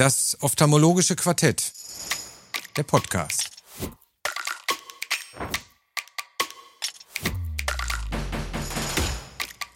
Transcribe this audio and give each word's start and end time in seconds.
Das 0.00 0.38
ophthalmologische 0.40 1.14
Quartett. 1.14 1.74
Der 2.74 2.84
Podcast. 2.84 3.50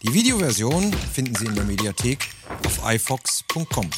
Die 0.02 0.14
Videoversion 0.14 0.90
finden 0.94 1.34
Sie 1.34 1.44
in 1.44 1.54
der 1.54 1.64
Mediathek 1.64 2.30
auf 2.64 2.90
ifox.com. 2.90 3.90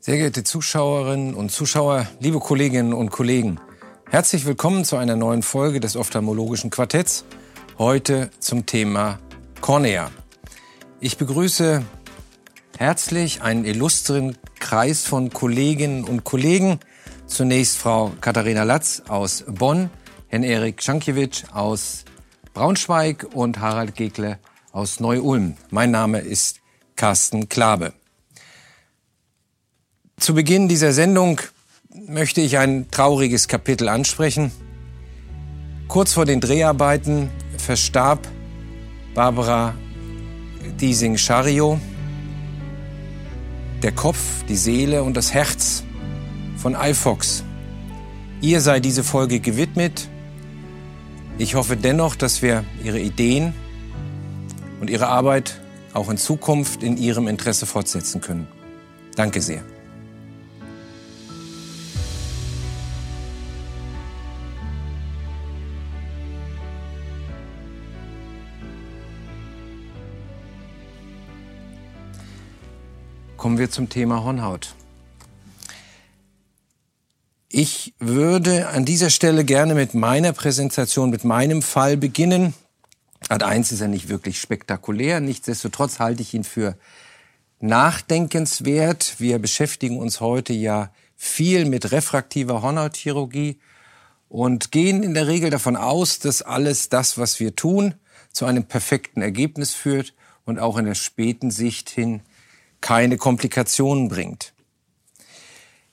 Sehr 0.00 0.16
geehrte 0.16 0.42
Zuschauerinnen 0.42 1.34
und 1.34 1.52
Zuschauer, 1.52 2.08
liebe 2.18 2.40
Kolleginnen 2.40 2.94
und 2.94 3.10
Kollegen, 3.10 3.60
herzlich 4.10 4.44
willkommen 4.44 4.84
zu 4.84 4.96
einer 4.96 5.14
neuen 5.14 5.44
Folge 5.44 5.78
des 5.78 5.96
ophthalmologischen 5.96 6.70
Quartetts. 6.70 7.24
Heute 7.78 8.32
zum 8.40 8.66
Thema 8.66 9.20
Cornea. 9.60 10.10
Ich 11.04 11.16
begrüße 11.16 11.82
herzlich 12.78 13.42
einen 13.42 13.64
illustren 13.64 14.38
Kreis 14.60 15.04
von 15.04 15.30
Kolleginnen 15.30 16.04
und 16.04 16.22
Kollegen. 16.22 16.78
Zunächst 17.26 17.78
Frau 17.78 18.12
Katharina 18.20 18.62
Latz 18.62 19.02
aus 19.08 19.42
Bonn, 19.48 19.90
Herrn 20.28 20.44
Erik 20.44 20.80
Schankiewicz 20.80 21.42
aus 21.52 22.04
Braunschweig 22.54 23.26
und 23.34 23.58
Harald 23.58 23.96
Gekle 23.96 24.38
aus 24.70 25.00
Neu-Ulm. 25.00 25.56
Mein 25.70 25.90
Name 25.90 26.20
ist 26.20 26.60
Carsten 26.94 27.48
Klabe. 27.48 27.94
Zu 30.20 30.34
Beginn 30.34 30.68
dieser 30.68 30.92
Sendung 30.92 31.40
möchte 32.06 32.40
ich 32.40 32.58
ein 32.58 32.92
trauriges 32.92 33.48
Kapitel 33.48 33.88
ansprechen. 33.88 34.52
Kurz 35.88 36.12
vor 36.12 36.26
den 36.26 36.40
Dreharbeiten 36.40 37.28
verstarb 37.58 38.28
Barbara 39.16 39.74
Diesing-Chario, 40.80 41.78
der 43.82 43.92
Kopf, 43.92 44.18
die 44.48 44.56
Seele 44.56 45.02
und 45.02 45.16
das 45.16 45.32
Herz 45.34 45.84
von 46.56 46.74
iFox. 46.74 47.44
Ihr 48.40 48.60
sei 48.60 48.80
diese 48.80 49.04
Folge 49.04 49.40
gewidmet. 49.40 50.08
Ich 51.38 51.54
hoffe 51.54 51.76
dennoch, 51.76 52.16
dass 52.16 52.42
wir 52.42 52.64
Ihre 52.84 53.00
Ideen 53.00 53.54
und 54.80 54.90
Ihre 54.90 55.08
Arbeit 55.08 55.60
auch 55.94 56.08
in 56.08 56.16
Zukunft 56.16 56.82
in 56.82 56.96
Ihrem 56.96 57.28
Interesse 57.28 57.66
fortsetzen 57.66 58.20
können. 58.20 58.46
Danke 59.16 59.40
sehr. 59.40 59.62
Kommen 73.42 73.58
wir 73.58 73.72
zum 73.72 73.88
Thema 73.88 74.22
Hornhaut. 74.22 74.76
Ich 77.48 77.92
würde 77.98 78.68
an 78.68 78.84
dieser 78.84 79.10
Stelle 79.10 79.44
gerne 79.44 79.74
mit 79.74 79.94
meiner 79.94 80.32
Präsentation, 80.32 81.10
mit 81.10 81.24
meinem 81.24 81.60
Fall 81.60 81.96
beginnen. 81.96 82.54
Ad 83.28 83.44
1 83.44 83.72
ist 83.72 83.80
er 83.80 83.88
nicht 83.88 84.08
wirklich 84.08 84.40
spektakulär. 84.40 85.18
Nichtsdestotrotz 85.18 85.98
halte 85.98 86.22
ich 86.22 86.34
ihn 86.34 86.44
für 86.44 86.76
nachdenkenswert. 87.58 89.16
Wir 89.18 89.40
beschäftigen 89.40 89.98
uns 89.98 90.20
heute 90.20 90.52
ja 90.52 90.92
viel 91.16 91.64
mit 91.64 91.90
refraktiver 91.90 92.62
Hornhautchirurgie 92.62 93.58
und 94.28 94.70
gehen 94.70 95.02
in 95.02 95.14
der 95.14 95.26
Regel 95.26 95.50
davon 95.50 95.74
aus, 95.74 96.20
dass 96.20 96.42
alles 96.42 96.90
das, 96.90 97.18
was 97.18 97.40
wir 97.40 97.56
tun, 97.56 97.94
zu 98.30 98.46
einem 98.46 98.66
perfekten 98.66 99.20
Ergebnis 99.20 99.74
führt 99.74 100.14
und 100.44 100.60
auch 100.60 100.78
in 100.78 100.84
der 100.84 100.94
späten 100.94 101.50
Sicht 101.50 101.90
hin 101.90 102.22
keine 102.82 103.16
Komplikationen 103.16 104.08
bringt. 104.08 104.52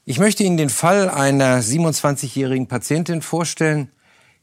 Ich 0.04 0.20
möchte 0.20 0.44
Ihnen 0.44 0.58
den 0.58 0.70
Fall 0.70 1.10
einer 1.10 1.62
27-jährigen 1.62 2.68
Patientin 2.68 3.22
vorstellen, 3.22 3.90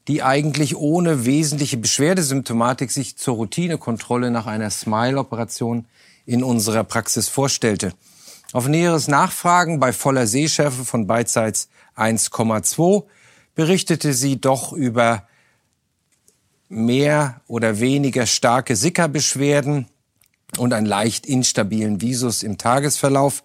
die 0.08 0.22
eigentlich 0.22 0.76
ohne 0.76 1.26
wesentliche 1.26 1.76
Beschwerdesymptomatik 1.76 2.90
sich 2.90 3.18
zur 3.18 3.34
Routinekontrolle 3.34 4.30
nach 4.30 4.46
einer 4.46 4.70
Smile-Operation 4.70 5.86
in 6.24 6.42
unserer 6.42 6.84
Praxis 6.84 7.28
vorstellte. 7.28 7.92
Auf 8.52 8.68
näheres 8.68 9.08
Nachfragen 9.08 9.80
bei 9.80 9.92
voller 9.92 10.26
Sehschärfe 10.26 10.84
von 10.84 11.06
beidseits 11.06 11.68
1,2 11.96 13.04
berichtete 13.56 14.14
sie 14.14 14.40
doch 14.40 14.72
über 14.72 15.26
mehr 16.68 17.40
oder 17.48 17.80
weniger 17.80 18.26
starke 18.26 18.76
Sickerbeschwerden, 18.76 19.88
und 20.58 20.72
einen 20.72 20.86
leicht 20.86 21.26
instabilen 21.26 22.00
Visus 22.00 22.42
im 22.42 22.58
Tagesverlauf. 22.58 23.44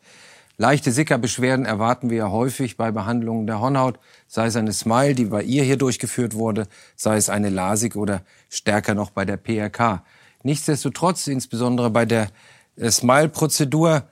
Leichte 0.58 0.92
Sickerbeschwerden 0.92 1.66
erwarten 1.66 2.10
wir 2.10 2.18
ja 2.18 2.32
häufig 2.32 2.78
bei 2.78 2.92
Behandlungen 2.92 3.48
der 3.48 3.60
Hornhaut, 3.60 3.98
sei 4.28 4.46
es 4.46 4.56
eine 4.56 4.74
Smile, 4.74 5.16
die 5.16 5.26
bei 5.26 5.42
ihr 5.42 5.64
hier 5.64 5.78
durchgeführt 5.78 6.36
wurde, 6.36 6.68
sei 6.96 7.18
es 7.18 7.30
eine 7.30 7.50
LASIK 7.50 7.96
oder 7.96 8.22
stärker 8.50 8.94
noch 8.94 9.10
bei 9.10 9.26
der 9.26 9.38
PRK. 9.38 10.04
Nichtsdestotrotz, 10.44 11.28
insbesondere 11.28 11.90
bei 11.90 12.06
der 12.06 12.28
äh, 12.76 12.92
Smile-Prozedur, 12.92 14.04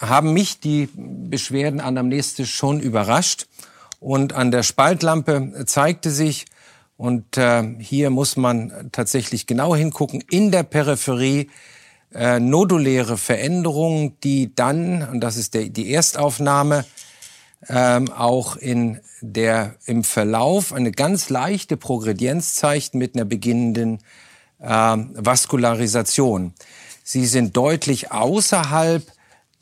haben 0.00 0.34
mich 0.34 0.60
die 0.60 0.90
Beschwerden 0.94 1.80
anamnestisch 1.80 2.54
schon 2.54 2.80
überrascht. 2.80 3.46
Und 4.00 4.34
an 4.34 4.50
der 4.50 4.62
Spaltlampe 4.62 5.64
zeigte 5.66 6.10
sich, 6.10 6.46
und 6.98 7.38
äh, 7.38 7.62
hier 7.78 8.10
muss 8.10 8.36
man 8.36 8.90
tatsächlich 8.90 9.46
genau 9.46 9.74
hingucken, 9.74 10.22
in 10.30 10.50
der 10.50 10.64
Peripherie 10.64 11.48
äh, 12.14 12.40
noduläre 12.40 13.16
Veränderungen, 13.16 14.18
die 14.22 14.54
dann, 14.54 15.02
und 15.08 15.20
das 15.20 15.36
ist 15.36 15.54
der, 15.54 15.68
die 15.68 15.92
Erstaufnahme, 15.92 16.84
ähm, 17.68 18.10
auch 18.12 18.56
in 18.56 19.00
der, 19.20 19.74
im 19.84 20.04
Verlauf 20.04 20.72
eine 20.72 20.92
ganz 20.92 21.28
leichte 21.28 21.76
Progredienz 21.76 22.54
zeigt 22.54 22.94
mit 22.94 23.14
einer 23.14 23.24
beginnenden 23.24 23.98
äh, 24.60 24.66
Vaskularisation. 24.66 26.54
Sie 27.02 27.26
sind 27.26 27.56
deutlich 27.56 28.12
außerhalb 28.12 29.02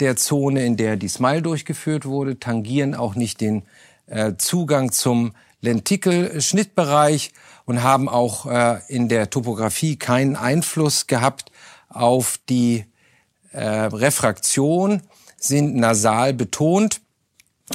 der 0.00 0.16
Zone, 0.16 0.64
in 0.64 0.76
der 0.76 0.96
die 0.96 1.08
Smile 1.08 1.42
durchgeführt 1.42 2.04
wurde, 2.04 2.38
tangieren 2.38 2.94
auch 2.94 3.14
nicht 3.14 3.40
den 3.40 3.62
äh, 4.06 4.34
Zugang 4.36 4.92
zum 4.92 5.32
Lentikelschnittbereich 5.62 7.32
und 7.64 7.82
haben 7.82 8.08
auch 8.08 8.46
äh, 8.46 8.80
in 8.88 9.08
der 9.08 9.30
Topographie 9.30 9.96
keinen 9.96 10.36
Einfluss 10.36 11.06
gehabt 11.06 11.50
auf 11.88 12.38
die 12.48 12.84
äh, 13.52 13.64
Refraktion, 13.64 15.02
sind 15.38 15.76
nasal 15.76 16.32
betont, 16.34 17.00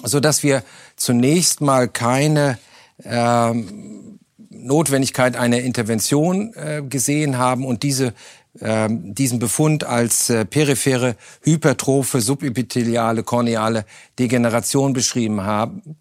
so 0.04 0.20
dass 0.20 0.44
wir 0.44 0.64
zunächst 0.96 1.62
mal 1.62 1.88
keine 1.88 2.58
äh, 3.04 3.54
Notwendigkeit 4.50 5.36
einer 5.36 5.60
Intervention 5.60 6.54
äh, 6.54 6.82
gesehen 6.88 7.38
haben 7.38 7.66
und 7.66 7.84
diese 7.84 8.14
äh, 8.60 8.90
diesen 8.90 9.40
Befund 9.40 9.86
als 9.86 10.30
äh, 10.30 10.44
periphere 10.44 11.16
hypertrophe 11.42 12.20
subepitheliale 12.20 13.24
korneale 13.24 13.86
Degeneration 14.20 14.94
beschrieben 14.94 15.42
haben 15.44 15.98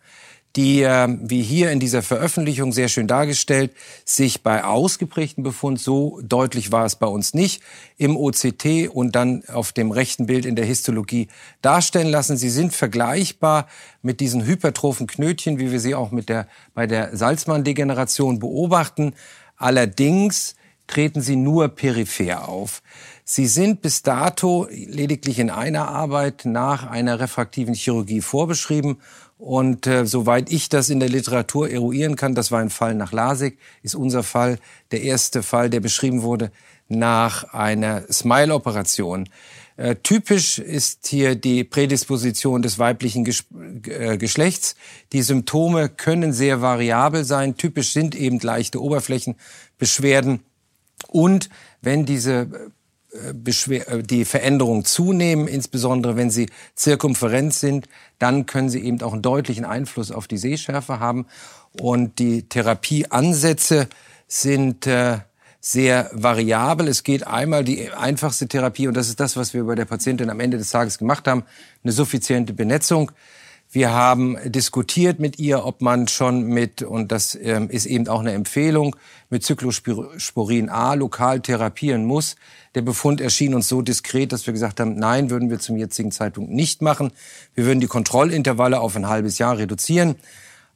die, 0.56 0.82
äh, 0.82 1.08
wie 1.20 1.42
hier 1.42 1.70
in 1.70 1.78
dieser 1.78 2.02
Veröffentlichung 2.02 2.72
sehr 2.72 2.88
schön 2.88 3.06
dargestellt, 3.06 3.72
sich 4.04 4.42
bei 4.42 4.64
ausgeprägten 4.64 5.44
Befund, 5.44 5.80
so 5.80 6.20
deutlich 6.22 6.72
war 6.72 6.84
es 6.84 6.96
bei 6.96 7.06
uns 7.06 7.34
nicht, 7.34 7.62
im 7.96 8.16
OCT 8.16 8.88
und 8.88 9.14
dann 9.14 9.44
auf 9.46 9.72
dem 9.72 9.90
rechten 9.92 10.26
Bild 10.26 10.46
in 10.46 10.56
der 10.56 10.64
Histologie 10.64 11.28
darstellen 11.62 12.08
lassen. 12.08 12.36
Sie 12.36 12.50
sind 12.50 12.74
vergleichbar 12.74 13.68
mit 14.02 14.20
diesen 14.20 14.44
hypertrophen 14.44 15.06
Knötchen, 15.06 15.58
wie 15.58 15.70
wir 15.70 15.80
sie 15.80 15.94
auch 15.94 16.10
mit 16.10 16.28
der, 16.28 16.48
bei 16.74 16.86
der 16.86 17.16
Salzmann-Degeneration 17.16 18.40
beobachten. 18.40 19.14
Allerdings 19.56 20.56
treten 20.90 21.20
sie 21.20 21.36
nur 21.36 21.68
peripher 21.68 22.48
auf. 22.48 22.82
Sie 23.32 23.46
sind 23.46 23.80
bis 23.80 24.02
dato 24.02 24.66
lediglich 24.72 25.38
in 25.38 25.50
einer 25.50 25.86
Arbeit 25.86 26.46
nach 26.46 26.90
einer 26.90 27.20
refraktiven 27.20 27.74
Chirurgie 27.74 28.22
vorbeschrieben 28.22 28.96
und 29.38 29.86
äh, 29.86 30.04
soweit 30.04 30.50
ich 30.50 30.68
das 30.68 30.90
in 30.90 30.98
der 30.98 31.10
Literatur 31.10 31.70
eruieren 31.70 32.16
kann, 32.16 32.34
das 32.34 32.50
war 32.50 32.58
ein 32.58 32.70
Fall 32.70 32.96
nach 32.96 33.12
Lasik, 33.12 33.56
ist 33.84 33.94
unser 33.94 34.24
Fall 34.24 34.58
der 34.90 35.02
erste 35.02 35.44
Fall, 35.44 35.70
der 35.70 35.78
beschrieben 35.78 36.22
wurde 36.22 36.50
nach 36.88 37.54
einer 37.54 38.02
Smile-Operation. 38.12 39.28
Äh, 39.76 39.94
typisch 40.02 40.58
ist 40.58 41.06
hier 41.06 41.36
die 41.36 41.62
Prädisposition 41.62 42.62
des 42.62 42.80
weiblichen 42.80 43.24
Ges 43.24 43.44
äh, 43.86 44.18
Geschlechts. 44.18 44.74
Die 45.12 45.22
Symptome 45.22 45.88
können 45.88 46.32
sehr 46.32 46.62
variabel 46.62 47.22
sein. 47.22 47.56
Typisch 47.56 47.92
sind 47.92 48.16
eben 48.16 48.40
leichte 48.40 48.82
Oberflächenbeschwerden. 48.82 50.40
Und 51.06 51.48
wenn 51.80 52.04
diese 52.06 52.72
die 53.12 54.24
Veränderungen 54.24 54.84
zunehmen, 54.84 55.48
insbesondere 55.48 56.16
wenn 56.16 56.30
sie 56.30 56.48
zirkumferent 56.74 57.52
sind, 57.52 57.88
dann 58.18 58.46
können 58.46 58.68
sie 58.68 58.84
eben 58.84 59.02
auch 59.02 59.12
einen 59.12 59.22
deutlichen 59.22 59.64
Einfluss 59.64 60.12
auf 60.12 60.28
die 60.28 60.38
Sehschärfe 60.38 61.00
haben. 61.00 61.26
Und 61.80 62.18
die 62.18 62.48
Therapieansätze 62.48 63.88
sind 64.28 64.86
äh, 64.86 65.18
sehr 65.60 66.10
variabel. 66.12 66.88
Es 66.88 67.02
geht 67.02 67.26
einmal 67.26 67.64
die 67.64 67.90
einfachste 67.90 68.48
Therapie, 68.48 68.88
und 68.88 68.96
das 68.96 69.08
ist 69.08 69.20
das, 69.20 69.36
was 69.36 69.54
wir 69.54 69.64
bei 69.64 69.74
der 69.74 69.84
Patientin 69.84 70.30
am 70.30 70.40
Ende 70.40 70.56
des 70.56 70.70
Tages 70.70 70.98
gemacht 70.98 71.26
haben, 71.28 71.44
eine 71.82 71.92
suffiziente 71.92 72.52
Benetzung. 72.52 73.12
Wir 73.72 73.92
haben 73.92 74.36
diskutiert 74.46 75.20
mit 75.20 75.38
ihr, 75.38 75.64
ob 75.64 75.80
man 75.80 76.08
schon 76.08 76.42
mit, 76.42 76.82
und 76.82 77.12
das 77.12 77.36
ähm, 77.40 77.70
ist 77.70 77.86
eben 77.86 78.08
auch 78.08 78.18
eine 78.18 78.32
Empfehlung, 78.32 78.96
mit 79.28 79.44
Cyclosporin 79.44 80.68
A 80.68 80.94
lokal 80.94 81.38
therapieren 81.38 82.04
muss. 82.04 82.34
Der 82.74 82.82
Befund 82.82 83.20
erschien 83.20 83.54
uns 83.54 83.68
so 83.68 83.80
diskret, 83.80 84.32
dass 84.32 84.44
wir 84.44 84.52
gesagt 84.52 84.80
haben, 84.80 84.96
nein, 84.96 85.30
würden 85.30 85.50
wir 85.50 85.60
zum 85.60 85.76
jetzigen 85.76 86.10
Zeitpunkt 86.10 86.50
nicht 86.50 86.82
machen. 86.82 87.12
Wir 87.54 87.64
würden 87.64 87.78
die 87.78 87.86
Kontrollintervalle 87.86 88.80
auf 88.80 88.96
ein 88.96 89.06
halbes 89.06 89.38
Jahr 89.38 89.56
reduzieren. 89.56 90.16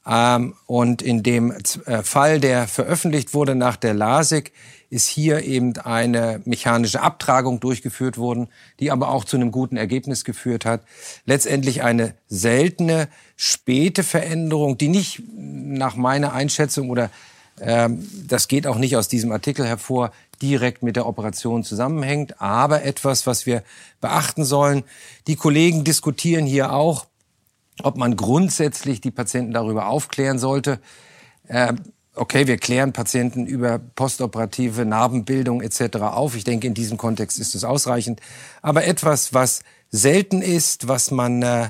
Ähm, 0.07 0.55
und 0.67 1.03
in 1.03 1.23
dem 1.23 1.53
äh, 1.53 2.03
Fall, 2.03 2.41
der 2.41 2.69
veröffentlicht 2.69 3.35
wurde 3.35 3.55
nach 3.55 3.77
der 3.77 3.95
LASIK, 3.95 4.53
ist 4.91 5.09
hier 5.09 5.43
eben 5.43 5.77
eine 5.79 6.41
mechanische 6.45 7.01
Abtragung 7.01 7.59
durchgeführt 7.59 8.17
worden, 8.17 8.49
die 8.81 8.91
aber 8.91 9.09
auch 9.09 9.25
zu 9.25 9.37
einem 9.37 9.51
guten 9.51 9.77
Ergebnis 9.77 10.25
geführt 10.25 10.65
hat. 10.65 10.83
Letztendlich 11.25 11.83
eine 11.83 12.15
seltene, 12.29 13.09
späte 13.35 14.05
Veränderung, 14.05 14.79
die 14.79 14.89
nicht 14.89 15.23
nach 15.37 15.97
meiner 15.97 16.33
Einschätzung 16.33 16.91
oder 16.91 17.11
ähm, 17.61 18.09
das 18.29 18.49
geht 18.49 18.67
auch 18.67 18.79
nicht 18.79 18.97
aus 18.97 19.09
diesem 19.09 19.33
Artikel 19.33 19.67
hervor, 19.67 20.13
direkt 20.43 20.83
mit 20.83 20.97
der 20.97 21.07
Operation 21.07 21.65
zusammenhängt, 21.65 22.41
aber 22.41 22.85
etwas, 22.85 23.27
was 23.27 23.47
wir 23.47 23.63
beachten 24.01 24.45
sollen. 24.45 24.85
Die 25.27 25.37
Kollegen 25.37 25.85
diskutieren 25.85 26.47
hier 26.47 26.73
auch, 26.73 27.07
ob 27.83 27.97
man 27.97 28.17
grundsätzlich 28.17 29.01
die 29.01 29.11
Patienten 29.11 29.53
darüber 29.53 29.87
aufklären 29.87 30.39
sollte. 30.39 30.81
Äh, 31.49 31.75
okay, 32.15 32.47
wir 32.47 32.57
klären 32.57 32.93
Patienten 32.93 33.47
über 33.47 33.79
postoperative 33.79 34.85
Narbenbildung 34.85 35.61
etc. 35.61 35.97
auf. 35.99 36.37
Ich 36.37 36.45
denke, 36.45 36.67
in 36.67 36.75
diesem 36.75 36.97
Kontext 36.97 37.39
ist 37.39 37.55
es 37.55 37.65
ausreichend. 37.65 38.21
Aber 38.63 38.85
etwas, 38.85 39.35
was 39.35 39.63
selten 39.91 40.43
ist, 40.43 40.89
was 40.89 41.11
man 41.11 41.43
äh, 41.43 41.69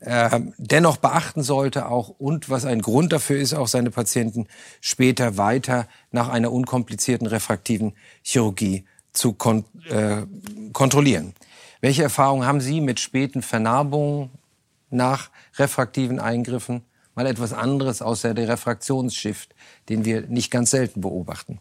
äh, 0.00 0.40
dennoch 0.58 0.96
beachten 0.96 1.42
sollte 1.42 1.88
auch 1.88 2.08
und 2.08 2.50
was 2.50 2.64
ein 2.64 2.82
Grund 2.82 3.12
dafür 3.12 3.38
ist, 3.38 3.54
auch 3.54 3.68
seine 3.68 3.90
Patienten 3.90 4.46
später 4.80 5.36
weiter 5.36 5.86
nach 6.10 6.28
einer 6.28 6.52
unkomplizierten 6.52 7.26
refraktiven 7.26 7.94
Chirurgie 8.22 8.84
zu 9.12 9.32
kon 9.32 9.64
äh, 9.88 10.22
kontrollieren. 10.72 11.34
Welche 11.80 12.02
Erfahrungen 12.02 12.46
haben 12.46 12.60
Sie 12.60 12.80
mit 12.80 13.00
späten 13.00 13.42
Vernarbungen 13.42 14.30
nach 14.92 15.30
refraktiven 15.58 16.20
Eingriffen? 16.20 16.82
mal 17.14 17.26
etwas 17.26 17.52
anderes 17.52 18.02
außer 18.02 18.34
der 18.34 18.48
Refraktionsshift, 18.48 19.54
den 19.88 20.04
wir 20.04 20.22
nicht 20.22 20.50
ganz 20.50 20.70
selten 20.70 21.00
beobachten. 21.00 21.60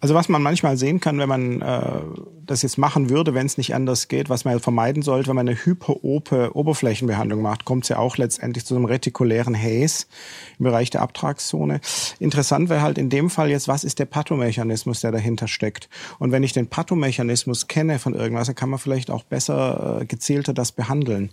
Also 0.00 0.14
was 0.14 0.28
man 0.28 0.40
manchmal 0.40 0.76
sehen 0.76 1.00
kann, 1.00 1.18
wenn 1.18 1.28
man 1.28 1.60
äh, 1.60 2.00
das 2.46 2.62
jetzt 2.62 2.78
machen 2.78 3.10
würde, 3.10 3.34
wenn 3.34 3.46
es 3.46 3.58
nicht 3.58 3.74
anders 3.74 4.06
geht, 4.06 4.28
was 4.30 4.44
man 4.44 4.60
vermeiden 4.60 5.02
sollte, 5.02 5.28
wenn 5.28 5.34
man 5.34 5.48
eine 5.48 5.56
hyperope 5.56 6.54
Oberflächenbehandlung 6.54 7.42
macht, 7.42 7.64
kommt 7.64 7.82
es 7.82 7.88
ja 7.88 7.98
auch 7.98 8.16
letztendlich 8.16 8.64
zu 8.64 8.76
einem 8.76 8.84
retikulären 8.84 9.60
Haze 9.60 10.06
im 10.60 10.66
Bereich 10.66 10.90
der 10.90 11.02
Abtragszone. 11.02 11.80
Interessant 12.20 12.68
wäre 12.68 12.82
halt 12.82 12.96
in 12.96 13.10
dem 13.10 13.28
Fall 13.28 13.50
jetzt, 13.50 13.66
was 13.66 13.82
ist 13.82 13.98
der 13.98 14.04
Pathomechanismus, 14.04 15.00
der 15.00 15.10
dahinter 15.10 15.48
steckt? 15.48 15.88
Und 16.20 16.30
wenn 16.30 16.44
ich 16.44 16.52
den 16.52 16.68
Pathomechanismus 16.68 17.66
kenne 17.66 17.98
von 17.98 18.14
irgendwas, 18.14 18.46
dann 18.46 18.54
kann 18.54 18.70
man 18.70 18.78
vielleicht 18.78 19.10
auch 19.10 19.24
besser 19.24 20.02
äh, 20.02 20.04
gezielter 20.06 20.54
das 20.54 20.70
behandeln. 20.70 21.30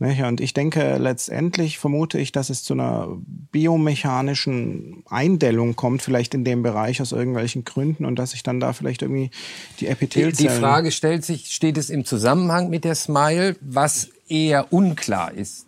Und 0.00 0.40
ich 0.40 0.54
denke, 0.54 0.96
letztendlich 0.96 1.78
vermute 1.78 2.18
ich, 2.18 2.32
dass 2.32 2.48
es 2.48 2.64
zu 2.64 2.72
einer 2.72 3.08
biomechanischen 3.52 5.04
Eindellung 5.06 5.76
kommt, 5.76 6.00
vielleicht 6.00 6.32
in 6.32 6.42
dem 6.42 6.62
Bereich 6.62 7.02
aus 7.02 7.12
irgendwelchen 7.12 7.64
Gründen 7.64 8.06
und 8.06 8.16
dass 8.16 8.30
sich 8.30 8.42
dann 8.42 8.60
da 8.60 8.72
vielleicht 8.72 9.02
irgendwie 9.02 9.30
die 9.78 9.88
Epithelzellen... 9.88 10.54
Die 10.54 10.58
Frage 10.58 10.90
stellt 10.90 11.26
sich, 11.26 11.54
steht 11.54 11.76
es 11.76 11.90
im 11.90 12.06
Zusammenhang 12.06 12.70
mit 12.70 12.84
der 12.84 12.94
Smile, 12.94 13.56
was 13.60 14.08
eher 14.26 14.72
unklar 14.72 15.34
ist? 15.34 15.66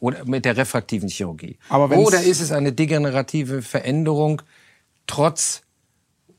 Oder 0.00 0.24
mit 0.24 0.44
der 0.44 0.56
refraktiven 0.56 1.08
Chirurgie? 1.08 1.56
Oder 1.70 2.20
ist 2.20 2.40
es 2.40 2.50
eine 2.50 2.72
degenerative 2.72 3.62
Veränderung 3.62 4.42
trotz 5.06 5.62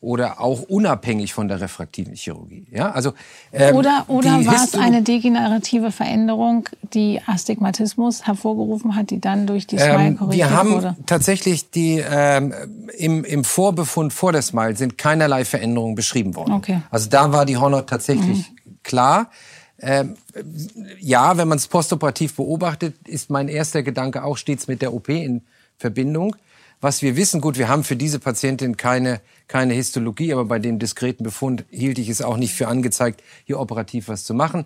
oder 0.01 0.39
auch 0.39 0.61
unabhängig 0.61 1.33
von 1.33 1.49
der 1.49 1.59
refraktiven 1.59 2.15
Chirurgie. 2.15 2.65
Ja, 2.71 2.91
also 2.91 3.13
ähm, 3.51 3.75
oder 3.75 4.05
oder 4.07 4.45
war 4.45 4.63
es 4.63 4.73
eine 4.75 5.01
degenerative 5.01 5.91
Veränderung, 5.91 6.69
die 6.93 7.19
Astigmatismus 7.25 8.25
hervorgerufen 8.25 8.95
hat, 8.95 9.09
die 9.09 9.19
dann 9.19 9.45
durch 9.45 9.67
die 9.67 9.77
Smile 9.77 10.07
ähm, 10.07 10.17
korrigiert 10.17 10.49
Wir 10.49 10.57
haben 10.57 10.71
wurde? 10.71 10.95
tatsächlich 11.05 11.69
die 11.71 12.03
ähm, 12.09 12.53
im, 12.97 13.25
im 13.25 13.43
Vorbefund 13.43 14.13
vor 14.13 14.31
der 14.31 14.41
Smile 14.41 14.77
sind 14.77 14.97
keinerlei 14.97 15.43
Veränderungen 15.43 15.95
beschrieben 15.95 16.35
worden. 16.35 16.53
Okay. 16.53 16.81
Also 16.91 17.09
da 17.09 17.33
war 17.33 17.45
die 17.45 17.57
Hornhaut 17.57 17.87
tatsächlich 17.87 18.49
mhm. 18.49 18.77
klar. 18.83 19.29
Ähm, 19.81 20.15
ja, 20.99 21.37
wenn 21.37 21.47
man 21.47 21.57
es 21.57 21.67
postoperativ 21.67 22.35
beobachtet, 22.35 22.95
ist 23.07 23.29
mein 23.29 23.47
erster 23.47 23.83
Gedanke 23.83 24.23
auch 24.23 24.37
stets 24.37 24.67
mit 24.67 24.81
der 24.81 24.93
OP 24.93 25.09
in 25.09 25.41
Verbindung. 25.77 26.35
Was 26.81 27.01
wir 27.01 27.17
wissen, 27.17 27.41
gut, 27.41 27.57
wir 27.57 27.67
haben 27.67 27.83
für 27.83 27.97
diese 27.97 28.19
Patientin 28.19 28.77
keine, 28.77 29.19
keine 29.49 29.73
Histologie, 29.73 30.31
aber 30.31 30.45
bei 30.45 30.59
dem 30.59 30.79
diskreten 30.79 31.25
Befund 31.25 31.65
hielt 31.69 31.99
ich 31.99 32.07
es 32.07 32.21
auch 32.21 32.37
nicht 32.37 32.53
für 32.53 32.69
angezeigt, 32.69 33.21
hier 33.43 33.59
operativ 33.59 34.07
was 34.07 34.23
zu 34.23 34.33
machen. 34.33 34.63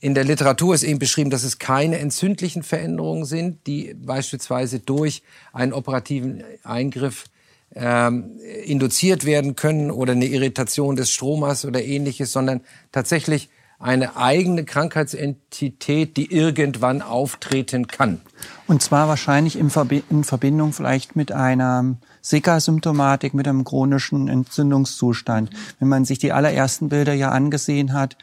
In 0.00 0.14
der 0.14 0.24
Literatur 0.24 0.74
ist 0.74 0.82
eben 0.82 0.98
beschrieben, 0.98 1.28
dass 1.28 1.44
es 1.44 1.58
keine 1.58 1.98
entzündlichen 1.98 2.62
Veränderungen 2.62 3.26
sind, 3.26 3.66
die 3.66 3.94
beispielsweise 3.94 4.80
durch 4.80 5.22
einen 5.52 5.74
operativen 5.74 6.42
Eingriff 6.64 7.26
ähm, 7.74 8.40
induziert 8.64 9.26
werden 9.26 9.54
können 9.54 9.90
oder 9.90 10.12
eine 10.12 10.24
Irritation 10.24 10.96
des 10.96 11.10
Stromers 11.10 11.66
oder 11.66 11.84
ähnliches, 11.84 12.32
sondern 12.32 12.62
tatsächlich 12.90 13.50
eine 13.80 14.16
eigene 14.16 14.64
Krankheitsentität, 14.64 16.16
die 16.18 16.30
irgendwann 16.30 17.00
auftreten 17.00 17.86
kann. 17.86 18.20
Und 18.66 18.82
zwar 18.82 19.08
wahrscheinlich 19.08 19.58
in, 19.58 19.70
Verbindung 19.70 20.72
vielleicht 20.72 21.16
mit 21.16 21.32
einer 21.32 21.96
Sika-Symptomatik, 22.20 23.32
mit 23.32 23.48
einem 23.48 23.64
chronischen 23.64 24.28
Entzündungszustand. 24.28 25.50
Wenn 25.78 25.88
man 25.88 26.04
sich 26.04 26.18
die 26.18 26.32
allerersten 26.32 26.90
Bilder 26.90 27.14
ja 27.14 27.30
angesehen 27.30 27.94
hat, 27.94 28.16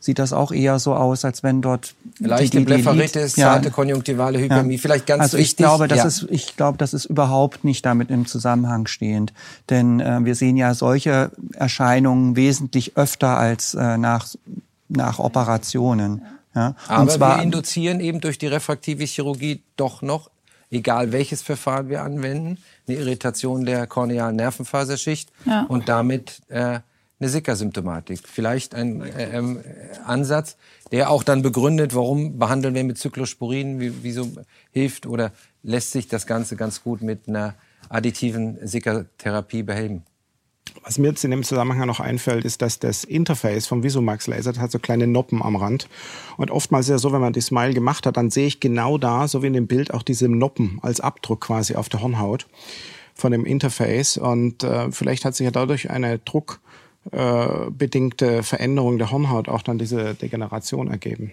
sieht 0.00 0.18
das 0.18 0.34
auch 0.34 0.52
eher 0.52 0.78
so 0.78 0.94
aus, 0.94 1.24
als 1.24 1.42
wenn 1.42 1.62
dort 1.62 1.94
leichte 2.18 2.60
Blepharitis, 2.60 3.36
ja, 3.36 3.52
zarte 3.52 3.70
konjunktivale 3.70 4.38
Hypermie, 4.38 4.74
ja. 4.74 4.80
vielleicht 4.80 5.06
ganz 5.06 5.22
also 5.22 5.38
wichtig. 5.38 5.52
Ich 5.52 5.56
glaube, 5.56 5.88
das 5.88 5.98
ja. 5.98 6.04
ist, 6.04 6.26
ich 6.28 6.56
glaube, 6.56 6.76
das 6.76 6.92
ist 6.92 7.06
überhaupt 7.06 7.64
nicht 7.64 7.86
damit 7.86 8.10
im 8.10 8.26
Zusammenhang 8.26 8.86
stehend, 8.86 9.32
denn 9.70 10.00
äh, 10.00 10.22
wir 10.22 10.34
sehen 10.34 10.58
ja 10.58 10.74
solche 10.74 11.30
Erscheinungen 11.54 12.36
wesentlich 12.36 12.98
öfter 12.98 13.38
als 13.38 13.72
äh, 13.72 13.96
nach 13.96 14.26
nach 14.88 15.18
Operationen. 15.18 16.22
Ja. 16.54 16.76
Aber 16.88 17.10
zwar, 17.10 17.38
wir 17.38 17.42
induzieren 17.42 18.00
eben 18.00 18.20
durch 18.20 18.38
die 18.38 18.46
refraktive 18.46 19.04
Chirurgie 19.04 19.62
doch 19.76 20.02
noch, 20.02 20.30
egal 20.70 21.12
welches 21.12 21.42
Verfahren 21.42 21.88
wir 21.88 22.02
anwenden, 22.02 22.58
eine 22.86 22.98
Irritation 22.98 23.64
der 23.64 23.86
kornealen 23.86 24.36
Nervenfaserschicht 24.36 25.30
ja. 25.44 25.64
und 25.68 25.88
damit 25.88 26.42
äh, 26.48 26.80
eine 27.20 27.28
Sickersymptomatik. 27.28 28.20
Vielleicht 28.26 28.74
ein 28.74 29.02
äh, 29.02 29.38
äh, 29.38 29.62
Ansatz, 30.04 30.56
der 30.92 31.10
auch 31.10 31.22
dann 31.22 31.42
begründet, 31.42 31.94
warum 31.94 32.38
behandeln 32.38 32.74
wir 32.74 32.84
mit 32.84 32.98
Cyclosporin, 32.98 33.80
wie, 33.80 33.92
wieso 34.02 34.30
hilft 34.70 35.06
oder 35.06 35.32
lässt 35.62 35.92
sich 35.92 36.08
das 36.08 36.26
Ganze 36.26 36.56
ganz 36.56 36.82
gut 36.82 37.02
mit 37.02 37.28
einer 37.28 37.54
additiven 37.88 38.58
Sickertherapie 38.66 39.62
behelben. 39.62 40.04
Was 40.82 40.98
mir 40.98 41.08
jetzt 41.08 41.24
in 41.24 41.30
dem 41.30 41.42
Zusammenhang 41.42 41.86
noch 41.86 42.00
einfällt, 42.00 42.44
ist, 42.44 42.60
dass 42.60 42.78
das 42.78 43.04
Interface 43.04 43.66
vom 43.66 43.82
Visumax 43.82 44.26
Laser 44.26 44.52
hat 44.60 44.70
so 44.70 44.78
kleine 44.78 45.06
Noppen 45.06 45.42
am 45.42 45.56
Rand. 45.56 45.88
Und 46.36 46.50
oftmals 46.50 46.86
ist 46.86 46.90
ja 46.90 46.98
so, 46.98 47.12
wenn 47.12 47.20
man 47.20 47.32
die 47.32 47.40
Smile 47.40 47.74
gemacht 47.74 48.06
hat, 48.06 48.16
dann 48.16 48.30
sehe 48.30 48.46
ich 48.46 48.60
genau 48.60 48.98
da, 48.98 49.28
so 49.28 49.42
wie 49.42 49.48
in 49.48 49.52
dem 49.54 49.66
Bild, 49.66 49.94
auch 49.94 50.02
diese 50.02 50.28
Noppen 50.28 50.78
als 50.82 51.00
Abdruck 51.00 51.42
quasi 51.42 51.74
auf 51.74 51.88
der 51.88 52.02
Hornhaut 52.02 52.46
von 53.14 53.32
dem 53.32 53.46
Interface. 53.46 54.18
Und 54.18 54.62
äh, 54.62 54.90
vielleicht 54.90 55.24
hat 55.24 55.34
sich 55.34 55.44
ja 55.44 55.50
dadurch 55.50 55.90
eine 55.90 56.18
druckbedingte 56.18 58.26
äh, 58.26 58.42
Veränderung 58.42 58.98
der 58.98 59.10
Hornhaut 59.10 59.48
auch 59.48 59.62
dann 59.62 59.78
diese 59.78 60.14
Degeneration 60.14 60.88
ergeben 60.88 61.32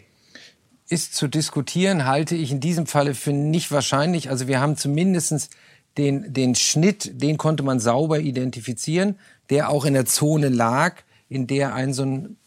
ist 0.92 1.16
zu 1.16 1.30
diskutieren, 1.30 2.06
halte 2.06 2.36
ich 2.36 2.52
in 2.52 2.60
diesem 2.60 2.86
Falle 2.86 3.16
für 3.16 3.32
nicht 3.32 3.72
wahrscheinlich. 3.72 4.30
Also 4.30 4.50
wir 4.50 4.60
haben 4.60 4.76
zumindestens 4.76 5.50
den, 5.98 6.34
den 6.34 6.56
Schnitt, 6.56 7.22
den 7.22 7.38
konnte 7.38 7.64
man 7.64 7.80
sauber 7.80 8.20
identifizieren, 8.20 9.16
der 9.50 9.70
auch 9.70 9.86
in 9.86 9.94
der 9.94 10.06
Zone 10.06 10.50
lag, 10.50 10.96
in 11.30 11.48
der 11.48 11.74
ein 11.74 11.94
so 11.94 12.04
ein 12.04 12.38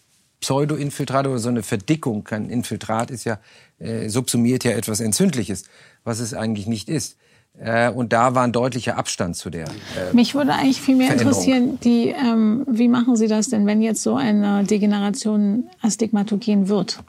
Pseudoinfiltrat 0.40 1.26
oder 1.26 1.38
so 1.38 1.48
eine 1.48 1.62
Verdickung, 1.62 2.24
kein 2.24 2.50
Infiltrat 2.50 3.10
ist 3.10 3.24
ja, 3.24 3.38
äh, 3.78 4.08
subsumiert 4.08 4.64
ja 4.64 4.72
etwas 4.72 5.00
Entzündliches, 5.00 5.64
was 6.04 6.20
es 6.20 6.34
eigentlich 6.34 6.66
nicht 6.66 6.88
ist. 6.88 7.16
Äh, 7.58 7.90
und 7.90 8.12
da 8.12 8.34
war 8.34 8.42
ein 8.42 8.52
deutlicher 8.52 8.98
Abstand 8.98 9.36
zu 9.36 9.48
der. 9.48 9.68
Äh, 9.68 10.12
Mich 10.12 10.34
würde 10.34 10.52
eigentlich 10.52 10.80
viel 10.80 10.96
mehr 10.96 11.12
interessieren, 11.12 11.78
die, 11.80 12.08
ähm, 12.08 12.64
wie 12.68 12.88
machen 12.88 13.16
Sie 13.16 13.28
das 13.28 13.48
denn, 13.48 13.64
wenn 13.66 13.80
jetzt 13.80 14.02
so 14.02 14.16
eine 14.16 14.64
Degeneration 14.64 15.70
astigmatogen 15.80 16.68
wird? 16.68 17.02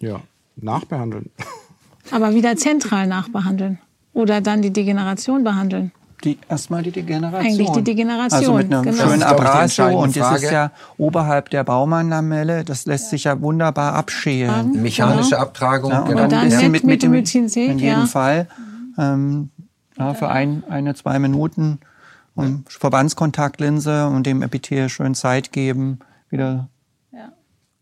Ja, 0.00 0.22
nachbehandeln. 0.56 1.30
Aber 2.12 2.34
wieder 2.34 2.56
zentral 2.56 3.06
nachbehandeln 3.06 3.78
oder 4.14 4.40
dann 4.40 4.62
die 4.62 4.72
Degeneration 4.72 5.44
behandeln. 5.44 5.92
die 6.24 6.38
erstmal 6.48 6.82
die 6.82 6.90
Degeneration. 6.90 7.46
Eigentlich 7.52 7.70
die 7.70 7.82
Degeneration. 7.84 8.38
Also 8.40 8.52
mit 8.54 8.72
einem 8.72 8.82
genau. 8.82 9.08
schönen 9.08 9.22
Abrasio 9.22 10.02
und 10.02 10.16
das 10.16 10.42
ist 10.42 10.50
ja 10.50 10.72
oberhalb 10.96 11.50
der 11.50 11.62
Baumann-Lamelle. 11.64 12.64
Das 12.64 12.86
lässt 12.86 13.10
sich 13.10 13.24
ja 13.24 13.40
wunderbar 13.40 13.94
abschälen. 13.94 14.82
Mechanische 14.82 15.30
Genau. 15.30 15.42
Abtragung. 15.42 15.90
Ja, 15.92 16.00
und 16.00 16.08
genau. 16.08 16.26
Dann 16.26 16.34
ein 16.40 16.48
bisschen 16.48 16.72
mit- 16.72 16.82
mit, 16.84 16.90
mit, 16.90 17.02
dem 17.04 17.10
Methylcid, 17.12 17.70
in 17.70 17.78
jedem 17.78 18.00
ja. 18.00 18.06
Fall 18.06 18.48
ähm, 18.98 19.50
ja, 19.96 20.14
für 20.14 20.28
ein, 20.28 20.64
eine 20.68 20.94
zwei 20.94 21.18
Minuten 21.20 21.78
und 22.34 22.64
Verbandskontaktlinse 22.68 24.06
und 24.08 24.26
dem 24.26 24.42
Epithel 24.42 24.88
schön 24.88 25.14
Zeit 25.14 25.52
geben, 25.52 25.98
wieder 26.30 26.68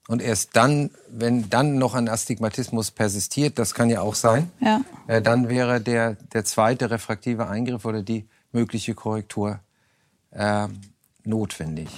Und 0.08 0.22
erst 0.22 0.54
dann, 0.54 0.90
wenn 1.10 1.50
dann 1.50 1.78
noch 1.78 1.94
ein 1.94 2.08
Astigmatismus 2.08 2.92
persistiert, 2.92 3.58
das 3.58 3.75
kann 3.75 3.90
ja 3.90 4.00
auch 4.02 4.14
sein, 4.14 4.50
Ja. 4.60 4.82
äh, 5.08 5.20
dann 5.20 5.48
wäre 5.48 5.80
der, 5.80 6.14
der 6.32 6.44
zweite 6.44 6.90
refraktive 6.90 7.48
Eingriff 7.48 7.84
oder 7.84 8.02
die 8.02 8.25
mögliche 8.52 8.94
Korrektur 8.94 9.58
äh, 10.30 10.68
notwendig. 11.25 11.88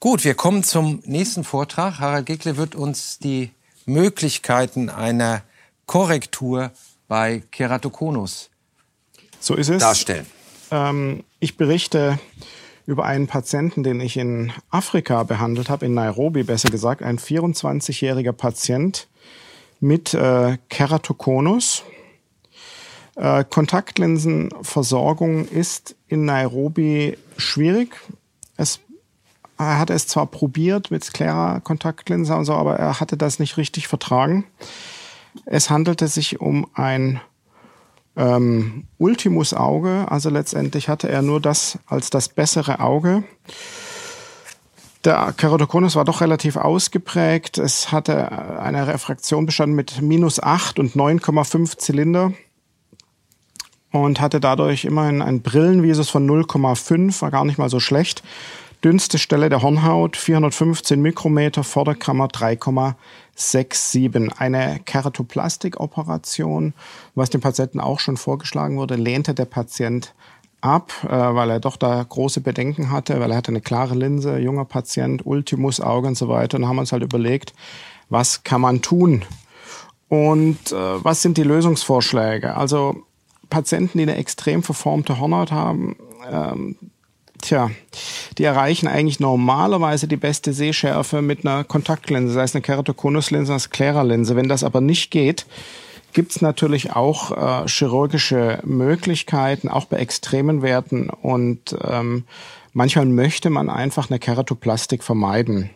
Gut, 0.00 0.24
wir 0.24 0.34
kommen 0.34 0.62
zum 0.64 1.02
nächsten 1.06 1.44
Vortrag. 1.44 1.98
Harald 1.98 2.26
Gickle 2.26 2.56
wird 2.58 2.74
uns 2.74 3.18
die 3.18 3.50
Möglichkeiten 3.86 4.90
einer 4.90 5.42
Korrektur 5.86 6.72
bei 7.08 7.42
Keratokonus 7.50 8.50
So 9.40 9.54
ist 9.54 9.68
es. 9.70 9.80
darstellen. 9.80 10.26
Ähm, 10.70 11.24
ich 11.40 11.56
berichte 11.56 12.18
über 12.86 13.04
einen 13.04 13.26
Patienten, 13.26 13.82
den 13.82 14.00
ich 14.00 14.16
in 14.16 14.52
Afrika 14.70 15.22
behandelt 15.22 15.70
habe, 15.70 15.86
in 15.86 15.94
Nairobi 15.94 16.42
besser 16.42 16.70
gesagt, 16.70 17.02
ein 17.02 17.18
24-jähriger 17.18 18.32
Patient 18.32 19.08
mit 19.80 20.14
äh, 20.14 20.58
Keratokonus. 20.68 21.82
Äh, 23.16 23.44
Kontaktlinsenversorgung 23.44 25.48
ist 25.48 25.96
in 26.08 26.24
Nairobi 26.24 27.16
schwierig. 27.36 27.96
Es, 28.56 28.80
er 29.58 29.78
hatte 29.78 29.94
es 29.94 30.06
zwar 30.06 30.26
probiert 30.26 30.90
mit 30.90 31.04
Sclera-Kontaktlinse 31.04 32.34
und 32.34 32.44
so, 32.44 32.54
aber 32.54 32.76
er 32.76 33.00
hatte 33.00 33.16
das 33.16 33.38
nicht 33.38 33.56
richtig 33.56 33.88
vertragen. 33.88 34.44
Es 35.46 35.70
handelte 35.70 36.08
sich 36.08 36.40
um 36.40 36.66
ein 36.74 37.20
ähm, 38.16 38.84
Ultimus-Auge. 38.98 40.06
Also 40.08 40.30
letztendlich 40.30 40.88
hatte 40.88 41.08
er 41.08 41.22
nur 41.22 41.40
das 41.40 41.78
als 41.86 42.10
das 42.10 42.28
bessere 42.28 42.80
Auge. 42.80 43.24
Der 45.04 45.34
Keratokonus 45.36 45.96
war 45.96 46.06
doch 46.06 46.22
relativ 46.22 46.56
ausgeprägt. 46.56 47.58
Es 47.58 47.92
hatte 47.92 48.58
eine 48.60 48.86
Refraktion 48.86 49.44
bestanden 49.44 49.76
mit 49.76 50.00
minus 50.00 50.42
8 50.42 50.78
und 50.78 50.94
9,5 50.94 51.76
Zylinder 51.76 52.32
und 53.90 54.20
hatte 54.20 54.40
dadurch 54.40 54.86
immerhin 54.86 55.20
ein 55.20 55.42
Brillenvisus 55.42 56.08
von 56.08 56.28
0,5, 56.28 57.20
war 57.20 57.30
gar 57.30 57.44
nicht 57.44 57.58
mal 57.58 57.68
so 57.68 57.80
schlecht. 57.80 58.22
Dünnste 58.82 59.18
Stelle 59.18 59.48
der 59.48 59.62
Hornhaut 59.62 60.16
415 60.16 61.00
Mikrometer, 61.00 61.64
Vorderkammer 61.64 62.28
3,67. 63.36 64.38
Eine 64.38 64.80
Keratoplastik-Operation, 64.84 66.74
was 67.14 67.30
dem 67.30 67.40
Patienten 67.40 67.80
auch 67.80 68.00
schon 68.00 68.16
vorgeschlagen 68.16 68.76
wurde, 68.76 68.96
lehnte 68.96 69.34
der 69.34 69.44
Patient 69.46 70.14
ab, 70.60 70.92
äh, 71.04 71.08
weil 71.08 71.50
er 71.50 71.60
doch 71.60 71.76
da 71.76 72.02
große 72.02 72.40
Bedenken 72.40 72.90
hatte, 72.90 73.20
weil 73.20 73.30
er 73.30 73.36
hatte 73.36 73.52
eine 73.52 73.60
klare 73.60 73.94
Linse, 73.94 74.38
junger 74.38 74.64
Patient, 74.64 75.24
Ultimus, 75.26 75.80
Auge 75.80 76.08
und 76.08 76.16
so 76.16 76.28
weiter. 76.28 76.56
Und 76.56 76.66
haben 76.66 76.78
uns 76.78 76.92
halt 76.92 77.02
überlegt, 77.02 77.52
was 78.08 78.44
kann 78.44 78.60
man 78.60 78.82
tun? 78.82 79.24
Und 80.08 80.72
äh, 80.72 81.04
was 81.04 81.22
sind 81.22 81.36
die 81.36 81.42
Lösungsvorschläge? 81.42 82.56
Also 82.56 83.04
Patienten, 83.50 83.98
die 83.98 84.02
eine 84.02 84.16
extrem 84.16 84.62
verformte 84.62 85.18
Hornhaut 85.18 85.52
haben, 85.52 85.96
ähm, 86.30 86.76
tja, 87.44 87.70
die 88.38 88.44
erreichen 88.44 88.88
eigentlich 88.88 89.20
normalerweise 89.20 90.08
die 90.08 90.16
beste 90.16 90.52
Sehschärfe 90.52 91.22
mit 91.22 91.46
einer 91.46 91.64
Kontaktlinse, 91.64 92.34
sei 92.34 92.42
es 92.42 92.54
eine 92.54 92.62
Keratokonuslinse, 92.62 93.52
eine 93.52 93.60
Sclera-Linse. 93.60 94.36
Wenn 94.36 94.48
das 94.48 94.64
aber 94.64 94.80
nicht 94.80 95.10
geht, 95.10 95.46
gibt's 96.12 96.40
natürlich 96.40 96.92
auch 96.92 97.64
äh, 97.64 97.68
chirurgische 97.68 98.60
Möglichkeiten, 98.64 99.68
auch 99.68 99.84
bei 99.86 99.98
extremen 99.98 100.62
Werten. 100.62 101.10
Und 101.10 101.76
ähm, 101.82 102.24
manchmal 102.72 103.06
möchte 103.06 103.50
man 103.50 103.68
einfach 103.68 104.10
eine 104.10 104.18
Keratoplastik 104.18 105.04
vermeiden. 105.04 105.70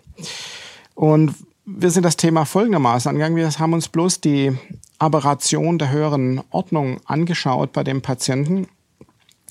Und 0.94 1.34
wir 1.64 1.90
sind 1.90 2.04
das 2.04 2.16
Thema 2.16 2.46
folgendermaßen 2.46 3.10
angegangen. 3.10 3.36
Wir 3.36 3.50
haben 3.50 3.74
uns 3.74 3.88
bloß 3.88 4.20
die 4.20 4.56
Aberration 4.98 5.78
der 5.78 5.90
höheren 5.90 6.40
Ordnung 6.50 7.00
angeschaut 7.04 7.72
bei 7.72 7.84
dem 7.84 8.00
Patienten 8.00 8.68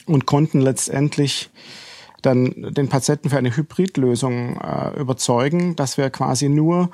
und 0.07 0.25
konnten 0.25 0.61
letztendlich 0.61 1.49
dann 2.21 2.73
den 2.73 2.89
Patienten 2.89 3.29
für 3.29 3.37
eine 3.37 3.55
Hybridlösung 3.55 4.59
äh, 4.59 4.99
überzeugen, 4.99 5.75
dass 5.75 5.97
wir 5.97 6.09
quasi 6.09 6.49
nur 6.49 6.89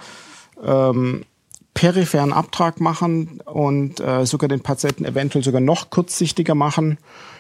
ähm, 0.63 1.24
peripheren 1.74 2.34
Abtrag 2.34 2.80
machen 2.80 3.42
und 3.46 4.00
äh, 4.00 4.25
sogar 4.25 4.48
den 4.48 4.62
Patienten 4.62 5.06
eventuell 5.06 5.44
sogar 5.44 5.62
noch 5.62 5.89
kurzsichtiger 5.89 6.56
machen, 6.56 6.98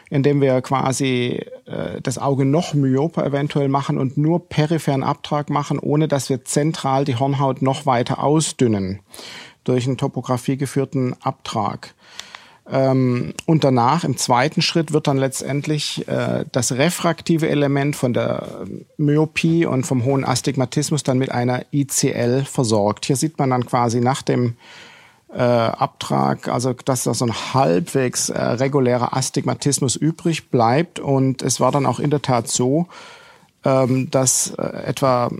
indem 0.09 0.41
wir 0.41 0.61
quasi 0.61 1.45
äh, 1.65 2.01
das 2.01 2.17
Auge 2.17 2.45
noch 2.45 2.73
myoper 2.73 3.25
eventuell 3.25 3.69
machen 3.69 3.97
und 3.97 4.17
nur 4.17 4.49
peripheren 4.49 5.03
Abtrag 5.03 5.49
machen, 5.49 5.79
ohne 5.79 6.07
dass 6.07 6.29
wir 6.29 6.45
zentral 6.45 7.05
die 7.05 7.15
Hornhaut 7.15 7.61
noch 7.61 7.85
weiter 7.85 8.23
ausdünnen 8.23 8.99
durch 9.63 9.87
einen 9.87 9.97
topografiegeführten 9.97 11.15
Abtrag. 11.21 11.93
Ähm, 12.69 13.33
und 13.45 13.63
danach, 13.63 14.03
im 14.03 14.17
zweiten 14.17 14.61
Schritt, 14.61 14.93
wird 14.93 15.07
dann 15.07 15.17
letztendlich 15.17 16.07
äh, 16.07 16.45
das 16.51 16.71
refraktive 16.71 17.49
Element 17.49 17.95
von 17.95 18.13
der 18.13 18.65
Myopie 18.97 19.65
und 19.65 19.85
vom 19.85 20.05
hohen 20.05 20.23
Astigmatismus 20.23 21.03
dann 21.03 21.17
mit 21.17 21.31
einer 21.31 21.65
ICL 21.71 22.45
versorgt. 22.45 23.05
Hier 23.05 23.17
sieht 23.17 23.37
man 23.37 23.49
dann 23.49 23.65
quasi 23.65 23.99
nach 23.99 24.21
dem 24.21 24.55
äh, 25.33 25.39
Abtrag, 25.39 26.47
also 26.47 26.73
dass 26.73 27.03
da 27.03 27.13
so 27.13 27.25
ein 27.25 27.33
halbwegs 27.53 28.29
äh, 28.29 28.39
regulärer 28.41 29.15
Astigmatismus 29.15 29.95
übrig 29.95 30.49
bleibt. 30.49 30.99
Und 30.99 31.41
es 31.41 31.59
war 31.59 31.71
dann 31.71 31.85
auch 31.85 31.99
in 31.99 32.11
der 32.11 32.21
Tat 32.21 32.47
so, 32.47 32.87
ähm, 33.65 34.09
dass 34.09 34.51
äh, 34.57 34.83
etwa 34.85 35.31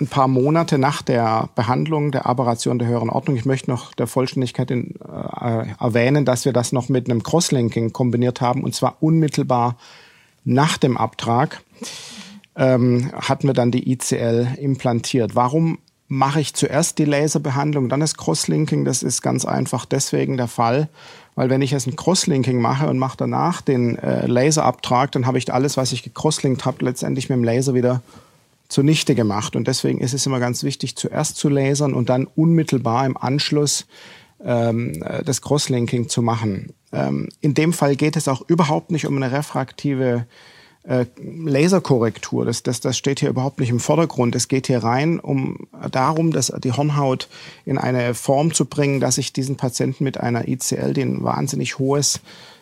ein 0.00 0.06
paar 0.06 0.28
Monate 0.28 0.78
nach 0.78 1.02
der 1.02 1.48
Behandlung 1.54 2.12
der 2.12 2.26
Aberration 2.26 2.78
der 2.78 2.88
höheren 2.88 3.10
Ordnung. 3.10 3.36
Ich 3.36 3.44
möchte 3.44 3.70
noch 3.70 3.94
der 3.94 4.06
Vollständigkeit 4.06 4.70
in, 4.70 4.94
äh, 5.00 5.66
erwähnen, 5.80 6.24
dass 6.24 6.44
wir 6.44 6.52
das 6.52 6.72
noch 6.72 6.88
mit 6.88 7.10
einem 7.10 7.22
Crosslinking 7.22 7.92
kombiniert 7.92 8.40
haben 8.40 8.64
und 8.64 8.74
zwar 8.74 8.96
unmittelbar 9.00 9.76
nach 10.44 10.78
dem 10.78 10.96
Abtrag 10.96 11.62
ähm, 12.56 13.12
hatten 13.14 13.46
wir 13.46 13.54
dann 13.54 13.70
die 13.70 13.90
ICL 13.90 14.48
implantiert. 14.58 15.34
Warum 15.34 15.78
mache 16.08 16.40
ich 16.40 16.54
zuerst 16.54 16.98
die 16.98 17.04
Laserbehandlung, 17.04 17.88
dann 17.88 18.00
das 18.00 18.16
Crosslinking? 18.16 18.84
Das 18.84 19.02
ist 19.02 19.22
ganz 19.22 19.44
einfach 19.44 19.84
deswegen 19.84 20.36
der 20.36 20.48
Fall, 20.48 20.88
weil 21.34 21.50
wenn 21.50 21.62
ich 21.62 21.70
jetzt 21.70 21.86
ein 21.86 21.96
Crosslinking 21.96 22.60
mache 22.60 22.88
und 22.88 22.98
mache 22.98 23.16
danach 23.16 23.60
den 23.60 23.96
äh, 23.96 24.26
Laserabtrag, 24.26 25.12
dann 25.12 25.26
habe 25.26 25.38
ich 25.38 25.52
alles, 25.52 25.76
was 25.76 25.92
ich 25.92 26.02
gecrosslinkt 26.02 26.64
habe, 26.64 26.84
letztendlich 26.84 27.28
mit 27.28 27.36
dem 27.36 27.44
Laser 27.44 27.74
wieder 27.74 28.02
zunichte 28.68 29.14
gemacht. 29.14 29.56
Und 29.56 29.68
deswegen 29.68 30.00
ist 30.00 30.14
es 30.14 30.26
immer 30.26 30.40
ganz 30.40 30.62
wichtig, 30.62 30.96
zuerst 30.96 31.36
zu 31.36 31.48
lasern 31.48 31.94
und 31.94 32.08
dann 32.08 32.26
unmittelbar 32.26 33.06
im 33.06 33.16
Anschluss 33.16 33.86
ähm, 34.44 35.04
das 35.24 35.42
Crosslinking 35.42 36.08
zu 36.08 36.22
machen. 36.22 36.74
Ähm, 36.92 37.28
in 37.40 37.54
dem 37.54 37.72
Fall 37.72 37.96
geht 37.96 38.16
es 38.16 38.28
auch 38.28 38.42
überhaupt 38.48 38.90
nicht 38.90 39.06
um 39.06 39.16
eine 39.16 39.32
refraktive 39.32 40.26
äh, 40.84 41.06
Laserkorrektur. 41.18 42.44
Das, 42.44 42.62
das, 42.62 42.80
das 42.80 42.96
steht 42.96 43.20
hier 43.20 43.28
überhaupt 43.28 43.60
nicht 43.60 43.70
im 43.70 43.80
Vordergrund. 43.80 44.34
Es 44.34 44.48
geht 44.48 44.68
hier 44.68 44.82
rein 44.82 45.20
um 45.20 45.66
darum, 45.90 46.32
dass 46.32 46.52
die 46.62 46.72
Hornhaut 46.72 47.28
in 47.64 47.78
eine 47.78 48.14
Form 48.14 48.54
zu 48.54 48.64
bringen, 48.64 49.00
dass 49.00 49.18
ich 49.18 49.32
diesen 49.32 49.56
Patienten 49.56 50.04
mit 50.04 50.18
einer 50.18 50.48
ICL, 50.48 50.94
die 50.94 51.02
ein 51.02 51.22
wahnsinnig 51.22 51.78
hohes 51.78 52.20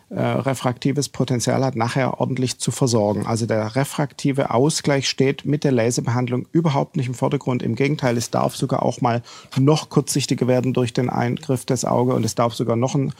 äh, 0.09 0.21
refraktives 0.21 1.09
Potenzial 1.09 1.65
hat, 1.65 1.75
nachher 1.75 2.21
ordentlich 2.21 2.59
zu 2.59 2.71
versorgen. 2.71 3.25
Also 3.27 3.45
der 3.45 3.75
refraktive 3.75 4.51
Ausgleich 4.51 5.09
steht 5.09 5.43
mit 5.43 5.65
der 5.65 5.73
Laserbehandlung 5.73 6.47
überhaupt 6.53 6.95
nicht 6.95 7.07
im 7.07 7.13
Vordergrund. 7.13 7.61
Im 7.61 7.75
Gegenteil, 7.75 8.15
es 8.15 8.29
darf 8.29 8.55
sogar 8.55 8.83
auch 8.83 9.01
mal 9.01 9.21
noch 9.57 9.89
kurzsichtiger 9.89 10.47
werden 10.47 10.73
durch 10.73 10.93
den 10.93 11.09
Eingriff 11.09 11.65
des 11.65 11.83
Auge 11.83 12.13
und 12.13 12.23
es 12.23 12.35
darf 12.35 12.53
sogar 12.53 12.77
noch 12.77 12.95
ein 12.95 13.13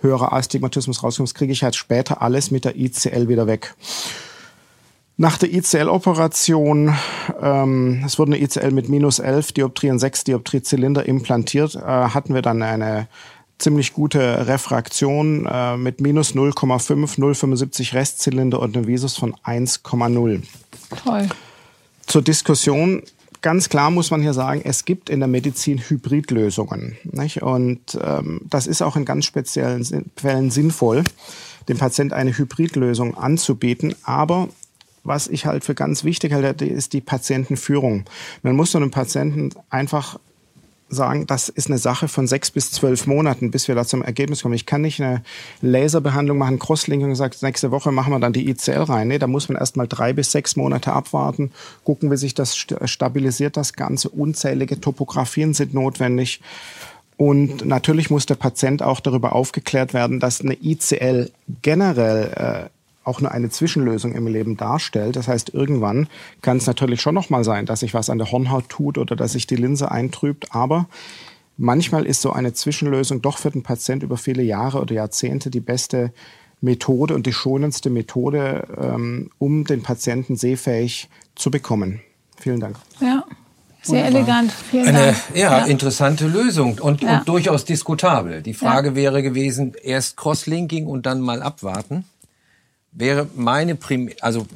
höherer 0.00 0.34
Astigmatismus 0.34 1.02
rauskommen. 1.02 1.26
Das 1.26 1.34
kriege 1.34 1.52
ich 1.52 1.62
halt 1.62 1.76
später 1.76 2.20
alles 2.20 2.50
mit 2.50 2.66
der 2.66 2.76
ICL 2.76 3.28
wieder 3.28 3.46
weg. 3.46 3.74
Nach 5.16 5.38
der 5.38 5.52
ICL-Operation, 5.52 6.92
ähm, 7.40 8.02
es 8.04 8.18
wurde 8.18 8.32
eine 8.32 8.42
ICL 8.42 8.72
mit 8.72 8.88
minus 8.88 9.20
11 9.20 9.52
Dioptrien, 9.52 10.00
6 10.00 10.24
Dioptriezylinder 10.24 11.06
implantiert, 11.06 11.76
äh, 11.76 11.80
hatten 11.80 12.34
wir 12.34 12.42
dann 12.42 12.62
eine 12.62 13.06
ziemlich 13.58 13.92
gute 13.92 14.46
Refraktion 14.46 15.46
äh, 15.46 15.76
mit 15.76 16.00
minus 16.00 16.34
0,5, 16.34 17.18
0,75 17.18 17.94
Restzylinder 17.94 18.60
und 18.60 18.76
einem 18.76 18.86
Visus 18.86 19.16
von 19.16 19.34
1,0. 19.44 20.42
Toll. 21.02 21.28
Zur 22.06 22.22
Diskussion. 22.22 23.02
Ganz 23.42 23.68
klar 23.68 23.90
muss 23.90 24.10
man 24.10 24.22
hier 24.22 24.32
sagen, 24.32 24.62
es 24.64 24.86
gibt 24.86 25.10
in 25.10 25.20
der 25.20 25.28
Medizin 25.28 25.78
Hybridlösungen. 25.78 26.96
Nicht? 27.04 27.42
Und 27.42 27.98
ähm, 28.02 28.40
das 28.48 28.66
ist 28.66 28.80
auch 28.82 28.96
in 28.96 29.04
ganz 29.04 29.26
speziellen 29.26 30.10
Fällen 30.16 30.50
sinnvoll. 30.50 31.04
dem 31.68 31.78
Patient 31.78 32.12
eine 32.12 32.36
Hybridlösung 32.36 33.16
anzubieten. 33.16 33.94
Aber 34.04 34.48
was 35.02 35.28
ich 35.28 35.46
halt 35.46 35.64
für 35.64 35.74
ganz 35.74 36.04
wichtig 36.04 36.32
halte, 36.32 36.64
ist 36.64 36.92
die 36.92 37.00
Patientenführung. 37.00 38.04
Man 38.42 38.56
muss 38.56 38.72
so 38.72 38.78
einem 38.78 38.90
Patienten 38.90 39.50
einfach 39.68 40.18
sagen, 40.94 41.26
das 41.26 41.48
ist 41.48 41.68
eine 41.68 41.78
Sache 41.78 42.08
von 42.08 42.26
sechs 42.26 42.50
bis 42.50 42.70
zwölf 42.70 43.06
Monaten, 43.06 43.50
bis 43.50 43.68
wir 43.68 43.74
da 43.74 43.84
zum 43.84 44.02
Ergebnis 44.02 44.42
kommen. 44.42 44.54
Ich 44.54 44.66
kann 44.66 44.80
nicht 44.80 45.02
eine 45.02 45.22
Laserbehandlung 45.60 46.38
machen, 46.38 46.58
Crosslinking 46.58 47.10
und 47.10 47.16
sagen, 47.16 47.34
nächste 47.42 47.70
Woche 47.70 47.92
machen 47.92 48.12
wir 48.12 48.20
dann 48.20 48.32
die 48.32 48.48
ICL 48.48 48.82
rein. 48.84 49.08
Nee, 49.08 49.18
da 49.18 49.26
muss 49.26 49.48
man 49.48 49.58
erst 49.58 49.76
mal 49.76 49.86
drei 49.86 50.12
bis 50.12 50.32
sechs 50.32 50.56
Monate 50.56 50.92
abwarten, 50.92 51.52
gucken, 51.84 52.10
wie 52.10 52.16
sich 52.16 52.34
das 52.34 52.56
stabilisiert, 52.56 53.56
das 53.56 53.74
Ganze. 53.74 54.08
Unzählige 54.08 54.80
Topografien 54.80 55.52
sind 55.54 55.74
notwendig. 55.74 56.40
Und 57.16 57.64
natürlich 57.64 58.10
muss 58.10 58.26
der 58.26 58.34
Patient 58.34 58.82
auch 58.82 59.00
darüber 59.00 59.34
aufgeklärt 59.34 59.94
werden, 59.94 60.18
dass 60.18 60.40
eine 60.40 60.54
ICL 60.54 61.30
generell 61.62 62.68
äh, 62.68 62.73
auch 63.04 63.20
nur 63.20 63.30
eine 63.30 63.50
Zwischenlösung 63.50 64.12
im 64.12 64.26
Leben 64.26 64.56
darstellt. 64.56 65.16
Das 65.16 65.28
heißt, 65.28 65.54
irgendwann 65.54 66.08
kann 66.42 66.56
es 66.56 66.66
natürlich 66.66 67.00
schon 67.00 67.14
noch 67.14 67.30
mal 67.30 67.44
sein, 67.44 67.66
dass 67.66 67.80
sich 67.80 67.94
was 67.94 68.10
an 68.10 68.18
der 68.18 68.30
Hornhaut 68.30 68.68
tut 68.68 68.98
oder 68.98 69.16
dass 69.16 69.32
sich 69.32 69.46
die 69.46 69.56
Linse 69.56 69.90
eintrübt. 69.90 70.54
Aber 70.54 70.88
manchmal 71.56 72.06
ist 72.06 72.22
so 72.22 72.32
eine 72.32 72.52
Zwischenlösung 72.52 73.22
doch 73.22 73.38
für 73.38 73.50
den 73.50 73.62
Patient 73.62 74.02
über 74.02 74.16
viele 74.16 74.42
Jahre 74.42 74.80
oder 74.80 74.94
Jahrzehnte 74.94 75.50
die 75.50 75.60
beste 75.60 76.12
Methode 76.60 77.14
und 77.14 77.26
die 77.26 77.32
schonendste 77.32 77.90
Methode, 77.90 78.66
ähm, 78.80 79.30
um 79.38 79.64
den 79.64 79.82
Patienten 79.82 80.36
sehfähig 80.36 81.08
zu 81.34 81.50
bekommen. 81.50 82.00
Vielen 82.38 82.60
Dank. 82.60 82.76
Ja. 83.00 83.24
Sehr 83.82 84.06
Wunderbar. 84.06 84.20
elegant. 84.20 84.52
Vielen 84.52 84.86
Eine 84.86 84.98
Dank. 84.98 85.16
Ja, 85.34 85.58
ja, 85.58 85.66
interessante 85.66 86.26
Lösung 86.26 86.78
und, 86.78 87.02
ja. 87.02 87.18
und 87.18 87.28
durchaus 87.28 87.66
diskutabel. 87.66 88.40
Die 88.40 88.54
Frage 88.54 88.90
ja. 88.90 88.94
wäre 88.94 89.22
gewesen, 89.22 89.74
erst 89.82 90.16
Crosslinking 90.16 90.86
und 90.86 91.04
dann 91.04 91.20
mal 91.20 91.42
abwarten 91.42 92.06
wäre 92.94 93.28
meine 93.34 93.74
Prim 93.74 94.10
also 94.20 94.46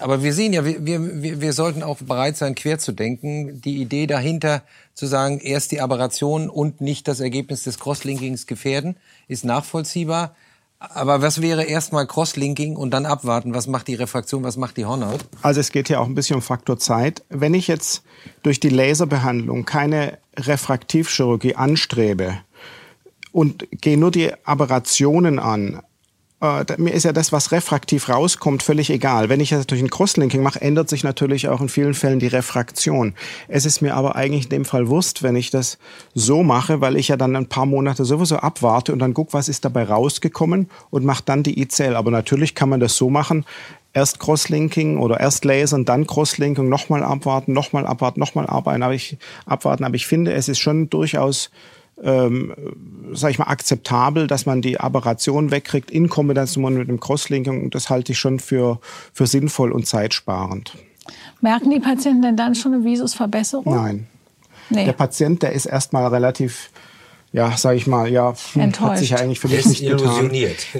aber 0.00 0.22
wir 0.22 0.32
sehen 0.32 0.52
ja, 0.52 0.64
wir, 0.64 0.84
wir, 0.86 1.40
wir 1.40 1.52
sollten 1.52 1.82
auch 1.82 1.98
bereit 1.98 2.36
sein, 2.36 2.54
quer 2.54 2.78
zu 2.78 2.92
denken. 2.92 3.60
Die 3.60 3.80
Idee 3.80 4.06
dahinter 4.06 4.62
zu 4.94 5.06
sagen, 5.06 5.40
erst 5.40 5.72
die 5.72 5.80
Aberration 5.80 6.48
und 6.48 6.80
nicht 6.80 7.08
das 7.08 7.20
Ergebnis 7.20 7.64
des 7.64 7.78
Crosslinkings 7.78 8.46
gefährden, 8.46 8.96
ist 9.26 9.44
nachvollziehbar. 9.44 10.34
Aber 10.78 11.22
was 11.22 11.42
wäre 11.42 11.64
erstmal 11.64 12.06
Crosslinking 12.06 12.76
und 12.76 12.92
dann 12.92 13.04
abwarten? 13.04 13.52
Was 13.52 13.66
macht 13.66 13.88
die 13.88 13.96
Refraktion, 13.96 14.44
was 14.44 14.56
macht 14.56 14.76
die 14.76 14.84
Hornhaut? 14.84 15.24
Also 15.42 15.60
es 15.60 15.72
geht 15.72 15.88
ja 15.88 15.98
auch 15.98 16.06
ein 16.06 16.14
bisschen 16.14 16.36
um 16.36 16.42
Faktor 16.42 16.78
Zeit. 16.78 17.24
Wenn 17.28 17.54
ich 17.54 17.66
jetzt 17.66 18.04
durch 18.44 18.60
die 18.60 18.68
Laserbehandlung 18.68 19.64
keine 19.64 20.18
Refraktivchirurgie 20.36 21.56
anstrebe 21.56 22.38
und 23.32 23.66
gehe 23.72 23.98
nur 23.98 24.12
die 24.12 24.32
Aberrationen 24.44 25.40
an, 25.40 25.82
äh, 26.40 26.64
mir 26.76 26.92
ist 26.92 27.04
ja 27.04 27.12
das, 27.12 27.32
was 27.32 27.50
refraktiv 27.50 28.08
rauskommt, 28.08 28.62
völlig 28.62 28.90
egal. 28.90 29.28
Wenn 29.28 29.40
ich 29.40 29.50
das 29.50 29.66
durch 29.66 29.80
ein 29.80 29.90
Crosslinking 29.90 30.42
mache, 30.42 30.60
ändert 30.60 30.88
sich 30.88 31.02
natürlich 31.02 31.48
auch 31.48 31.60
in 31.60 31.68
vielen 31.68 31.94
Fällen 31.94 32.20
die 32.20 32.28
Refraktion. 32.28 33.14
Es 33.48 33.66
ist 33.66 33.80
mir 33.80 33.94
aber 33.94 34.14
eigentlich 34.14 34.44
in 34.44 34.50
dem 34.50 34.64
Fall 34.64 34.88
Wurst, 34.88 35.22
wenn 35.22 35.36
ich 35.36 35.50
das 35.50 35.78
so 36.14 36.42
mache, 36.42 36.80
weil 36.80 36.96
ich 36.96 37.08
ja 37.08 37.16
dann 37.16 37.34
ein 37.34 37.48
paar 37.48 37.66
Monate 37.66 38.04
sowieso 38.04 38.36
abwarte 38.36 38.92
und 38.92 39.00
dann 39.00 39.14
gucke, 39.14 39.32
was 39.32 39.48
ist 39.48 39.64
dabei 39.64 39.84
rausgekommen 39.84 40.70
und 40.90 41.04
mache 41.04 41.24
dann 41.24 41.42
die 41.42 41.60
ICL. 41.60 41.96
Aber 41.96 42.10
natürlich 42.10 42.54
kann 42.54 42.68
man 42.68 42.80
das 42.80 42.96
so 42.96 43.10
machen, 43.10 43.44
erst 43.92 44.20
Crosslinking 44.20 44.98
oder 44.98 45.18
erst 45.18 45.44
Lasern, 45.44 45.84
dann 45.84 46.06
Crosslinking, 46.06 46.68
nochmal 46.68 47.02
abwarten, 47.02 47.52
nochmal 47.52 47.84
abwarten, 47.84 48.20
nochmal 48.20 48.46
arbeiten, 48.46 48.82
aber 48.84 48.94
ich, 48.94 49.16
abwarten. 49.44 49.82
Aber 49.82 49.96
ich 49.96 50.06
finde, 50.06 50.32
es 50.34 50.48
ist 50.48 50.60
schon 50.60 50.88
durchaus 50.88 51.50
ähm, 52.02 52.54
sag 53.12 53.30
ich 53.30 53.38
mal, 53.38 53.46
akzeptabel, 53.46 54.26
dass 54.26 54.46
man 54.46 54.62
die 54.62 54.78
Aberration 54.78 55.50
wegkriegt 55.50 55.90
in 55.90 56.08
Kombination 56.08 56.74
mit 56.74 56.88
dem 56.88 57.00
Crosslinking. 57.00 57.62
Und 57.62 57.74
das 57.74 57.90
halte 57.90 58.12
ich 58.12 58.18
schon 58.18 58.40
für, 58.40 58.80
für 59.12 59.26
sinnvoll 59.26 59.72
und 59.72 59.86
zeitsparend. 59.86 60.76
Merken 61.40 61.70
die 61.70 61.80
Patienten 61.80 62.22
denn 62.22 62.36
dann 62.36 62.54
schon 62.54 62.74
eine 62.74 62.84
Visusverbesserung? 62.84 63.74
Nein. 63.74 64.06
Nee. 64.70 64.84
Der 64.84 64.92
Patient, 64.92 65.42
der 65.42 65.52
ist 65.52 65.66
erstmal 65.66 66.06
relativ 66.08 66.70
ja, 67.30 67.54
sag 67.56 67.76
ich 67.76 67.86
mal, 67.86 68.10
ja, 68.10 68.32
Enttäuscht. 68.54 68.80
hat 68.80 68.98
sich 68.98 69.10
ja 69.10 69.18
eigentlich 69.18 69.38
für 69.38 69.48
mich 69.48 69.66
nicht 69.66 69.86
getan. 69.86 70.30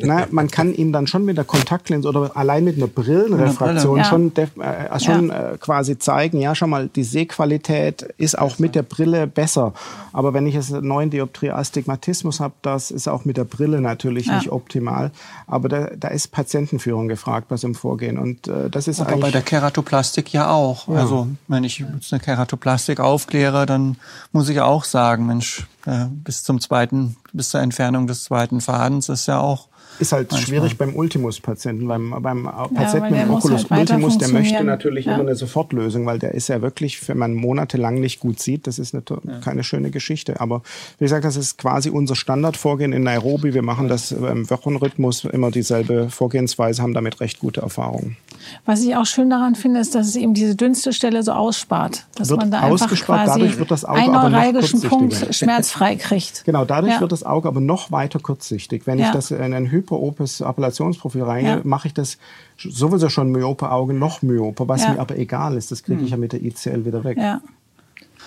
Na, 0.01 0.27
man 0.31 0.51
kann 0.51 0.73
ihn 0.73 0.93
dann 0.93 1.07
schon 1.07 1.25
mit 1.27 1.37
der 1.37 1.45
Kontaktlinse 1.45 2.09
oder 2.09 2.37
allein 2.37 2.65
mit 2.65 2.77
einer 2.77 2.87
Brillenrefraktion 2.87 3.97
Brille. 3.97 4.05
schon, 4.05 4.33
ja. 4.57 4.95
äh, 4.95 5.01
schon 5.01 5.29
ja. 5.29 5.53
äh, 5.53 5.59
quasi 5.59 5.99
zeigen, 5.99 6.41
ja, 6.41 6.55
schon 6.55 6.71
mal, 6.71 6.89
die 6.89 7.05
Sehqualität 7.05 8.03
ist 8.17 8.39
auch 8.39 8.59
mit 8.59 8.75
der 8.75 8.83
Brille 8.83 9.27
besser. 9.27 9.75
Aber 10.15 10.33
wenn 10.33 10.47
ich 10.47 10.55
jetzt 10.55 10.73
einen 10.73 10.89
neuen 10.89 11.11
Dioptrie 11.11 11.51
Astigmatismus 11.51 12.41
habe, 12.41 12.55
das 12.63 12.91
ist 12.91 13.09
auch 13.09 13.27
mit 13.27 13.37
der 13.37 13.45
Brille 13.45 13.83
natürlich 13.83 14.27
ja. 14.27 14.37
nicht 14.37 14.51
optimal. 14.51 15.11
Aber 15.47 15.69
da, 15.69 15.91
da 15.97 16.09
ist 16.09 16.29
Patientenführung 16.29 17.09
gefragt 17.09 17.47
was 17.51 17.63
im 17.63 17.75
Vorgehen. 17.75 18.19
Und 18.19 18.49
äh, 18.49 18.71
das 18.71 18.89
ist 18.89 19.01
Aber 19.01 19.11
eigentlich... 19.11 19.23
bei 19.23 19.31
der 19.33 19.43
Keratoplastik 19.43 20.33
ja 20.33 20.51
auch. 20.51 20.89
Also, 20.89 21.29
wenn 21.47 21.65
ich 21.65 21.79
jetzt 21.79 22.13
eine 22.13 22.21
Keratoplastik 22.21 23.01
aufkläre, 23.01 23.67
dann 23.67 23.97
muss 24.33 24.49
ich 24.49 24.61
auch 24.61 24.85
sagen, 24.85 25.27
Mensch, 25.27 25.61
äh, 25.61 25.78
bis 26.11 26.43
zum 26.43 26.61
zweiten, 26.61 27.17
bis 27.33 27.51
zur 27.51 27.61
Entfernung 27.61 28.07
des 28.07 28.25
zweiten 28.25 28.61
Fadens 28.61 29.09
ist 29.09 29.27
ja 29.27 29.41
auch 29.41 29.69
ist 29.99 30.13
halt 30.13 30.31
Manchmal. 30.31 30.47
schwierig 30.47 30.79
beim 30.79 30.95
Ultimus-Patienten. 30.95 31.87
Beim, 31.89 32.15
beim 32.21 32.45
Patienten 32.45 33.15
ja, 33.15 33.27
mit 33.27 33.37
Oculus 33.37 33.71
halt 33.71 33.91
Ultimus, 33.91 34.19
der 34.19 34.29
möchte 34.29 34.65
natürlich 34.65 35.07
ja. 35.07 35.15
immer 35.15 35.23
eine 35.23 35.35
Sofortlösung, 35.35 36.07
weil 36.07 36.19
der 36.19 36.35
ist 36.35 36.49
ja 36.49 36.63
wirklich, 36.63 37.09
wenn 37.09 37.19
man 37.19 37.35
monatelang 37.35 38.01
nicht 38.01 38.21
gut 38.21 38.41
sieht, 38.41 38.67
das 38.67 38.79
ist 38.79 38.95
eine, 38.95 39.03
ja. 39.09 39.41
keine 39.41 39.65
schöne 39.65 39.91
Geschichte. 39.91 40.41
Aber 40.41 40.63
wie 40.99 41.05
gesagt, 41.05 41.25
das 41.25 41.37
ist 41.37 41.59
quasi 41.59 41.91
unser 41.91 42.17
Standardvorgehen 42.17 42.93
in 42.93 43.03
Nairobi. 43.03 43.55
Wir 43.55 43.63
machen 43.63 43.89
das 43.89 44.13
im 44.13 44.49
Wochenrhythmus 44.51 45.25
immer 45.25 45.51
dieselbe 45.51 46.11
Vorgehensweise, 46.11 46.83
haben 46.83 46.95
damit 46.95 47.21
recht 47.21 47.41
gute 47.41 47.61
Erfahrungen. 47.61 48.17
Was 48.65 48.83
ich 48.83 48.95
auch 48.97 49.07
schön 49.07 49.31
daran 49.31 49.55
finde, 49.55 49.81
ist, 49.81 49.95
dass 49.95 50.07
es 50.07 50.17
eben 50.17 50.35
diese 50.35 50.55
dünnste 50.55 50.93
Stelle 50.93 51.23
so 51.23 51.33
ausspart. 51.33 52.07
Dass 52.15 52.31
wird 52.31 52.41
man 52.41 52.51
da 52.51 52.61
einfach 52.61 52.89
quasi 52.89 53.39
dadurch 53.39 53.59
wird 53.59 53.71
das 53.71 53.85
Auge 53.85 54.01
einen 54.01 54.13
neuralgischen 54.13 54.83
Punkt 54.83 55.35
schmerzfrei 55.35 55.97
kriegt. 55.97 56.45
Genau, 56.45 56.65
dadurch 56.65 57.01
wird 57.01 57.13
das 57.13 57.25
Auge 57.25 57.49
aber 57.49 57.61
noch 57.61 57.91
weiter 57.91 58.19
kurzsichtig. 58.19 58.87
Wenn 58.87 58.99
ich 58.99 59.11
das 59.11 59.31
in 59.31 59.55
einen 59.55 59.71
Hyper 59.71 59.88
Hyperopes 59.89 60.43
Appellationsprofil 60.43 61.23
reingehe, 61.23 61.57
ja. 61.57 61.61
mache 61.65 61.89
ich 61.89 61.95
das 61.95 62.19
sowieso 62.57 63.09
schon 63.09 63.31
myope 63.31 63.71
Auge 63.71 63.95
noch 63.95 64.23
myope, 64.23 64.69
was 64.69 64.83
ja. 64.83 64.93
mir 64.93 65.01
aber 65.01 65.17
egal 65.17 65.57
ist. 65.57 65.71
Das 65.71 65.83
kriege 65.83 66.01
ich 66.01 66.07
hm. 66.07 66.11
ja 66.11 66.17
mit 66.17 66.33
der 66.33 66.43
ICL 66.43 66.85
wieder 66.85 67.05
weg. 67.05 67.19
Ja. 67.19 67.41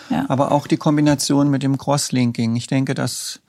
Ja. 0.09 0.25
Aber 0.27 0.51
auch 0.51 0.67
die 0.67 0.77
Kombination 0.77 1.49
mit 1.49 1.63
dem 1.63 1.77
Crosslinking. 1.77 2.55
Ich 2.55 2.67
denke, 2.67 2.93
das 2.93 3.37
äh, 3.37 3.40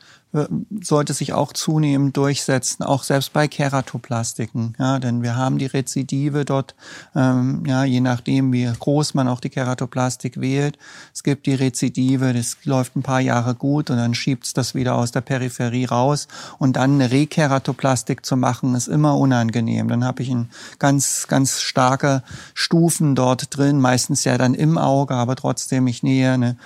sollte 0.81 1.13
sich 1.13 1.35
auch 1.35 1.53
zunehmend 1.53 2.17
durchsetzen, 2.17 2.83
auch 2.85 3.03
selbst 3.03 3.35
bei 3.35 3.49
Keratoplastiken. 3.49 4.75
Ja, 4.79 4.99
denn 4.99 5.23
wir 5.23 5.37
haben 5.37 5.59
die 5.59 5.67
Rezidive 5.67 6.47
dort, 6.47 6.75
ähm, 7.15 7.65
ja, 7.67 7.85
je 7.85 8.01
nachdem, 8.01 8.51
wie 8.53 8.65
groß 8.65 9.13
man 9.13 9.29
auch 9.29 9.41
die 9.41 9.51
Keratoplastik 9.51 10.41
wählt. 10.41 10.79
Es 11.13 11.23
gibt 11.23 11.45
die 11.45 11.55
Rezidive, 11.55 12.33
das 12.33 12.57
läuft 12.65 12.97
ein 12.97 13.03
paar 13.03 13.21
Jahre 13.21 13.55
gut 13.55 13.91
und 13.91 13.99
dann 13.99 14.15
schiebt's 14.15 14.55
das 14.55 14.75
wieder 14.75 14.95
aus 14.95 15.13
der 15.13 15.21
Peripherie 15.21 15.85
raus. 15.85 16.29
Und 16.59 16.77
dann 16.77 16.95
eine 16.95 17.11
Rekeratoplastik 17.11 18.25
zu 18.25 18.37
machen, 18.37 18.75
ist 18.75 18.89
immer 18.89 19.19
unangenehm. 19.19 19.89
Dann 19.89 20.05
habe 20.05 20.23
ich 20.23 20.31
ein 20.31 20.49
ganz, 20.79 21.27
ganz 21.29 21.61
starke 21.61 22.23
Stufen 22.55 23.15
dort 23.15 23.55
drin, 23.55 23.81
meistens 23.81 24.25
ja 24.25 24.39
dann 24.39 24.55
im 24.55 24.79
Auge, 24.79 25.15
aber 25.15 25.37
trotzdem, 25.37 25.87
ich 25.87 26.03
nähe 26.03 26.33
eine 26.33 26.57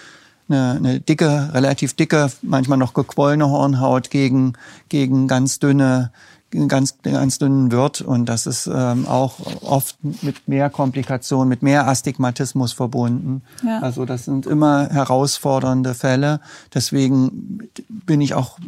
eine, 0.49 0.73
eine 0.73 1.01
dicke, 1.01 1.51
relativ 1.53 1.95
dicke, 1.95 2.31
manchmal 2.43 2.79
noch 2.79 2.95
gequollene 2.95 3.49
Hornhaut 3.49 4.11
gegen, 4.11 4.55
gegen 4.89 5.27
ganz 5.27 5.59
dünne, 5.59 6.13
ganz, 6.69 6.99
ganz 7.03 7.39
dünnen 7.39 7.73
Wirt. 7.73 8.01
Und 8.01 8.27
das 8.27 8.47
ist 8.47 8.69
ähm, 8.73 9.07
auch 9.07 9.39
oft 9.63 9.97
mit 10.23 10.49
mehr 10.49 10.71
Komplikationen, 10.71 11.49
mit 11.49 11.63
mehr 11.63 11.89
Astigmatismus 11.89 12.73
verbunden. 12.73 13.43
Ja. 13.65 13.81
Also 13.81 14.05
das 14.05 14.25
sind 14.25 14.47
immer 14.47 14.89
herausfordernde 14.89 15.95
Fälle. 15.95 16.41
Deswegen 16.73 17.69
bin 17.89 18.21
ich 18.21 18.35
auch 18.35 18.59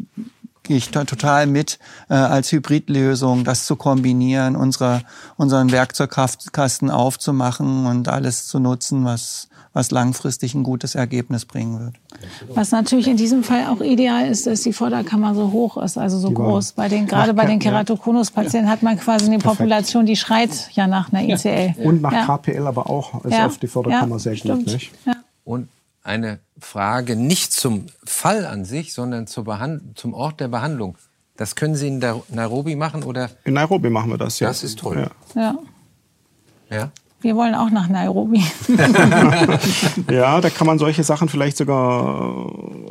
gehe 0.65 0.77
ich 0.77 0.91
total 0.91 1.47
mit, 1.47 1.79
äh, 2.11 2.15
als 2.15 2.53
Hybridlösung 2.53 3.43
das 3.43 3.65
zu 3.65 3.75
kombinieren, 3.75 4.55
unsere, 4.55 5.01
unseren 5.37 5.73
Werkzeugkasten 5.73 6.91
aufzumachen 6.91 7.87
und 7.87 8.09
alles 8.09 8.47
zu 8.49 8.59
nutzen, 8.59 9.07
was, 9.07 9.49
was 9.79 9.93
langfristig 9.93 10.55
ein 10.55 10.65
gutes 10.65 10.97
Ergebnis 10.97 11.45
bringen 11.45 11.79
wird. 11.79 11.95
Was 12.49 12.73
natürlich 12.73 13.07
in 13.07 13.17
diesem 13.17 13.45
Fall 13.45 13.67
auch 13.67 13.81
ideal 13.81 14.29
ist, 14.29 14.49
dass 14.49 14.63
die 14.63 14.73
Vorderkammer 14.73 15.37
so 15.37 15.53
hoch 15.53 15.77
ist, 15.77 15.97
also 15.97 16.19
so 16.19 16.33
groß. 16.33 16.73
Bei 16.73 16.89
den, 16.89 17.07
gerade 17.07 17.33
bei 17.33 17.47
den 17.47 17.61
Keratokonus-Patienten 17.61 18.69
hat 18.69 18.83
man 18.83 18.99
quasi 18.99 19.27
eine 19.27 19.39
Population, 19.39 20.05
die 20.05 20.17
schreit 20.17 20.69
ja 20.73 20.89
nach 20.89 21.13
einer 21.13 21.33
ICL. 21.33 21.77
Und 21.85 22.03
nach 22.03 22.27
KPL 22.27 22.67
aber 22.67 22.91
auch 22.91 23.25
ist 23.25 23.39
oft 23.39 23.63
die 23.63 23.69
Vorderkammer 23.69 24.19
sehr 24.19 24.37
gut. 24.37 24.67
Nicht? 24.67 24.91
Und 25.45 25.69
eine 26.03 26.41
Frage 26.59 27.15
nicht 27.15 27.53
zum 27.53 27.87
Fall 28.05 28.47
an 28.47 28.65
sich, 28.65 28.93
sondern 28.93 29.29
zum 29.29 30.13
Ort 30.13 30.41
der 30.41 30.49
Behandlung. 30.49 30.99
Das 31.37 31.55
können 31.55 31.77
Sie 31.77 31.87
in 31.87 32.03
Nairobi 32.31 32.75
machen 32.75 33.05
oder? 33.05 33.31
In 33.45 33.55
Nairobi 33.55 33.91
machen 33.91 34.11
wir 34.11 34.19
das, 34.19 34.41
ja. 34.41 34.49
Das 34.49 34.65
ist 34.65 34.81
toll. 34.81 35.09
Ja. 35.37 35.57
ja. 36.69 36.91
Wir 37.21 37.35
wollen 37.35 37.55
auch 37.55 37.71
nach 37.71 37.89
Nairobi. 37.89 38.45
ja, 40.11 40.41
da 40.41 40.51
kann 40.51 40.67
man 40.67 40.79
solche 40.79 41.03
Sachen 41.03 41.29
vielleicht 41.29 41.57
sogar 41.57 42.05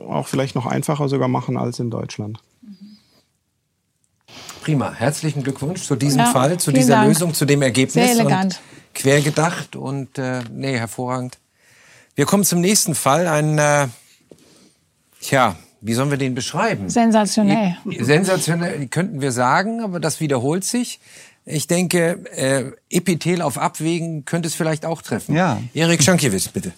auch 0.09 0.27
vielleicht 0.27 0.55
noch 0.55 0.65
einfacher 0.65 1.07
sogar 1.07 1.29
machen 1.29 1.57
als 1.57 1.79
in 1.79 1.89
Deutschland. 1.89 2.39
Prima. 4.61 4.91
Herzlichen 4.91 5.43
Glückwunsch 5.43 5.83
zu 5.83 5.95
diesem 5.95 6.19
Ja, 6.19 6.25
Fall, 6.25 6.59
zu 6.59 6.73
dieser 6.73 6.95
Dank. 6.95 7.07
Lösung, 7.07 7.33
zu 7.33 7.45
dem 7.45 7.61
Ergebnis. 7.61 7.93
Sehr 7.93 8.11
elegant. 8.11 8.55
Und 8.55 8.93
quer 8.93 9.21
gedacht 9.21 9.77
und 9.77 10.17
äh, 10.17 10.41
nee, 10.51 10.77
hervorragend. 10.77 11.37
Wir 12.15 12.25
kommen 12.25 12.43
zum 12.43 12.59
nächsten 12.59 12.95
Fall. 12.95 13.27
Ein, 13.27 13.57
äh, 13.57 13.87
tja, 15.21 15.55
wie 15.79 15.93
sollen 15.93 16.09
wir 16.09 16.17
den 16.17 16.35
beschreiben? 16.35 16.89
Sensationell. 16.89 17.77
Sensationell 17.99 18.87
könnten 18.87 19.21
wir 19.21 19.31
sagen, 19.31 19.81
aber 19.81 20.01
das 20.01 20.19
wiederholt 20.19 20.65
sich. 20.65 20.99
Ich 21.49 21.67
denke, 21.67 22.25
äh, 22.35 22.71
Epithel 22.89 23.41
auf 23.41 23.57
Abwägen 23.57 24.25
könnte 24.25 24.47
es 24.47 24.53
vielleicht 24.53 24.85
auch 24.85 25.01
treffen. 25.01 25.33
Ja. 25.33 25.61
Erik 25.73 26.03
Schankiewicz, 26.03 26.49
bitte. 26.49 26.73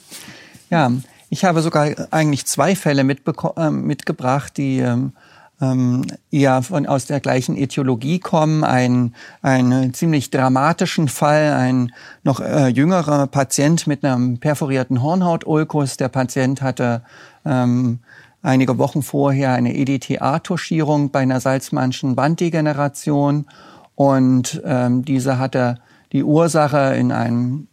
Ja, 0.69 0.91
ich 1.29 1.43
habe 1.43 1.62
sogar 1.62 1.89
eigentlich 2.12 2.45
zwei 2.45 2.75
Fälle 2.75 3.01
äh, 3.01 3.69
mitgebracht, 3.71 4.58
die 4.58 4.77
ähm, 4.77 5.13
ähm, 5.60 6.05
eher 6.32 6.62
von, 6.62 6.86
aus 6.86 7.08
der 7.08 7.19
gleichen 7.19 7.58
Äthiologie 7.58 8.19
kommen. 8.19 8.63
Ein, 8.63 9.15
einen 9.41 9.95
ziemlich 9.95 10.29
dramatischen 10.29 11.08
Fall, 11.08 11.53
ein 11.53 11.91
noch 12.23 12.39
äh, 12.39 12.67
jüngerer 12.67 13.25
Patient 13.25 13.88
mit 13.88 14.05
einem 14.05 14.38
perforierten 14.38 15.01
Hornhautulkus. 15.01 15.97
Der 15.97 16.10
Patient 16.10 16.62
hatte 16.62 17.01
ähm, 17.43 17.99
einige 18.43 18.77
Wochen 18.77 19.01
vorher 19.01 19.53
eine 19.53 19.75
EDTA-Tuschierung 19.75 21.10
bei 21.10 21.21
einer 21.21 21.39
Salzmannschen 21.39 22.15
Banddegeneration 22.15 23.47
und 23.99 24.62
ähm, 24.63 25.03
diese 25.03 25.39
hatte 25.39 25.75
die 26.13 26.23
Ursache 26.23 26.95
in 26.95 27.12
einem 27.12 27.67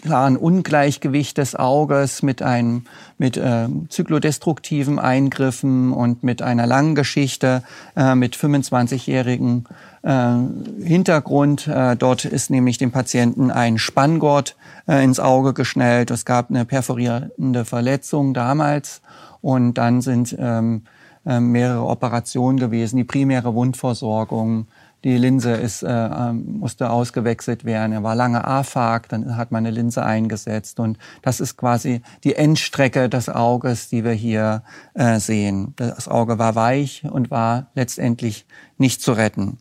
klaren 0.00 0.38
Ungleichgewicht 0.38 1.36
des 1.36 1.54
Auges 1.54 2.22
mit 2.22 2.40
einem 2.40 2.84
mit 3.18 3.36
äh, 3.36 3.68
zyklodestruktiven 3.90 4.98
Eingriffen 4.98 5.92
und 5.92 6.22
mit 6.22 6.40
einer 6.40 6.66
langen 6.66 6.94
Geschichte 6.94 7.62
äh, 7.94 8.14
mit 8.14 8.34
25-jährigen 8.34 9.66
äh, 10.00 10.36
Hintergrund. 10.82 11.68
Äh, 11.68 11.96
dort 11.96 12.24
ist 12.24 12.48
nämlich 12.48 12.78
dem 12.78 12.90
Patienten 12.90 13.50
ein 13.50 13.76
Spanngurt 13.76 14.56
äh, 14.88 15.04
ins 15.04 15.20
Auge 15.20 15.52
geschnellt. 15.52 16.10
Es 16.10 16.24
gab 16.24 16.48
eine 16.48 16.64
perforierende 16.64 17.66
Verletzung 17.66 18.32
damals 18.32 19.02
und 19.42 19.74
dann 19.74 20.00
sind 20.00 20.34
ähm, 20.38 20.84
äh, 21.26 21.40
mehrere 21.40 21.84
Operationen 21.84 22.58
gewesen, 22.58 22.96
die 22.96 23.04
primäre 23.04 23.54
Wundversorgung, 23.54 24.66
die 25.04 25.16
Linse 25.16 25.52
ist, 25.52 25.82
äh, 25.82 25.88
ähm, 25.88 26.58
musste 26.58 26.90
ausgewechselt 26.90 27.64
werden. 27.64 27.92
Er 27.92 28.02
war 28.02 28.14
lange 28.14 28.44
AFAG, 28.44 29.08
dann 29.08 29.36
hat 29.36 29.50
man 29.50 29.66
eine 29.66 29.74
Linse 29.74 30.04
eingesetzt. 30.04 30.78
Und 30.80 30.98
das 31.22 31.40
ist 31.40 31.56
quasi 31.56 32.02
die 32.24 32.36
Endstrecke 32.36 33.08
des 33.08 33.28
Auges, 33.28 33.88
die 33.88 34.04
wir 34.04 34.12
hier 34.12 34.62
äh, 34.94 35.18
sehen. 35.18 35.74
Das 35.76 36.08
Auge 36.08 36.38
war 36.38 36.54
weich 36.54 37.04
und 37.10 37.30
war 37.30 37.66
letztendlich 37.74 38.46
nicht 38.78 39.02
zu 39.02 39.12
retten. 39.12 39.58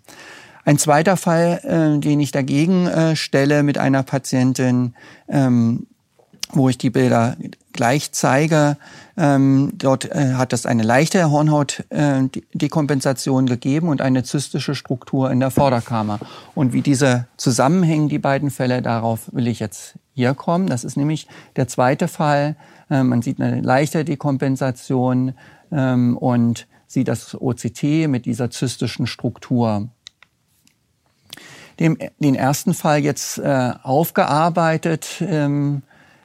Ein 0.63 0.77
zweiter 0.77 1.17
Fall, 1.17 1.59
äh, 1.63 1.99
den 1.99 2.19
ich 2.19 2.31
dagegen 2.31 2.87
äh, 2.87 3.15
stelle 3.15 3.63
mit 3.63 3.77
einer 3.77 4.03
Patientin, 4.03 4.93
ähm, 5.27 5.87
wo 6.53 6.69
ich 6.69 6.77
die 6.77 6.89
Bilder 6.89 7.35
gleich 7.73 8.11
zeige. 8.11 8.77
Ähm, 9.17 9.71
dort 9.73 10.05
äh, 10.05 10.35
hat 10.35 10.53
es 10.53 10.65
eine 10.65 10.83
leichte 10.83 11.31
Hornhautdekompensation 11.31 13.45
gegeben 13.45 13.89
und 13.89 14.01
eine 14.01 14.23
zystische 14.23 14.75
Struktur 14.75 15.31
in 15.31 15.39
der 15.39 15.51
Vorderkammer. 15.51 16.19
Und 16.55 16.73
wie 16.73 16.81
diese 16.81 17.27
zusammenhängen, 17.37 18.09
die 18.09 18.19
beiden 18.19 18.51
Fälle, 18.51 18.81
darauf 18.81 19.29
will 19.33 19.47
ich 19.47 19.59
jetzt 19.59 19.95
hier 20.13 20.33
kommen. 20.33 20.67
Das 20.67 20.83
ist 20.83 20.97
nämlich 20.97 21.27
der 21.55 21.67
zweite 21.67 22.07
Fall. 22.07 22.55
Äh, 22.89 23.03
man 23.03 23.21
sieht 23.21 23.41
eine 23.41 23.61
leichte 23.61 24.05
Dekompensation 24.05 25.33
ähm, 25.71 26.17
und 26.17 26.67
sieht 26.87 27.07
das 27.07 27.39
OCT 27.39 28.07
mit 28.07 28.25
dieser 28.25 28.49
zystischen 28.49 29.07
Struktur 29.07 29.89
den 31.79 32.35
ersten 32.35 32.75
Fall 32.75 32.99
jetzt 32.99 33.39
äh, 33.39 33.71
aufgearbeitet 33.81 35.15
ähm, 35.21 35.81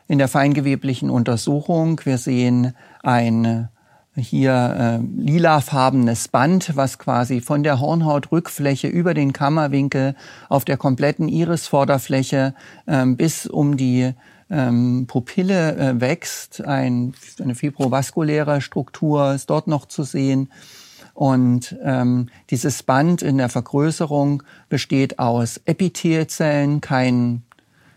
in 0.08 0.18
der 0.18 0.28
feingeweblichen 0.28 1.10
Untersuchung. 1.10 2.00
Wir 2.04 2.18
sehen 2.18 2.74
ein 3.02 3.68
hier 4.14 5.00
äh, 5.02 5.20
lilafarbenes 5.20 6.28
Band, 6.28 6.74
was 6.74 6.98
quasi 6.98 7.40
von 7.40 7.62
der 7.62 7.80
Hornhautrückfläche 7.80 8.88
über 8.88 9.12
den 9.12 9.32
Kammerwinkel 9.32 10.14
auf 10.48 10.64
der 10.64 10.78
kompletten 10.78 11.28
Irisvorderfläche 11.28 12.54
ähm, 12.86 13.16
bis 13.16 13.46
um 13.46 13.76
die 13.76 14.14
ähm, 14.48 15.06
Pupille 15.06 15.76
äh, 15.76 16.00
wächst. 16.00 16.64
Ein, 16.64 17.14
eine 17.42 17.54
fibrovaskuläre 17.54 18.60
Struktur 18.60 19.34
ist 19.34 19.50
dort 19.50 19.66
noch 19.66 19.86
zu 19.86 20.02
sehen. 20.02 20.50
Und 21.14 21.76
ähm, 21.82 22.28
dieses 22.50 22.82
Band 22.82 23.22
in 23.22 23.38
der 23.38 23.48
Vergrößerung 23.48 24.42
besteht 24.68 25.18
aus 25.18 25.58
Epithelzellen, 25.64 26.82
kein, 26.82 27.42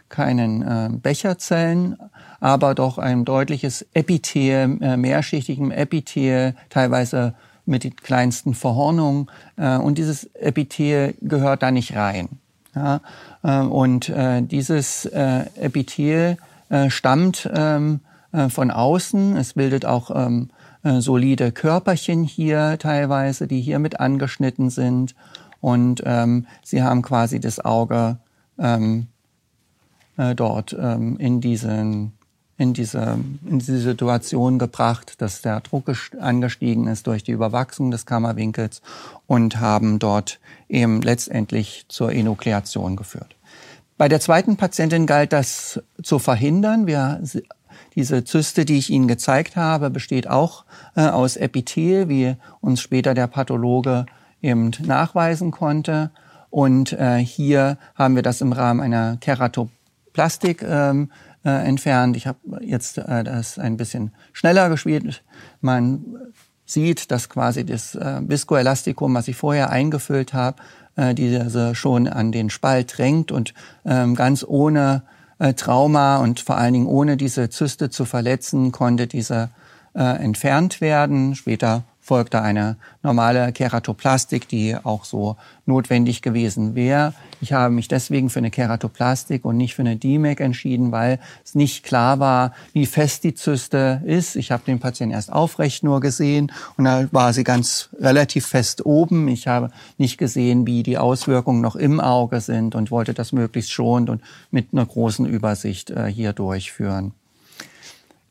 keinen 0.09 0.61
äh, 0.61 0.89
Becherzellen, 0.91 1.97
aber 2.39 2.75
doch 2.75 2.97
ein 2.97 3.25
deutliches 3.25 3.85
Epithel, 3.93 4.77
äh, 4.81 4.97
mehrschichtigem 4.97 5.71
Epithel, 5.71 6.55
teilweise 6.69 7.33
mit 7.65 7.83
den 7.83 7.95
kleinsten 7.95 8.53
Verhornungen. 8.53 9.27
Äh, 9.55 9.77
und 9.77 9.97
dieses 9.97 10.25
Epithel 10.35 11.15
gehört 11.21 11.63
da 11.63 11.71
nicht 11.71 11.95
rein. 11.95 12.39
Ja? 12.75 13.01
Äh, 13.43 13.61
und 13.61 14.09
äh, 14.09 14.41
dieses 14.41 15.05
äh, 15.05 15.45
Epithel 15.55 16.37
äh, 16.69 16.89
stammt 16.89 17.49
ähm, 17.53 18.01
äh, 18.31 18.49
von 18.49 18.71
außen. 18.71 19.37
Es 19.37 19.53
bildet 19.53 19.85
auch 19.85 20.11
ähm, 20.13 20.49
äh, 20.83 20.99
solide 21.01 21.51
Körperchen 21.51 22.23
hier 22.23 22.77
teilweise, 22.79 23.47
die 23.47 23.61
hier 23.61 23.79
mit 23.79 23.99
angeschnitten 23.99 24.69
sind. 24.69 25.15
Und 25.61 26.01
ähm, 26.05 26.47
sie 26.63 26.83
haben 26.83 27.01
quasi 27.01 27.39
das 27.39 27.63
Auge 27.63 28.17
ähm, 28.57 29.07
äh, 30.19 30.35
dort 30.35 30.75
ähm, 30.77 31.17
in, 31.17 31.39
diesen, 31.39 32.11
in, 32.57 32.73
diese, 32.73 33.17
in 33.45 33.59
diese 33.59 33.79
Situation 33.79 34.59
gebracht, 34.59 35.21
dass 35.21 35.41
der 35.41 35.61
Druck 35.61 35.89
angestiegen 36.19 36.87
ist 36.87 37.07
durch 37.07 37.23
die 37.23 37.31
Überwachsung 37.31 37.89
des 37.89 38.05
Kammerwinkels 38.05 38.81
und 39.27 39.59
haben 39.61 39.97
dort 39.97 40.39
eben 40.67 41.01
letztendlich 41.01 41.85
zur 41.87 42.11
Enukleation 42.11 42.97
geführt. 42.97 43.37
Bei 43.97 44.09
der 44.09 44.19
zweiten 44.19 44.57
Patientin 44.57 45.05
galt 45.05 45.33
das 45.33 45.81
zu 46.03 46.19
verhindern. 46.19 46.85
Wir 46.85 47.21
diese 47.95 48.23
Zyste, 48.23 48.65
die 48.65 48.77
ich 48.77 48.89
Ihnen 48.89 49.07
gezeigt 49.07 49.55
habe, 49.55 49.89
besteht 49.89 50.27
auch 50.27 50.65
äh, 50.95 51.07
aus 51.07 51.37
Epithel, 51.37 52.09
wie 52.09 52.35
uns 52.61 52.81
später 52.81 53.13
der 53.13 53.27
Pathologe 53.27 54.05
eben 54.41 54.71
nachweisen 54.83 55.51
konnte. 55.51 56.11
Und 56.49 56.93
äh, 56.93 57.17
hier 57.17 57.77
haben 57.95 58.15
wir 58.15 58.23
das 58.23 58.41
im 58.41 58.53
Rahmen 58.53 58.79
einer 58.79 59.17
Keratoplastik 60.13 60.63
ähm, 60.63 61.11
äh, 61.45 61.49
entfernt. 61.49 62.17
Ich 62.17 62.27
habe 62.27 62.39
jetzt 62.61 62.97
äh, 62.97 63.23
das 63.23 63.57
ein 63.57 63.77
bisschen 63.77 64.11
schneller 64.33 64.69
gespielt. 64.69 65.23
Man 65.61 66.17
sieht, 66.65 67.11
dass 67.11 67.29
quasi 67.29 67.65
das 67.65 67.95
äh, 67.95 68.21
Viscoelastikum, 68.27 69.13
was 69.13 69.27
ich 69.27 69.35
vorher 69.35 69.69
eingefüllt 69.69 70.33
habe, 70.33 70.61
äh, 70.95 71.13
diese 71.15 71.73
schon 71.75 72.07
an 72.07 72.31
den 72.31 72.49
Spalt 72.49 72.97
drängt 72.97 73.31
und 73.31 73.53
ähm, 73.85 74.15
ganz 74.15 74.43
ohne 74.47 75.03
äh, 75.39 75.53
Trauma 75.53 76.17
und 76.17 76.41
vor 76.41 76.57
allen 76.57 76.73
Dingen 76.73 76.87
ohne 76.87 77.17
diese 77.17 77.49
Zyste 77.49 77.89
zu 77.89 78.05
verletzen, 78.05 78.71
konnte 78.71 79.07
diese 79.07 79.49
äh, 79.95 80.03
entfernt 80.03 80.81
werden. 80.81 81.35
Später 81.35 81.83
folgte 82.09 82.41
eine 82.41 82.75
normale 83.03 83.51
Keratoplastik, 83.51 84.47
die 84.47 84.75
auch 84.75 85.05
so 85.05 85.35
notwendig 85.67 86.23
gewesen 86.23 86.73
wäre. 86.73 87.13
Ich 87.39 87.53
habe 87.53 87.71
mich 87.71 87.87
deswegen 87.87 88.31
für 88.31 88.39
eine 88.39 88.49
Keratoplastik 88.49 89.45
und 89.45 89.57
nicht 89.57 89.75
für 89.75 89.83
eine 89.83 89.95
DMEC 89.95 90.39
entschieden, 90.39 90.91
weil 90.91 91.19
es 91.45 91.53
nicht 91.53 91.83
klar 91.83 92.19
war, 92.19 92.53
wie 92.73 92.87
fest 92.87 93.25
die 93.25 93.35
Zyste 93.35 94.01
ist. 94.05 94.35
Ich 94.35 94.49
habe 94.49 94.63
den 94.65 94.79
Patienten 94.79 95.13
erst 95.13 95.31
aufrecht 95.31 95.83
nur 95.83 95.99
gesehen 95.99 96.51
und 96.77 96.85
da 96.85 97.07
war 97.11 97.31
sie 97.31 97.43
ganz 97.43 97.89
relativ 97.99 98.47
fest 98.47 98.87
oben. 98.87 99.27
Ich 99.27 99.47
habe 99.47 99.69
nicht 99.99 100.17
gesehen, 100.17 100.65
wie 100.65 100.81
die 100.81 100.97
Auswirkungen 100.97 101.61
noch 101.61 101.75
im 101.75 101.99
Auge 101.99 102.41
sind 102.41 102.73
und 102.73 102.89
wollte 102.89 103.13
das 103.13 103.33
möglichst 103.33 103.71
schonend 103.71 104.09
und 104.09 104.23
mit 104.49 104.69
einer 104.71 104.87
großen 104.87 105.27
Übersicht 105.27 105.91
äh, 105.91 106.07
hier 106.07 106.33
durchführen. 106.33 107.11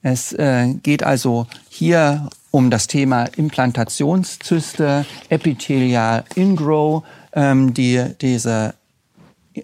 Es 0.03 0.33
äh, 0.33 0.75
geht 0.83 1.05
also 1.05 1.47
hier 1.69 2.29
um 2.51 2.71
das 2.71 2.87
Thema 2.87 3.25
Implantationszyste, 3.25 5.05
Epithelial 5.29 6.25
Ingrow, 6.35 7.05
ähm, 7.33 7.75
die, 7.75 8.05
diese 8.21 8.75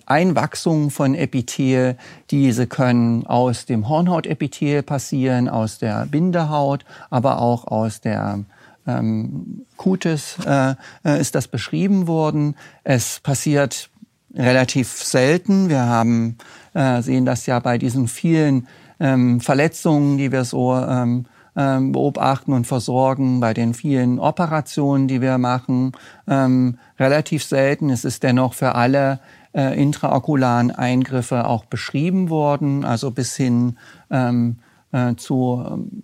Einwachsung 0.07 0.91
von 0.91 1.15
Epithel, 1.15 1.97
diese 2.31 2.67
können 2.67 3.27
aus 3.27 3.67
dem 3.67 3.89
Hornhautepithel 3.89 4.83
passieren, 4.83 5.49
aus 5.49 5.79
der 5.79 6.07
Bindehaut, 6.07 6.85
aber 7.11 7.41
auch 7.41 7.67
aus 7.67 8.01
der 8.01 8.41
ähm, 8.87 9.65
Cutis 9.77 10.37
äh, 10.45 10.75
äh, 11.05 11.21
ist 11.21 11.35
das 11.35 11.49
beschrieben 11.49 12.07
worden. 12.07 12.57
Es 12.83 13.21
passiert 13.21 13.91
relativ 14.35 14.91
selten. 14.91 15.69
Wir 15.69 15.87
haben, 15.87 16.37
äh, 16.75 17.01
sehen 17.03 17.25
das 17.25 17.47
ja 17.47 17.61
bei 17.61 17.79
diesen 17.79 18.09
vielen 18.09 18.67
ähm, 19.01 19.41
Verletzungen, 19.41 20.19
die 20.19 20.33
wir 20.33 20.45
so 20.45 20.75
ähm, 20.75 21.27
ähm, 21.57 21.93
beobachten 21.93 22.53
und 22.53 22.67
versorgen 22.67 23.41
bei 23.41 23.55
den 23.55 23.75
vielen 23.75 24.19
Operationen, 24.19 25.09
die 25.09 25.21
wir 25.21 25.39
machen. 25.39 25.93
Ähm, 26.27 26.79
relativ 26.99 27.45
selten. 27.45 27.91
Es 27.91 28.05
ist 28.05 28.23
dennoch 28.23 28.55
für 28.55 28.75
alle 28.75 29.21
äh, 29.55 29.81
intraokularen 29.81 30.71
Eingriffe 30.71 31.47
auch 31.47 31.65
beschrieben 31.65 32.29
worden, 32.29 32.85
also 32.85 33.11
bis 33.11 33.37
hin 33.37 33.79
ähm, 34.11 34.57
äh, 34.93 35.15
zu 35.15 35.65
ähm, 35.67 36.03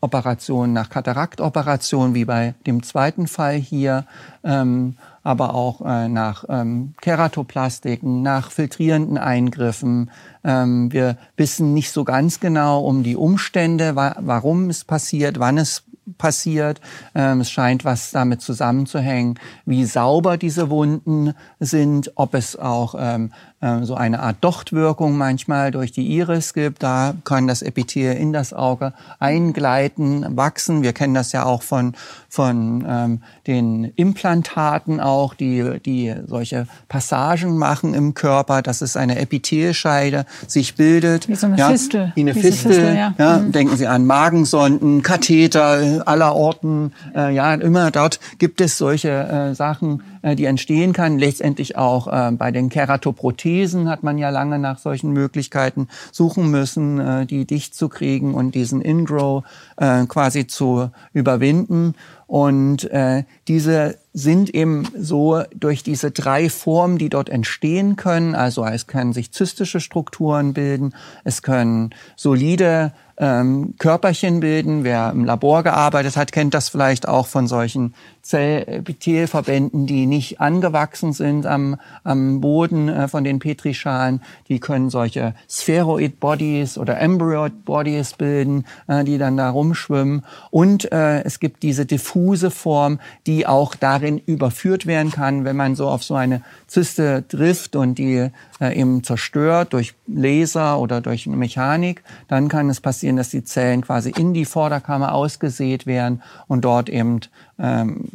Operationen 0.00 0.72
nach 0.72 0.90
Kataraktoperationen, 0.90 2.14
wie 2.14 2.24
bei 2.24 2.54
dem 2.66 2.82
zweiten 2.82 3.26
Fall 3.26 3.56
hier, 3.56 4.06
ähm, 4.44 4.96
aber 5.28 5.54
auch 5.54 5.82
äh, 5.82 6.08
nach 6.08 6.46
ähm, 6.48 6.94
Keratoplastiken, 7.02 8.22
nach 8.22 8.50
filtrierenden 8.50 9.18
Eingriffen. 9.18 10.10
Ähm, 10.42 10.90
wir 10.90 11.18
wissen 11.36 11.74
nicht 11.74 11.90
so 11.92 12.04
ganz 12.04 12.40
genau 12.40 12.80
um 12.80 13.02
die 13.02 13.14
Umstände, 13.14 13.94
wa 13.94 14.16
warum 14.20 14.70
es 14.70 14.84
passiert, 14.84 15.38
wann 15.38 15.58
es 15.58 15.84
passiert. 16.16 16.80
Ähm, 17.14 17.42
es 17.42 17.50
scheint 17.50 17.84
was 17.84 18.10
damit 18.10 18.40
zusammenzuhängen, 18.40 19.38
wie 19.66 19.84
sauber 19.84 20.38
diese 20.38 20.70
Wunden 20.70 21.34
sind, 21.60 22.12
ob 22.14 22.32
es 22.32 22.56
auch 22.56 22.94
ähm, 22.98 23.30
äh, 23.57 23.57
so 23.82 23.96
eine 23.96 24.20
Art 24.20 24.36
Dochtwirkung 24.40 25.16
manchmal 25.16 25.72
durch 25.72 25.90
die 25.90 26.06
Iris 26.16 26.54
gibt. 26.54 26.80
Da 26.84 27.14
kann 27.24 27.48
das 27.48 27.62
Epithel 27.62 28.12
in 28.12 28.32
das 28.32 28.52
Auge 28.52 28.92
eingleiten, 29.18 30.24
wachsen. 30.36 30.82
Wir 30.82 30.92
kennen 30.92 31.14
das 31.14 31.32
ja 31.32 31.44
auch 31.44 31.62
von, 31.62 31.94
von 32.28 32.86
ähm, 32.88 33.22
den 33.48 33.92
Implantaten 33.96 35.00
auch, 35.00 35.34
die, 35.34 35.80
die 35.84 36.14
solche 36.28 36.68
Passagen 36.88 37.58
machen 37.58 37.94
im 37.94 38.14
Körper, 38.14 38.62
dass 38.62 38.80
es 38.80 38.96
eine 38.96 39.18
Epithelscheide 39.18 40.24
sich 40.46 40.76
bildet. 40.76 41.28
Wie 41.28 41.34
so 41.34 41.48
eine 41.48 41.56
ja, 41.56 41.68
Fistel. 41.68 42.12
Wie 42.14 42.20
eine 42.20 42.34
Fistel. 42.34 42.72
Fistel, 42.72 42.94
ja. 42.94 43.14
ja. 43.18 43.38
Mhm. 43.38 43.50
Denken 43.50 43.76
Sie 43.76 43.88
an 43.88 44.06
Magensonden, 44.06 45.02
Katheter 45.02 46.04
aller 46.06 46.36
Orten. 46.36 46.92
Äh, 47.12 47.34
ja, 47.34 47.54
immer 47.54 47.90
dort 47.90 48.20
gibt 48.38 48.60
es 48.60 48.78
solche 48.78 49.10
äh, 49.10 49.54
Sachen, 49.56 50.04
äh, 50.22 50.36
die 50.36 50.44
entstehen 50.44 50.92
kann. 50.92 51.18
Letztendlich 51.18 51.76
auch 51.76 52.06
äh, 52.06 52.30
bei 52.30 52.52
den 52.52 52.68
Keratoprothesen 52.68 53.47
hat 53.88 54.02
man 54.02 54.18
ja 54.18 54.30
lange 54.30 54.58
nach 54.58 54.78
solchen 54.78 55.12
Möglichkeiten 55.12 55.88
suchen 56.12 56.50
müssen, 56.50 56.98
äh, 56.98 57.26
die 57.26 57.44
dicht 57.44 57.74
zu 57.74 57.88
kriegen 57.88 58.34
und 58.34 58.54
diesen 58.54 58.80
Ingrow 58.80 59.44
äh, 59.76 60.06
quasi 60.06 60.46
zu 60.46 60.90
überwinden. 61.12 61.94
Und 62.28 62.84
äh, 62.90 63.24
diese 63.48 63.96
sind 64.12 64.54
eben 64.54 64.86
so 64.98 65.42
durch 65.54 65.82
diese 65.82 66.10
drei 66.10 66.50
Formen, 66.50 66.98
die 66.98 67.08
dort 67.08 67.30
entstehen 67.30 67.96
können. 67.96 68.34
Also 68.34 68.64
es 68.66 68.86
können 68.86 69.12
sich 69.12 69.32
zystische 69.32 69.80
Strukturen 69.80 70.52
bilden, 70.52 70.94
es 71.24 71.42
können 71.42 71.94
solide 72.16 72.92
ähm, 73.16 73.74
Körperchen 73.78 74.40
bilden. 74.40 74.84
Wer 74.84 75.10
im 75.10 75.24
Labor 75.24 75.62
gearbeitet 75.62 76.16
hat, 76.16 76.30
kennt 76.32 76.54
das 76.54 76.68
vielleicht 76.68 77.08
auch 77.08 77.26
von 77.26 77.46
solchen 77.46 77.94
Zellepithelverbänden, 78.22 79.86
die 79.86 80.06
nicht 80.06 80.40
angewachsen 80.40 81.12
sind 81.12 81.46
am, 81.46 81.76
am 82.04 82.40
Boden 82.40 82.88
äh, 82.88 83.08
von 83.08 83.24
den 83.24 83.38
Petrischalen. 83.38 84.20
Die 84.48 84.60
können 84.60 84.90
solche 84.90 85.34
Spheroid 85.48 86.20
Bodies 86.20 86.78
oder 86.78 87.00
Embryoid 87.00 87.64
Bodies 87.64 88.12
bilden, 88.14 88.66
äh, 88.86 89.02
die 89.04 89.18
dann 89.18 89.36
da 89.36 89.50
rumschwimmen. 89.50 90.24
Und 90.50 90.90
äh, 90.92 91.22
es 91.22 91.40
gibt 91.40 91.62
diese 91.62 91.86
diffuse 91.86 92.17
Form, 92.50 92.98
die 93.26 93.46
auch 93.46 93.74
darin 93.74 94.18
überführt 94.18 94.86
werden 94.86 95.12
kann, 95.12 95.44
wenn 95.44 95.56
man 95.56 95.74
so 95.74 95.88
auf 95.88 96.02
so 96.02 96.14
eine 96.14 96.42
Zyste 96.66 97.24
trifft 97.28 97.76
und 97.76 97.98
die 97.98 98.30
äh, 98.60 98.78
eben 98.78 99.04
zerstört 99.04 99.72
durch 99.72 99.94
Laser 100.06 100.78
oder 100.78 101.00
durch 101.00 101.26
Mechanik, 101.26 102.02
dann 102.28 102.48
kann 102.48 102.68
es 102.70 102.80
passieren, 102.80 103.16
dass 103.16 103.30
die 103.30 103.44
Zellen 103.44 103.82
quasi 103.82 104.10
in 104.10 104.34
die 104.34 104.44
Vorderkammer 104.44 105.14
ausgesät 105.14 105.86
werden 105.86 106.22
und 106.46 106.64
dort 106.64 106.88
eben 106.88 107.20
ähm, 107.58 108.08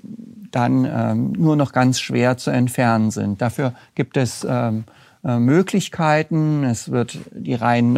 dann 0.51 0.85
ähm, 0.85 1.31
nur 1.33 1.55
noch 1.55 1.71
ganz 1.71 1.99
schwer 1.99 2.37
zu 2.37 2.51
entfernen 2.51 3.11
sind. 3.11 3.41
Dafür 3.41 3.73
gibt 3.95 4.17
es 4.17 4.45
ähm, 4.47 4.83
äh, 5.23 5.39
Möglichkeiten. 5.39 6.63
Es 6.63 6.91
wird 6.91 7.17
die 7.31 7.55
rein 7.55 7.93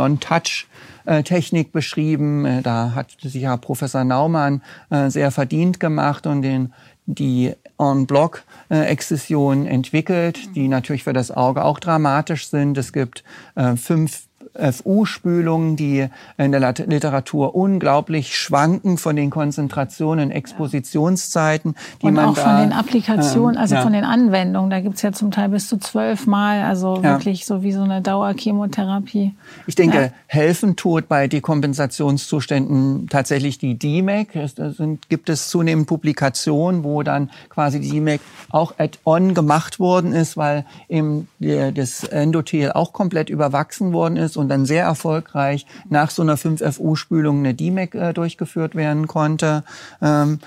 Non-Touch-Technik 1.05 1.71
beschrieben. 1.71 2.45
Äh, 2.45 2.61
Da 2.61 2.93
hat 2.95 3.17
sich 3.21 3.35
ja 3.35 3.57
Professor 3.57 4.03
Naumann 4.03 4.61
äh, 4.89 5.09
sehr 5.09 5.31
verdient 5.31 5.79
gemacht 5.79 6.27
und 6.27 6.41
den 6.41 6.73
die 7.07 7.53
En-Block-Exzision 7.77 9.67
entwickelt, 9.67 10.55
die 10.55 10.67
natürlich 10.67 11.03
für 11.03 11.13
das 11.13 11.29
Auge 11.29 11.63
auch 11.63 11.79
dramatisch 11.79 12.49
sind. 12.49 12.77
Es 12.77 12.93
gibt 12.93 13.23
äh, 13.55 13.75
fünf 13.75 14.24
FU-Spülungen, 14.57 15.75
die 15.75 16.07
in 16.37 16.51
der 16.51 16.73
Literatur 16.87 17.55
unglaublich 17.55 18.37
schwanken 18.37 18.97
von 18.97 19.15
den 19.15 19.29
Konzentrationen, 19.29 20.31
Expositionszeiten, 20.31 21.75
die 22.01 22.07
Und 22.07 22.13
man 22.15 22.25
auch 22.29 22.35
da, 22.35 22.41
von 22.41 22.69
den 22.69 22.73
Applikationen, 22.73 23.55
ähm, 23.55 23.61
also 23.61 23.75
ja. 23.75 23.81
von 23.81 23.93
den 23.93 24.03
Anwendungen. 24.03 24.69
Da 24.69 24.79
gibt's 24.79 25.01
ja 25.01 25.11
zum 25.11 25.31
Teil 25.31 25.49
bis 25.49 25.67
zu 25.67 25.77
zwölf 25.77 26.27
Mal, 26.27 26.63
also 26.63 26.95
Ja. 26.95 27.03
wirklich 27.03 27.45
so 27.45 27.63
wie 27.63 27.71
so 27.71 27.81
eine 27.81 28.01
Dauerchemotherapie. 28.01 29.33
Ich 29.67 29.75
denke, 29.75 29.97
Ja. 29.97 30.09
helfen 30.27 30.75
tut 30.75 31.07
bei 31.07 31.27
Dekompensationszuständen 31.27 33.07
tatsächlich 33.09 33.57
die 33.57 33.77
DMAC. 33.77 34.35
Es 34.35 34.55
sind, 34.55 35.09
gibt 35.09 35.29
es 35.29 35.49
zunehmend 35.49 35.87
Publikationen, 35.87 36.83
wo 36.83 37.03
dann 37.03 37.29
quasi 37.49 37.79
die 37.79 37.89
DMAC 37.89 38.21
auch 38.49 38.73
add-on 38.77 39.33
gemacht 39.33 39.79
worden 39.79 40.13
ist, 40.13 40.37
weil 40.37 40.65
eben 40.89 41.27
der, 41.39 41.71
das 41.71 42.03
Endothel 42.03 42.71
auch 42.71 42.93
komplett 42.93 43.29
überwachsen 43.29 43.93
worden 43.93 44.17
ist 44.17 44.37
und 44.37 44.44
dann 44.49 44.65
sehr 44.65 44.83
erfolgreich 44.83 45.65
nach 45.89 46.09
so 46.11 46.21
einer 46.21 46.37
5FU-Spülung 46.37 47.39
eine 47.39 47.53
DMAC 47.53 47.95
äh, 47.95 48.13
durchgeführt 48.13 48.75
werden 48.75 49.07
konnte. 49.07 49.63
Ähm, 50.01 50.39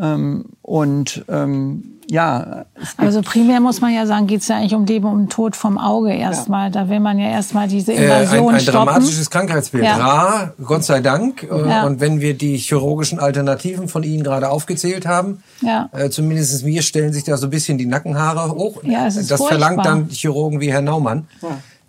ähm, 0.00 0.46
und 0.62 1.24
ähm, 1.28 1.84
ja, 2.10 2.64
es 2.80 2.94
Also 2.98 3.22
primär 3.22 3.60
muss 3.60 3.80
man 3.80 3.94
ja 3.94 4.06
sagen, 4.06 4.26
geht's 4.26 4.48
ja 4.48 4.56
eigentlich 4.56 4.74
um 4.74 4.84
Leben 4.84 5.06
und 5.06 5.30
Tod 5.30 5.54
vom 5.54 5.78
Auge 5.78 6.12
erstmal. 6.12 6.70
Da 6.70 6.88
will 6.88 6.98
man 6.98 7.18
ja 7.18 7.30
erstmal 7.30 7.68
diese 7.68 7.92
Äh, 7.92 7.96
ein, 7.98 8.02
Invasion 8.24 8.54
ein 8.54 8.60
stoppen. 8.60 8.86
dramatisches 8.86 9.30
Krankheitsbild. 9.30 9.84
Ja. 9.84 9.96
Rar, 9.96 10.54
Gott 10.62 10.82
sei 10.84 11.00
Dank. 11.00 11.44
Äh, 11.44 11.68
Ja. 11.68 11.84
Und 11.86 12.00
wenn 12.00 12.20
wir 12.20 12.34
die 12.34 12.56
chirurgischen 12.56 13.18
Alternativen 13.20 13.86
von 13.88 14.02
Ihnen 14.02 14.24
gerade 14.24 14.48
aufgezählt 14.50 15.06
haben, 15.06 15.42
Ja. 15.60 15.88
äh, 15.92 16.10
zumindest 16.10 16.64
mir 16.64 16.82
stellen 16.82 17.12
sich 17.12 17.24
da 17.24 17.36
so 17.36 17.46
ein 17.46 17.50
bisschen 17.50 17.78
die 17.78 17.86
Nackenhaare 17.86 18.50
hoch. 18.50 18.82
Ja, 18.82 19.06
es 19.06 19.16
ist 19.16 19.30
das 19.30 19.40
verlangt 19.44 19.76
furchtbar. 19.76 19.94
dann 20.00 20.08
Chirurgen 20.08 20.60
wie 20.60 20.72
Herr 20.72 20.82
Naumann. 20.82 21.28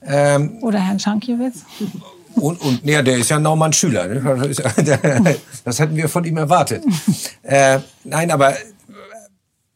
Ähm, 0.06 0.58
Oder 0.62 0.80
Herrn 0.80 1.00
Schankiewicz. 1.00 1.63
und, 2.36 2.62
und 2.62 2.84
ja, 2.84 3.02
der 3.02 3.18
ist 3.18 3.30
ja 3.30 3.39
Naumann 3.39 3.74
Schüler. 3.74 4.08
Ne? 4.08 4.56
Das, 5.63 5.80
hätten 5.80 5.96
wir 5.96 6.10
von 6.10 6.26
ihm 6.26 6.38
erwartet. 6.38 6.84
äh, 7.44 7.80
nein, 8.04 8.32
aber 8.32 8.54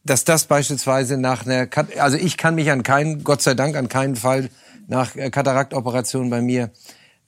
dass 0.04 0.24
das 0.24 0.44
beispielsweise 0.44 1.16
nach 1.18 1.46
einer, 1.46 1.68
also 1.98 2.16
ich 2.16 2.36
kann 2.36 2.54
mich 2.54 2.70
an 2.70 2.82
keinen, 2.82 3.24
Gott 3.24 3.42
sei 3.42 3.54
Dank 3.54 3.76
an 3.76 3.88
keinen 3.88 4.16
Fall 4.16 4.50
nach 4.86 5.16
äh, 5.16 5.30
Kataraktoperation 5.30 6.30
bei 6.30 6.40
mir 6.40 6.70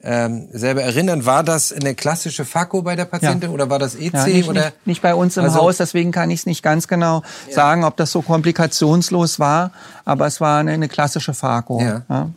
ähm, 0.03 0.49
selber 0.53 0.83
erinnern. 0.83 1.27
War 1.27 1.43
das 1.45 1.73
eine 1.73 1.95
klassische 1.95 2.45
Fako 2.47 2.83
bei 2.83 2.97
der 2.97 3.05
Patientin 3.05 3.51
Ja. 3.51 3.55
oder 3.55 3.69
war 3.69 3.79
das 3.79 3.95
EC 3.97 4.15
Ja, 4.15 4.27
nicht, 4.27 4.49
oder? 4.49 4.61
nicht, 4.67 4.87
nicht 4.87 5.03
bei 5.03 5.15
uns 5.15 5.37
im 5.37 5.45
Also- 5.45 5.61
Haus, 5.61 5.77
deswegen 5.77 6.11
kann 6.11 6.31
ich 6.31 6.41
es 6.41 6.47
nicht 6.47 6.63
ganz 6.63 6.89
genau 6.89 7.23
sagen, 7.51 7.85
ob 7.85 7.97
das 7.99 8.11
so 8.13 8.23
komplikationslos 8.23 9.39
war, 9.39 9.73
aber 10.05 10.27
es 10.27 10.41
war 10.41 10.59
eine, 10.61 10.73
eine 10.73 10.89
klassische 10.89 11.35
Fako. 11.35 11.81
Ja. 11.83 12.29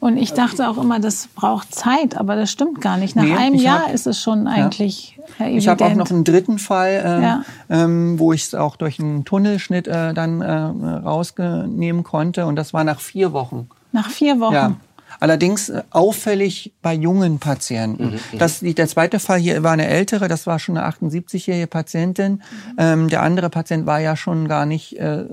Und 0.00 0.16
ich 0.16 0.32
dachte 0.32 0.68
auch 0.68 0.78
immer, 0.78 0.98
das 0.98 1.28
braucht 1.34 1.74
Zeit, 1.74 2.16
aber 2.16 2.36
das 2.36 2.50
stimmt 2.50 2.80
gar 2.80 2.96
nicht. 2.96 3.16
Nach 3.16 3.24
Nee, 3.24 3.36
einem 3.36 3.54
Jahr 3.56 3.86
hab- 3.86 3.92
ist 3.94 4.06
es 4.06 4.20
schon 4.20 4.46
eigentlich 4.48 5.18
äh, 5.38 5.42
evident. 5.44 5.58
Ich 5.58 5.68
habe 5.68 5.84
auch 5.84 5.94
noch 5.94 6.10
einen 6.10 6.24
dritten 6.24 6.58
Fall, 6.58 7.02
ähm, 7.04 7.22
Ja. 7.22 7.42
ähm, 7.68 8.18
wo 8.18 8.32
ich 8.32 8.44
es 8.44 8.54
auch 8.54 8.76
durch 8.76 8.98
einen 8.98 9.24
Tunnelschnitt 9.24 9.86
äh, 9.88 10.14
dann 10.14 10.40
äh, 10.40 10.50
rausnehmen 10.52 12.02
konnte 12.02 12.46
und 12.46 12.56
das 12.56 12.72
war 12.72 12.84
nach 12.84 13.00
vier 13.00 13.32
Wochen. 13.32 13.68
Nach 13.92 14.08
vier 14.08 14.38
Wochen. 14.40 14.76
Ja. 15.20 15.26
Allerdings 15.26 15.68
äh, 15.68 15.82
auffällig 15.90 16.72
bei 16.82 16.94
jungen 16.94 17.38
Patienten. 17.38 18.18
Das, 18.38 18.60
die, 18.60 18.74
der 18.74 18.88
zweite 18.88 19.18
Fall 19.20 19.38
hier 19.38 19.62
war 19.62 19.72
eine 19.72 19.86
ältere, 19.86 20.28
das 20.28 20.46
war 20.46 20.58
schon 20.58 20.76
eine 20.78 20.88
78-jährige 20.88 21.66
Patientin. 21.66 22.42
Ähm, 22.78 23.08
der 23.08 23.22
andere 23.22 23.50
Patient 23.50 23.86
war 23.86 24.00
ja 24.00 24.16
schon 24.16 24.48
gar 24.48 24.66
nicht, 24.66 24.98
äh, 24.98 25.24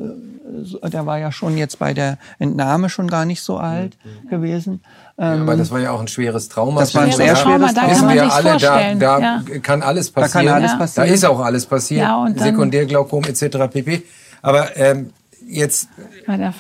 der 0.84 1.06
war 1.06 1.18
ja 1.20 1.32
schon 1.32 1.58
jetzt 1.58 1.80
bei 1.80 1.94
der 1.94 2.18
Entnahme 2.40 2.90
schon 2.90 3.08
gar 3.08 3.26
nicht 3.26 3.42
so 3.42 3.58
alt 3.58 3.98
gewesen. 4.30 4.82
Ähm, 5.20 5.42
Aber 5.44 5.56
das 5.56 5.72
war 5.72 5.80
ja 5.80 5.92
auch 5.92 6.00
ein 6.02 6.08
schweres 6.08 6.48
Trauma. 6.50 6.82
Das 6.82 6.94
war 6.94 7.04
ein 7.04 7.12
sehr 7.12 7.36
schweres 7.36 7.74
da 7.74 7.82
Trauma. 7.82 7.82
kann 7.82 7.90
Wissen 7.92 8.06
man 8.06 8.16
wir 8.16 8.34
alle, 8.34 8.44
da, 8.44 8.50
vorstellen. 8.52 9.00
da 9.00 9.20
ja. 9.20 9.44
kann 9.64 9.82
alles 9.82 10.14
Da 10.14 10.22
passieren. 10.22 10.46
kann 10.46 10.54
alles 10.56 10.72
Ja. 10.72 10.78
passieren. 10.78 11.08
Da 11.08 11.14
ist 11.14 11.26
auch 11.26 11.40
alles 11.40 11.66
passiert. 11.66 12.02
Ja, 12.02 12.28
Sekundärglaukom 12.36 13.24
etc. 13.24 13.58
pp. 13.72 14.04
Aber 14.44 14.78
ähm, 14.78 15.10
jetzt 15.48 15.88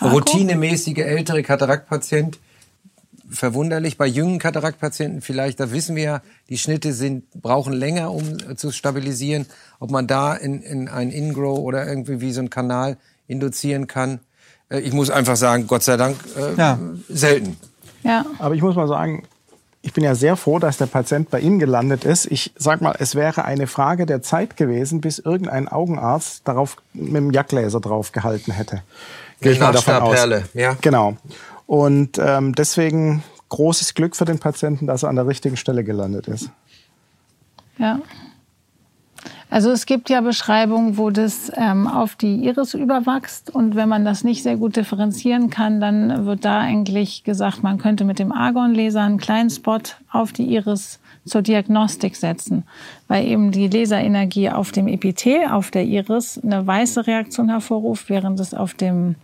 routinemäßige 0.02 0.98
ältere 1.00 1.44
Kataraktpatient, 1.44 2.40
verwunderlich 3.30 3.98
bei 3.98 4.08
jungen 4.08 4.40
Kataraktpatienten 4.40 5.22
vielleicht, 5.22 5.60
da 5.60 5.72
wissen 5.72 5.96
wir 5.96 6.04
ja, 6.04 6.22
die 6.50 6.58
Schnitte 6.58 6.94
sind, 6.94 7.30
brauchen 7.34 7.74
länger, 7.74 8.12
um 8.12 8.38
äh, 8.50 8.56
zu 8.56 8.72
stabilisieren. 8.72 9.46
Ob 9.80 9.92
man 9.92 10.08
da 10.08 10.34
in, 10.34 10.62
in 10.62 10.88
ein 10.88 11.12
Ingrow 11.12 11.60
oder 11.60 11.88
irgendwie 11.88 12.22
wie 12.22 12.32
so 12.32 12.42
ein 12.42 12.50
Kanal 12.50 12.98
induzieren 13.28 13.88
kann. 13.88 14.20
Äh, 14.70 14.80
ich 14.80 14.94
muss 14.94 15.10
einfach 15.10 15.36
sagen, 15.36 15.68
Gott 15.68 15.84
sei 15.84 15.98
Dank, 15.98 16.18
äh, 16.38 16.56
Ja. 16.58 16.80
selten. 17.10 17.58
ja. 18.04 18.26
Aber 18.40 18.56
ich 18.56 18.62
muss 18.62 18.76
mal 18.76 18.88
sagen, 18.88 19.24
ich 19.82 19.94
bin 19.94 20.04
ja 20.04 20.16
sehr 20.16 20.36
froh, 20.36 20.60
dass 20.60 20.78
der 20.78 20.88
Patient 20.88 21.30
bei 21.30 21.40
Ihnen 21.40 21.60
gelandet 21.60 22.04
ist. 22.04 22.26
Ich 22.26 22.52
sag 22.58 22.82
mal, 22.82 22.96
es 23.00 23.16
wäre 23.16 23.46
eine 23.46 23.68
Frage 23.68 24.06
der 24.06 24.22
Zeit 24.22 24.58
gewesen, 24.58 25.00
bis 25.02 25.20
irgendein 25.20 25.68
Augenarzt 25.68 26.42
darauf 26.46 26.78
mit 26.94 27.16
dem 27.16 27.32
Jagdlaser 27.32 27.80
drauf 27.80 28.12
gehalten 28.12 28.52
hätte. 28.52 28.82
Gehe 29.40 29.52
ich 29.54 29.60
mal 29.60 29.72
davon 29.72 29.94
aus. 29.96 30.20
Ja. 30.54 30.76
Genau. 30.82 31.16
Und 31.68 32.18
ähm, 32.18 32.56
deswegen 32.56 33.24
großes 33.50 33.94
Glück 33.94 34.16
für 34.16 34.26
den 34.26 34.40
Patienten, 34.40 34.88
dass 34.88 35.04
er 35.04 35.10
an 35.10 35.16
der 35.16 35.28
richtigen 35.28 35.58
Stelle 35.58 35.84
gelandet 35.84 36.28
ist. 36.28 36.50
Ja. 37.78 38.00
Also 39.50 39.72
es 39.72 39.86
gibt 39.86 40.10
ja 40.10 40.20
Beschreibungen, 40.20 40.98
wo 40.98 41.10
das 41.10 41.52
ähm, 41.56 41.88
auf 41.88 42.16
die 42.16 42.46
Iris 42.46 42.74
überwachst 42.74 43.54
und 43.54 43.76
wenn 43.76 43.88
man 43.88 44.04
das 44.04 44.24
nicht 44.26 44.44
sehr 44.44 44.58
gut 44.58 44.76
differenzieren 44.76 45.50
kann, 45.50 45.80
dann 45.80 46.26
wird 46.26 46.44
da 46.44 46.60
eigentlich 46.60 47.24
gesagt, 47.24 47.64
man 47.64 47.78
könnte 47.78 48.04
mit 48.04 48.20
dem 48.20 48.34
Argonlaser 48.34 49.02
einen 49.02 49.18
kleinen 49.18 49.50
Spot 49.50 49.80
auf 50.12 50.34
die 50.34 50.54
Iris 50.54 51.00
zur 51.26 51.42
Diagnostik 51.42 52.18
setzen, 52.18 52.64
weil 53.08 53.26
eben 53.26 53.52
die 53.52 53.68
Laserenergie 53.68 54.50
auf 54.50 54.72
dem 54.72 54.88
Epithel, 54.88 55.48
auf 55.50 55.72
der 55.72 55.86
Iris, 55.86 56.40
eine 56.44 56.68
weiße 56.68 57.08
Reaktion 57.08 57.50
hervorruft, 57.50 58.10
während 58.10 58.40
es 58.42 58.54
auf 58.54 58.74
dem, 58.74 59.16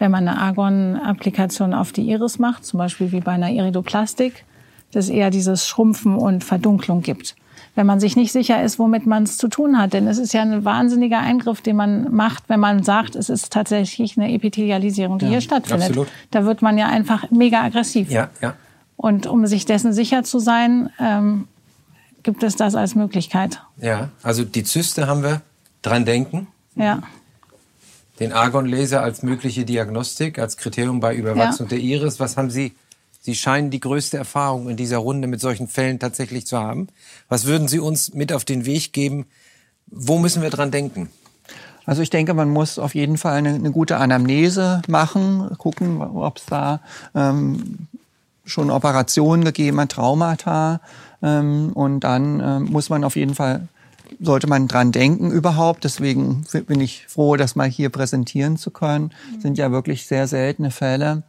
wenn 0.00 0.10
man 0.10 0.26
eine 0.26 0.38
Argon-Applikation 0.38 1.72
auf 1.72 1.92
die 1.92 2.10
Iris 2.10 2.40
macht, 2.40 2.64
zum 2.64 2.78
Beispiel 2.78 3.12
wie 3.12 3.20
bei 3.20 3.32
einer 3.32 3.50
Iridoplastik, 3.50 4.44
das 4.90 5.08
eher 5.08 5.30
dieses 5.30 5.68
Schrumpfen 5.68 6.16
und 6.16 6.42
Verdunklung 6.42 7.02
gibt 7.02 7.36
wenn 7.74 7.86
man 7.86 8.00
sich 8.00 8.16
nicht 8.16 8.32
sicher 8.32 8.62
ist, 8.62 8.78
womit 8.78 9.06
man 9.06 9.22
es 9.22 9.36
zu 9.36 9.48
tun 9.48 9.78
hat. 9.78 9.92
Denn 9.92 10.06
es 10.06 10.18
ist 10.18 10.32
ja 10.32 10.42
ein 10.42 10.64
wahnsinniger 10.64 11.18
Eingriff, 11.18 11.60
den 11.60 11.76
man 11.76 12.12
macht, 12.14 12.44
wenn 12.48 12.60
man 12.60 12.82
sagt, 12.82 13.16
es 13.16 13.30
ist 13.30 13.52
tatsächlich 13.52 14.18
eine 14.18 14.32
Epithelialisierung, 14.32 15.18
die 15.18 15.26
ja, 15.26 15.30
hier 15.32 15.40
stattfindet. 15.40 15.90
Absolut. 15.90 16.08
Da 16.30 16.44
wird 16.44 16.62
man 16.62 16.78
ja 16.78 16.88
einfach 16.88 17.30
mega 17.30 17.62
aggressiv. 17.62 18.10
Ja, 18.10 18.30
ja. 18.40 18.54
Und 18.96 19.26
um 19.26 19.46
sich 19.46 19.64
dessen 19.64 19.92
sicher 19.92 20.24
zu 20.24 20.40
sein, 20.40 20.90
ähm, 20.98 21.48
gibt 22.22 22.42
es 22.42 22.56
das 22.56 22.74
als 22.74 22.94
Möglichkeit. 22.94 23.62
Ja, 23.80 24.10
also 24.22 24.44
die 24.44 24.64
Zyste 24.64 25.06
haben 25.06 25.22
wir 25.22 25.40
dran 25.80 26.04
denken. 26.04 26.48
Ja. 26.74 27.02
Den 28.20 28.32
Argonlaser 28.32 29.02
als 29.02 29.22
mögliche 29.22 29.64
Diagnostik, 29.64 30.38
als 30.38 30.56
Kriterium 30.56 31.00
bei 31.00 31.14
Überwachsung 31.14 31.66
ja. 31.66 31.70
der 31.70 31.78
Iris. 31.78 32.20
Was 32.20 32.36
haben 32.36 32.50
Sie 32.50 32.74
Sie 33.22 33.34
scheinen 33.34 33.70
die 33.70 33.80
größte 33.80 34.16
Erfahrung 34.16 34.70
in 34.70 34.76
dieser 34.76 34.96
Runde 34.96 35.28
mit 35.28 35.40
solchen 35.40 35.68
Fällen 35.68 35.98
tatsächlich 35.98 36.46
zu 36.46 36.58
haben. 36.58 36.88
Was 37.28 37.44
würden 37.44 37.68
Sie 37.68 37.78
uns 37.78 38.14
mit 38.14 38.32
auf 38.32 38.46
den 38.46 38.64
Weg 38.64 38.94
geben? 38.94 39.26
Wo 39.88 40.18
müssen 40.18 40.42
wir 40.42 40.48
dran 40.48 40.70
denken? 40.70 41.10
Also 41.84 42.00
ich 42.00 42.08
denke, 42.08 42.32
man 42.32 42.48
muss 42.48 42.78
auf 42.78 42.94
jeden 42.94 43.18
Fall 43.18 43.34
eine, 43.34 43.54
eine 43.54 43.72
gute 43.72 43.98
Anamnese 43.98 44.80
machen, 44.88 45.50
gucken, 45.58 46.00
ob 46.00 46.38
es 46.38 46.46
da 46.46 46.80
ähm, 47.14 47.88
schon 48.44 48.70
Operationen 48.70 49.44
gegeben 49.44 49.80
hat, 49.80 49.92
Traumata. 49.92 50.80
Ähm, 51.22 51.72
und 51.74 52.00
dann 52.00 52.40
ähm, 52.40 52.72
muss 52.72 52.88
man 52.88 53.04
auf 53.04 53.16
jeden 53.16 53.34
Fall, 53.34 53.68
sollte 54.20 54.46
man 54.46 54.68
dran 54.68 54.92
denken 54.92 55.30
überhaupt. 55.30 55.84
Deswegen 55.84 56.44
bin 56.66 56.80
ich 56.80 57.06
froh, 57.08 57.36
das 57.36 57.56
mal 57.56 57.68
hier 57.68 57.88
präsentieren 57.88 58.56
zu 58.56 58.70
können. 58.70 59.10
Das 59.34 59.42
sind 59.42 59.58
ja 59.58 59.72
wirklich 59.72 60.06
sehr 60.06 60.26
seltene 60.26 60.70
Fälle. 60.70 61.22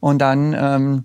Und 0.00 0.18
dann 0.18 0.54
ähm, 0.58 1.04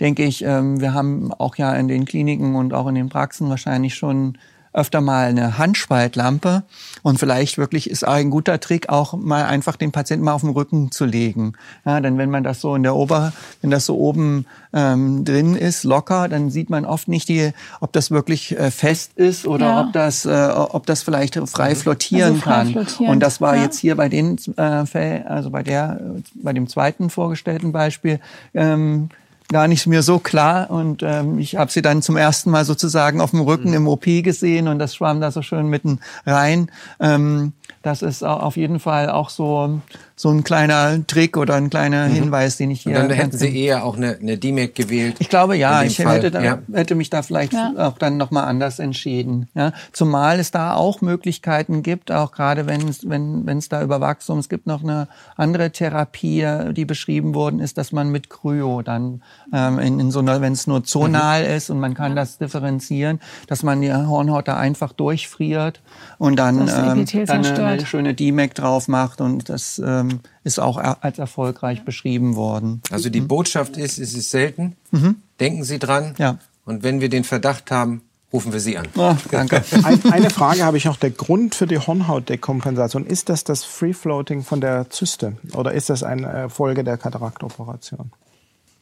denke 0.00 0.24
ich, 0.24 0.42
ähm, 0.42 0.80
wir 0.80 0.94
haben 0.94 1.32
auch 1.32 1.56
ja 1.56 1.74
in 1.74 1.88
den 1.88 2.06
Kliniken 2.06 2.56
und 2.56 2.72
auch 2.72 2.88
in 2.88 2.94
den 2.94 3.10
Praxen 3.10 3.48
wahrscheinlich 3.50 3.94
schon 3.94 4.38
öfter 4.72 5.00
mal 5.00 5.26
eine 5.26 5.58
Handspaltlampe 5.58 6.62
und 7.02 7.18
vielleicht 7.18 7.58
wirklich 7.58 7.90
ist 7.90 8.04
ein 8.04 8.30
guter 8.30 8.60
Trick 8.60 8.88
auch 8.88 9.14
mal 9.14 9.44
einfach 9.44 9.76
den 9.76 9.90
Patienten 9.90 10.24
mal 10.24 10.32
auf 10.32 10.42
den 10.42 10.50
Rücken 10.50 10.92
zu 10.92 11.04
legen. 11.04 11.54
Ja, 11.84 12.00
denn 12.00 12.18
wenn 12.18 12.30
man 12.30 12.44
das 12.44 12.60
so 12.60 12.76
in 12.76 12.84
der 12.84 12.94
Ober, 12.94 13.32
wenn 13.62 13.70
das 13.70 13.86
so 13.86 13.96
oben 13.96 14.46
ähm, 14.72 15.24
drin 15.24 15.56
ist, 15.56 15.82
locker, 15.82 16.28
dann 16.28 16.50
sieht 16.50 16.70
man 16.70 16.84
oft 16.84 17.08
nicht 17.08 17.28
die, 17.28 17.52
ob 17.80 17.92
das 17.92 18.12
wirklich 18.12 18.56
äh, 18.56 18.70
fest 18.70 19.12
ist 19.16 19.46
oder 19.46 19.66
ja. 19.66 19.80
ob 19.80 19.92
das, 19.92 20.24
äh, 20.24 20.50
ob 20.54 20.86
das 20.86 21.02
vielleicht 21.02 21.36
frei 21.48 21.74
flottieren 21.74 22.34
also 22.34 22.42
frei 22.42 22.72
kann. 22.72 23.06
Und 23.08 23.20
das 23.20 23.40
war 23.40 23.56
ja. 23.56 23.62
jetzt 23.62 23.78
hier 23.78 23.96
bei 23.96 24.08
den 24.08 24.38
äh, 24.56 24.86
Fällen, 24.86 25.26
also 25.26 25.50
bei 25.50 25.64
der, 25.64 26.00
bei 26.34 26.52
dem 26.52 26.68
zweiten 26.68 27.10
vorgestellten 27.10 27.72
Beispiel. 27.72 28.20
Ähm, 28.54 29.08
gar 29.50 29.68
nicht 29.68 29.86
mir 29.86 30.02
so 30.02 30.18
klar 30.18 30.70
und 30.70 31.02
ähm, 31.02 31.38
ich 31.38 31.56
habe 31.56 31.70
sie 31.70 31.82
dann 31.82 32.02
zum 32.02 32.16
ersten 32.16 32.50
Mal 32.50 32.64
sozusagen 32.64 33.20
auf 33.20 33.30
dem 33.30 33.40
Rücken 33.40 33.70
mhm. 33.70 33.76
im 33.76 33.88
OP 33.88 34.04
gesehen 34.04 34.68
und 34.68 34.78
das 34.78 34.94
schwamm 34.94 35.20
da 35.20 35.30
so 35.30 35.42
schön 35.42 35.66
mitten 35.68 36.00
rein. 36.24 36.70
Ähm, 37.00 37.52
das 37.82 38.02
ist 38.02 38.22
auf 38.22 38.56
jeden 38.56 38.78
Fall 38.78 39.10
auch 39.10 39.30
so 39.30 39.80
so 40.20 40.28
ein 40.28 40.44
kleiner 40.44 41.06
Trick 41.06 41.38
oder 41.38 41.54
ein 41.54 41.70
kleiner 41.70 42.06
mhm. 42.06 42.12
Hinweis, 42.12 42.58
den 42.58 42.70
ich 42.70 42.82
hier. 42.82 43.00
Und 43.00 43.08
dann 43.08 43.16
hätten 43.16 43.38
Sie 43.38 43.56
eher 43.56 43.86
auch 43.86 43.96
eine, 43.96 44.18
eine 44.20 44.36
DMAC 44.36 44.74
gewählt. 44.74 45.16
Ich 45.18 45.30
glaube 45.30 45.56
ja, 45.56 45.82
ich 45.82 45.98
hätte, 45.98 46.30
da, 46.30 46.42
ja. 46.42 46.58
hätte 46.74 46.94
mich 46.94 47.08
da 47.08 47.22
vielleicht 47.22 47.54
ja. 47.54 47.72
auch 47.78 47.96
dann 47.96 48.18
nochmal 48.18 48.44
anders 48.44 48.80
entschieden. 48.80 49.48
Ja? 49.54 49.72
Zumal 49.92 50.38
es 50.38 50.50
da 50.50 50.74
auch 50.74 51.00
Möglichkeiten 51.00 51.82
gibt, 51.82 52.12
auch 52.12 52.32
gerade 52.32 52.66
wenn 52.66 52.86
es 52.86 53.08
wenn 53.08 53.46
wenn 53.46 53.56
es 53.56 53.70
da 53.70 53.82
über 53.82 54.02
Wachstum, 54.02 54.40
es 54.40 54.50
gibt 54.50 54.66
noch 54.66 54.82
eine 54.82 55.08
andere 55.36 55.70
Therapie, 55.70 56.46
die 56.72 56.84
beschrieben 56.84 57.34
worden 57.34 57.58
ist, 57.58 57.78
dass 57.78 57.90
man 57.90 58.10
mit 58.10 58.28
Kryo 58.28 58.82
dann 58.82 59.22
ähm, 59.54 59.78
in, 59.78 60.00
in 60.00 60.10
so 60.10 60.18
einer, 60.18 60.42
wenn 60.42 60.52
es 60.52 60.66
nur 60.66 60.84
zonal 60.84 61.48
mhm. 61.48 61.54
ist 61.54 61.70
und 61.70 61.80
man 61.80 61.94
kann 61.94 62.10
ja. 62.12 62.16
das 62.16 62.36
differenzieren, 62.36 63.20
dass 63.46 63.62
man 63.62 63.80
die 63.80 63.90
Hornhaut 63.90 64.48
da 64.48 64.58
einfach 64.58 64.92
durchfriert 64.92 65.80
und 66.18 66.36
dann, 66.36 66.68
ähm, 66.68 67.06
dann 67.24 67.46
eine, 67.46 67.64
eine 67.64 67.86
schöne 67.86 68.12
DMAC 68.12 68.54
drauf 68.54 68.86
macht 68.86 69.22
und 69.22 69.48
das 69.48 69.80
ähm, 69.82 70.09
ist 70.44 70.58
auch 70.58 70.76
als 70.76 71.18
erfolgreich 71.18 71.84
beschrieben 71.84 72.36
worden. 72.36 72.82
Also 72.90 73.10
die 73.10 73.20
Botschaft 73.20 73.76
ist, 73.76 73.98
es 73.98 74.14
ist 74.14 74.30
selten. 74.30 74.76
Mhm. 74.90 75.16
Denken 75.38 75.64
Sie 75.64 75.78
dran. 75.78 76.14
Ja. 76.18 76.38
Und 76.64 76.82
wenn 76.82 77.00
wir 77.00 77.08
den 77.08 77.24
Verdacht 77.24 77.70
haben, 77.70 78.02
rufen 78.32 78.52
wir 78.52 78.60
Sie 78.60 78.78
an. 78.78 78.86
Oh, 78.96 79.14
danke. 79.30 79.62
eine 80.10 80.30
Frage 80.30 80.64
habe 80.64 80.76
ich 80.76 80.84
noch. 80.84 80.96
Der 80.96 81.10
Grund 81.10 81.54
für 81.54 81.66
die 81.66 81.78
Hornhautdekompensation, 81.78 83.06
ist 83.06 83.28
das 83.28 83.44
das 83.44 83.64
Free 83.64 83.92
Floating 83.92 84.42
von 84.42 84.60
der 84.60 84.90
Zyste 84.90 85.36
oder 85.54 85.72
ist 85.72 85.90
das 85.90 86.02
eine 86.02 86.48
Folge 86.48 86.84
der 86.84 86.96
Kataraktoperation? 86.96 88.12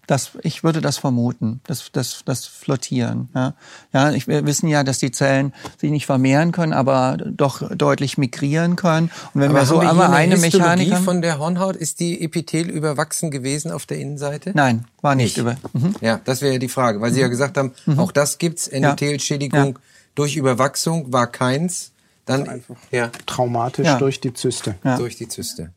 Das, 0.08 0.30
ich 0.42 0.64
würde 0.64 0.80
das 0.80 0.96
vermuten, 0.96 1.60
das, 1.66 1.92
das, 1.92 2.22
das 2.24 2.46
Flottieren. 2.46 3.28
Ja, 3.34 3.54
ja 3.92 4.10
ich, 4.12 4.26
wir 4.26 4.46
wissen 4.46 4.66
ja, 4.66 4.82
dass 4.82 4.98
die 4.98 5.10
Zellen 5.10 5.52
sich 5.76 5.90
nicht 5.90 6.06
vermehren 6.06 6.50
können, 6.50 6.72
aber 6.72 7.18
doch 7.18 7.62
deutlich 7.76 8.16
migrieren 8.16 8.74
können. 8.74 9.10
Und 9.34 9.42
wenn 9.42 9.50
aber 9.50 9.60
wir 9.60 9.66
so 9.66 9.82
wir 9.82 9.90
einmal 9.90 10.06
eine, 10.06 10.34
eine 10.34 10.38
Mechanik 10.38 10.94
haben, 10.94 11.04
von 11.04 11.20
der 11.20 11.38
Hornhaut, 11.38 11.76
ist 11.76 12.00
die 12.00 12.22
Epithel 12.22 12.70
überwachsen 12.70 13.30
gewesen 13.30 13.70
auf 13.70 13.84
der 13.84 13.98
Innenseite? 13.98 14.52
Nein, 14.54 14.86
war 15.02 15.14
nicht, 15.14 15.36
nicht. 15.36 15.42
über. 15.42 15.56
Mhm. 15.74 15.94
Ja, 16.00 16.18
das 16.24 16.40
wäre 16.40 16.54
ja 16.54 16.58
die 16.58 16.70
Frage, 16.70 17.02
weil 17.02 17.12
Sie 17.12 17.20
ja 17.20 17.26
mhm. 17.26 17.32
gesagt 17.32 17.58
haben, 17.58 17.72
mhm. 17.84 17.98
auch 17.98 18.10
das 18.10 18.38
gibt's 18.38 18.66
Endothelschädigung 18.66 19.74
ja. 19.74 19.80
durch 20.14 20.36
Überwachsung 20.36 21.12
war 21.12 21.26
keins. 21.26 21.92
Dann 22.24 22.48
einfach 22.48 22.76
ja. 22.90 23.10
traumatisch 23.26 23.86
ja. 23.86 23.98
durch 23.98 24.20
die 24.20 24.32
Zyste. 24.32 24.74
Durch 24.96 25.16
die 25.16 25.28
Zyste. 25.28 25.72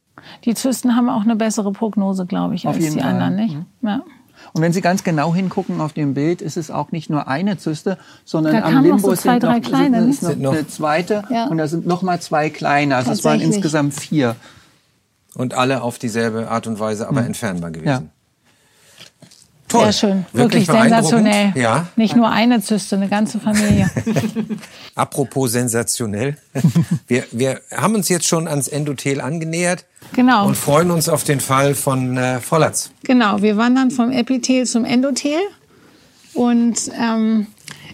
Die 0.46 0.54
Zysten 0.54 0.96
haben 0.96 1.10
auch 1.10 1.24
eine 1.24 1.36
bessere 1.36 1.72
Prognose, 1.72 2.26
glaube 2.26 2.56
ich, 2.56 2.68
auf 2.68 2.76
als 2.76 2.86
die 2.86 3.00
Fall. 3.00 3.10
anderen, 3.10 3.36
nicht? 3.36 3.56
Mhm. 3.56 3.66
Ja. 3.82 4.04
Und 4.54 4.62
wenn 4.62 4.74
Sie 4.74 4.82
ganz 4.82 5.04
genau 5.04 5.34
hingucken 5.34 5.80
auf 5.80 5.94
dem 5.94 6.14
Bild, 6.14 6.42
ist 6.42 6.58
es 6.58 6.72
auch 6.72 6.92
nicht 6.92 7.10
nur 7.10 7.28
eine 7.28 7.58
Zyste, 7.58 7.98
sondern 8.26 8.56
da 8.56 8.64
am 8.64 8.84
Limbus 8.84 9.02
so 9.02 9.16
zwei, 9.16 9.40
sind, 9.40 9.44
noch, 9.44 9.62
kleine, 9.62 10.02
sind, 10.02 10.16
sind 10.16 10.42
noch 10.42 10.54
eine 10.54 10.68
zweite 10.68 11.24
ja. 11.30 11.48
und 11.48 11.58
da 11.58 11.68
sind 11.68 11.86
noch 11.86 12.02
mal 12.02 12.20
zwei 12.20 12.50
kleine. 12.50 12.96
Also 12.96 13.12
es 13.12 13.24
waren 13.24 13.40
insgesamt 13.40 13.94
vier. 13.94 14.36
Und 15.36 15.54
alle 15.54 15.82
auf 15.82 15.98
dieselbe 15.98 16.50
Art 16.50 16.68
und 16.68 16.80
Weise, 16.80 17.08
aber 17.08 17.22
hm. 17.22 17.28
entfernbar 17.28 17.72
gewesen. 17.72 17.88
Ja. 17.88 18.04
Toll. 19.72 19.84
Sehr 19.84 19.94
schön. 19.94 20.26
Wirklich, 20.34 20.68
Wirklich 20.68 20.82
sensationell. 20.82 21.54
Ja. 21.56 21.88
Nicht 21.96 22.16
nur 22.16 22.30
eine 22.30 22.62
Zyste, 22.62 22.98
eine 22.98 23.08
ganze 23.08 23.40
Familie. 23.40 23.90
Apropos 24.96 25.52
sensationell. 25.52 26.38
Wir, 27.08 27.26
wir 27.32 27.62
haben 27.76 27.96
uns 27.96 28.10
jetzt 28.10 28.26
schon 28.26 28.48
ans 28.48 28.68
Endothel 28.68 29.22
angenähert. 29.22 29.86
Genau. 30.14 30.48
Und 30.48 30.56
freuen 30.56 30.92
uns 30.92 31.10
auf 31.10 31.24
den 31.24 31.40
Fall 31.40 31.76
von 31.76 32.18
äh, 32.18 32.40
Vollatz. 32.40 32.92
Genau. 33.04 33.42
Wir 33.42 33.58
wandern 33.58 33.92
vom 33.92 34.12
Epithel 34.12 34.66
zum 34.66 34.86
Endothel. 34.86 35.40
Und 36.34 36.92
ähm, 37.00 37.48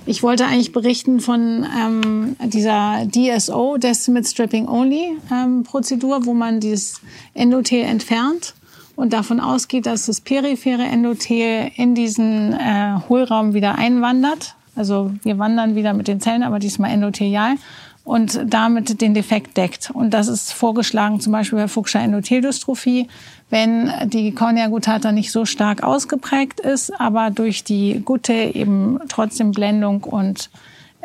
ich 0.06 0.24
wollte 0.24 0.46
eigentlich 0.46 0.72
berichten 0.72 1.20
von 1.20 1.66
ähm, 1.78 2.36
dieser 2.46 3.08
DSO, 3.08 3.78
Destimate 3.78 4.28
Stripping 4.28 4.68
Only 4.68 5.18
ähm, 5.32 5.64
Prozedur, 5.64 6.26
wo 6.26 6.34
man 6.34 6.60
dieses 6.60 7.02
Endothel 7.34 7.82
entfernt 7.82 8.54
und 8.98 9.14
davon 9.14 9.40
ausgeht, 9.40 9.86
dass 9.86 10.08
das 10.08 10.20
periphere 10.20 10.82
Endothel 10.82 11.72
in 11.76 11.96
diesen 11.96 12.52
äh, 12.52 12.96
Hohlraum 13.08 13.54
wieder 13.54 13.76
einwandert. 13.76 14.56
Also 14.76 15.14
wir 15.24 15.38
wandern 15.38 15.76
wieder 15.76 15.94
mit 15.94 16.08
den 16.08 16.20
Zellen, 16.20 16.44
aber 16.44 16.60
diesmal 16.60 16.92
endothelial 16.92 17.56
und 18.04 18.42
damit 18.44 19.00
den 19.00 19.14
Defekt 19.14 19.56
deckt. 19.56 19.92
Und 19.92 20.14
das 20.14 20.28
ist 20.28 20.52
vorgeschlagen 20.52 21.20
zum 21.20 21.32
Beispiel 21.32 21.60
bei 21.60 21.68
Fuchscher 21.68 22.00
Endotheldystrophie, 22.00 23.08
wenn 23.52 23.92
die 24.06 24.34
Cornea 24.34 24.68
gutata 24.68 25.12
nicht 25.12 25.32
so 25.32 25.46
stark 25.46 25.84
ausgeprägt 25.84 26.60
ist, 26.60 27.00
aber 27.00 27.30
durch 27.30 27.64
die 27.64 28.02
Gutte 28.04 28.34
eben 28.34 29.00
trotzdem 29.10 29.52
Blendung 29.52 30.04
und 30.06 30.50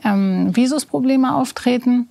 ähm, 0.02 0.56
Visusprobleme 0.56 1.34
auftreten 1.34 2.08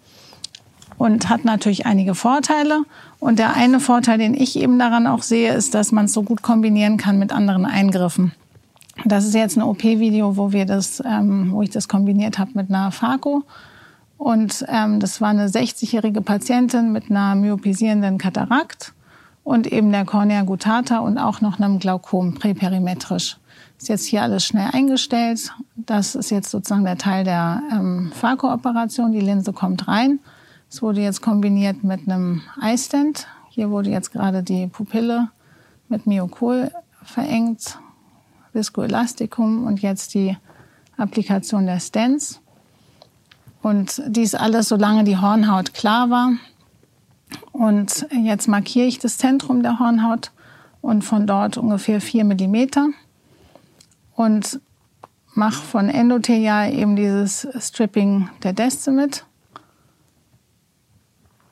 und 1.02 1.30
hat 1.30 1.46
natürlich 1.46 1.88
einige 1.88 2.14
Vorteile. 2.14 2.84
Und 3.20 3.40
der 3.40 3.56
eine 3.56 3.80
Vorteil, 3.80 4.20
den 4.20 4.36
ich 4.36 4.56
eben 4.56 4.78
daran 4.78 5.08
auch 5.08 5.24
sehe, 5.24 5.52
ist, 5.52 5.74
dass 5.74 5.92
man 5.92 6.06
es 6.06 6.14
so 6.14 6.22
gut 6.22 6.44
kombinieren 6.44 6.98
kann 6.98 7.18
mit 7.18 7.32
anderen 7.32 7.66
Eingriffen. 7.66 8.34
Das 9.06 9.26
ist 9.26 9.34
jetzt 9.34 9.58
ein 9.58 9.64
OP-Video, 9.64 10.38
wo 10.38 10.52
wir 10.52 10.68
das, 10.68 11.02
ähm, 11.04 11.54
wo 11.54 11.64
ich 11.64 11.72
das 11.72 11.88
kombiniert 11.88 12.38
habe 12.38 12.52
mit 12.54 12.70
einer 12.70 12.92
Phaco. 12.92 13.42
Und 14.20 14.64
ähm, 14.68 15.00
das 15.00 15.22
war 15.22 15.30
eine 15.30 15.48
60-jährige 15.48 16.22
Patientin 16.22 16.92
mit 16.92 17.10
einer 17.10 17.34
myopisierenden 17.34 18.20
Katarakt 18.20 18.94
und 19.44 19.66
eben 19.66 19.92
der 19.92 20.06
Cornea 20.06 20.44
gutata 20.44 21.00
und 21.00 21.18
auch 21.18 21.42
noch 21.42 21.60
einem 21.60 21.80
Glaukom 21.80 22.36
präperimetrisch. 22.36 23.38
Ist 23.80 23.90
jetzt 23.90 24.06
hier 24.06 24.22
alles 24.22 24.46
schnell 24.46 24.70
eingestellt. 24.72 25.52
Das 25.76 26.14
ist 26.14 26.30
jetzt 26.30 26.52
sozusagen 26.52 26.86
der 26.86 27.00
Teil 27.00 27.24
der 27.24 27.64
ähm, 27.72 28.12
Phaco-Operation. 28.14 29.12
Die 29.14 29.20
Linse 29.20 29.52
kommt 29.52 29.88
rein. 29.88 30.20
Es 30.72 30.82
wurde 30.82 31.02
jetzt 31.02 31.22
kombiniert 31.22 31.84
mit 31.84 32.08
einem 32.08 32.44
iStent. 32.64 33.28
Hier 33.50 33.70
wurde 33.70 33.90
jetzt 33.90 34.14
gerade 34.14 34.42
die 34.42 34.68
Pupille 34.68 35.28
mit 35.90 36.08
Myokol 36.08 36.72
verengt, 37.04 37.78
Viscoelastikum 38.54 39.66
und 39.66 39.82
jetzt 39.82 40.14
die 40.14 40.38
Applikation 40.96 41.66
der 41.66 41.82
Stents. 41.82 42.40
Und 43.62 44.02
dies 44.08 44.34
alles, 44.34 44.70
solange 44.70 45.04
die 45.04 45.18
Hornhaut 45.18 45.74
klar 45.74 46.10
war. 46.10 46.32
Und 47.52 48.08
jetzt 48.24 48.48
markiere 48.48 48.88
ich 48.88 48.98
das 48.98 49.18
Zentrum 49.18 49.64
der 49.64 49.78
Hornhaut 49.78 50.32
und 50.80 51.04
von 51.04 51.28
dort 51.28 51.58
ungefähr 51.58 52.00
vier 52.00 52.24
Millimeter 52.24 52.88
und 54.16 54.62
mache 55.34 55.62
von 55.62 55.90
endothelial 55.90 56.74
eben 56.74 56.96
dieses 56.96 57.46
Stripping 57.60 58.30
der 58.44 58.54
Descimit. 58.54 59.26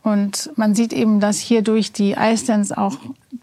Und 0.10 0.49
man 0.55 0.74
sieht 0.74 0.91
eben, 0.91 1.20
dass 1.20 1.38
hier 1.38 1.62
durch 1.62 1.91
die 1.91 2.14
iStents 2.14 2.72
auch 2.72 2.95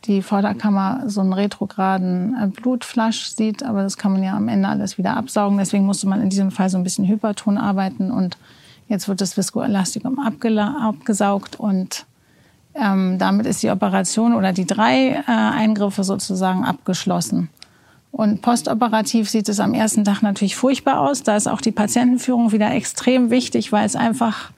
die 0.04 0.20
Vorderkammer 0.20 1.04
so 1.06 1.20
einen 1.20 1.32
retrograden 1.32 2.34
äh, 2.34 2.48
Blutflash 2.48 3.28
sieht, 3.28 3.62
aber 3.62 3.84
das 3.84 3.96
kann 3.96 4.12
man 4.12 4.24
ja 4.24 4.36
am 4.36 4.48
Ende 4.48 4.68
alles 4.68 4.98
wieder 4.98 5.16
absaugen. 5.16 5.58
Deswegen 5.58 5.86
musste 5.86 6.08
man 6.08 6.20
in 6.20 6.28
diesem 6.28 6.50
Fall 6.50 6.68
so 6.68 6.76
ein 6.76 6.82
bisschen 6.82 7.06
Hyperton 7.06 7.56
arbeiten 7.56 8.10
und 8.10 8.36
jetzt 8.88 9.06
wird 9.06 9.20
das 9.20 9.36
Viscoelastikum 9.36 10.18
abgesaugt 10.18 11.54
und 11.54 12.04
ähm, 12.74 13.16
damit 13.18 13.46
ist 13.46 13.62
die 13.62 13.70
Operation 13.70 14.34
oder 14.34 14.52
die 14.52 14.66
drei 14.66 15.10
äh, 15.10 15.22
Eingriffe 15.26 16.02
sozusagen 16.02 16.64
abgeschlossen. 16.64 17.48
Und 18.10 18.42
postoperativ 18.42 19.30
sieht 19.30 19.48
es 19.48 19.60
am 19.60 19.72
ersten 19.72 20.02
Tag 20.02 20.22
natürlich 20.22 20.56
furchtbar 20.56 20.98
aus. 21.00 21.22
Da 21.22 21.36
ist 21.36 21.46
auch 21.46 21.60
die 21.60 21.70
Patientenführung 21.70 22.50
wieder 22.50 22.72
extrem 22.72 23.30
wichtig, 23.30 23.70
weil 23.70 23.86
es 23.86 23.94
einfach 23.94 24.50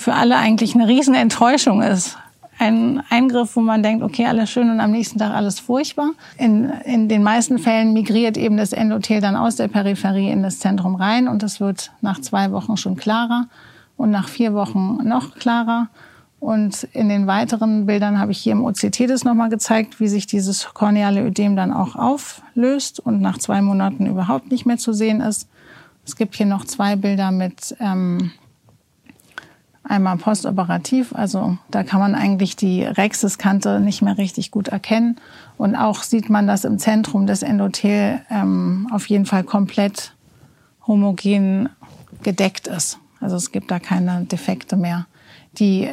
für 0.00 0.14
alle 0.14 0.36
eigentlich 0.36 0.74
eine 0.74 0.88
Riesenenttäuschung 0.88 1.82
ist. 1.82 2.16
Ein 2.58 3.02
Eingriff, 3.10 3.54
wo 3.54 3.60
man 3.60 3.82
denkt, 3.82 4.02
okay, 4.02 4.26
alles 4.26 4.50
schön 4.50 4.70
und 4.70 4.80
am 4.80 4.90
nächsten 4.90 5.18
Tag 5.18 5.32
alles 5.32 5.60
furchtbar. 5.60 6.10
In, 6.38 6.70
in 6.84 7.08
den 7.08 7.22
meisten 7.22 7.58
Fällen 7.58 7.92
migriert 7.92 8.36
eben 8.36 8.56
das 8.56 8.72
Endothel 8.72 9.20
dann 9.20 9.36
aus 9.36 9.56
der 9.56 9.68
Peripherie 9.68 10.30
in 10.30 10.42
das 10.42 10.58
Zentrum 10.58 10.94
rein 10.94 11.28
und 11.28 11.42
es 11.42 11.60
wird 11.60 11.92
nach 12.00 12.18
zwei 12.20 12.50
Wochen 12.50 12.78
schon 12.78 12.96
klarer 12.96 13.46
und 13.98 14.10
nach 14.10 14.28
vier 14.28 14.54
Wochen 14.54 14.98
noch 15.04 15.34
klarer. 15.34 15.88
Und 16.38 16.84
in 16.94 17.10
den 17.10 17.26
weiteren 17.26 17.84
Bildern 17.84 18.18
habe 18.18 18.32
ich 18.32 18.38
hier 18.38 18.52
im 18.52 18.64
OCT 18.64 19.00
das 19.08 19.24
nochmal 19.24 19.50
gezeigt, 19.50 20.00
wie 20.00 20.08
sich 20.08 20.26
dieses 20.26 20.72
korneale 20.72 21.22
Ödem 21.22 21.56
dann 21.56 21.72
auch 21.72 21.94
auflöst 21.94 23.00
und 23.00 23.20
nach 23.20 23.36
zwei 23.36 23.60
Monaten 23.60 24.06
überhaupt 24.06 24.50
nicht 24.50 24.64
mehr 24.64 24.78
zu 24.78 24.94
sehen 24.94 25.20
ist. 25.20 25.46
Es 26.06 26.16
gibt 26.16 26.34
hier 26.36 26.46
noch 26.46 26.64
zwei 26.64 26.96
Bilder 26.96 27.30
mit 27.30 27.76
ähm, 27.78 28.32
einmal 29.90 30.16
postoperativ, 30.16 31.12
also 31.14 31.58
da 31.70 31.82
kann 31.82 32.00
man 32.00 32.14
eigentlich 32.14 32.54
die 32.54 32.84
Rexeskante 32.84 33.80
nicht 33.80 34.02
mehr 34.02 34.16
richtig 34.18 34.50
gut 34.50 34.68
erkennen. 34.68 35.16
Und 35.58 35.74
auch 35.74 36.04
sieht 36.04 36.30
man, 36.30 36.46
dass 36.46 36.64
im 36.64 36.78
Zentrum 36.78 37.26
des 37.26 37.42
Endothel 37.42 38.20
ähm, 38.30 38.88
auf 38.92 39.06
jeden 39.08 39.26
Fall 39.26 39.42
komplett 39.42 40.14
homogen 40.86 41.68
gedeckt 42.22 42.68
ist. 42.68 42.98
Also 43.20 43.36
es 43.36 43.50
gibt 43.52 43.70
da 43.70 43.80
keine 43.80 44.24
Defekte 44.24 44.76
mehr. 44.76 45.06
Die 45.58 45.90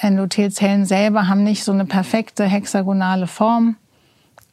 Endothelzellen 0.00 0.86
selber 0.86 1.28
haben 1.28 1.44
nicht 1.44 1.62
so 1.62 1.72
eine 1.72 1.84
perfekte 1.84 2.44
hexagonale 2.44 3.26
Form. 3.26 3.76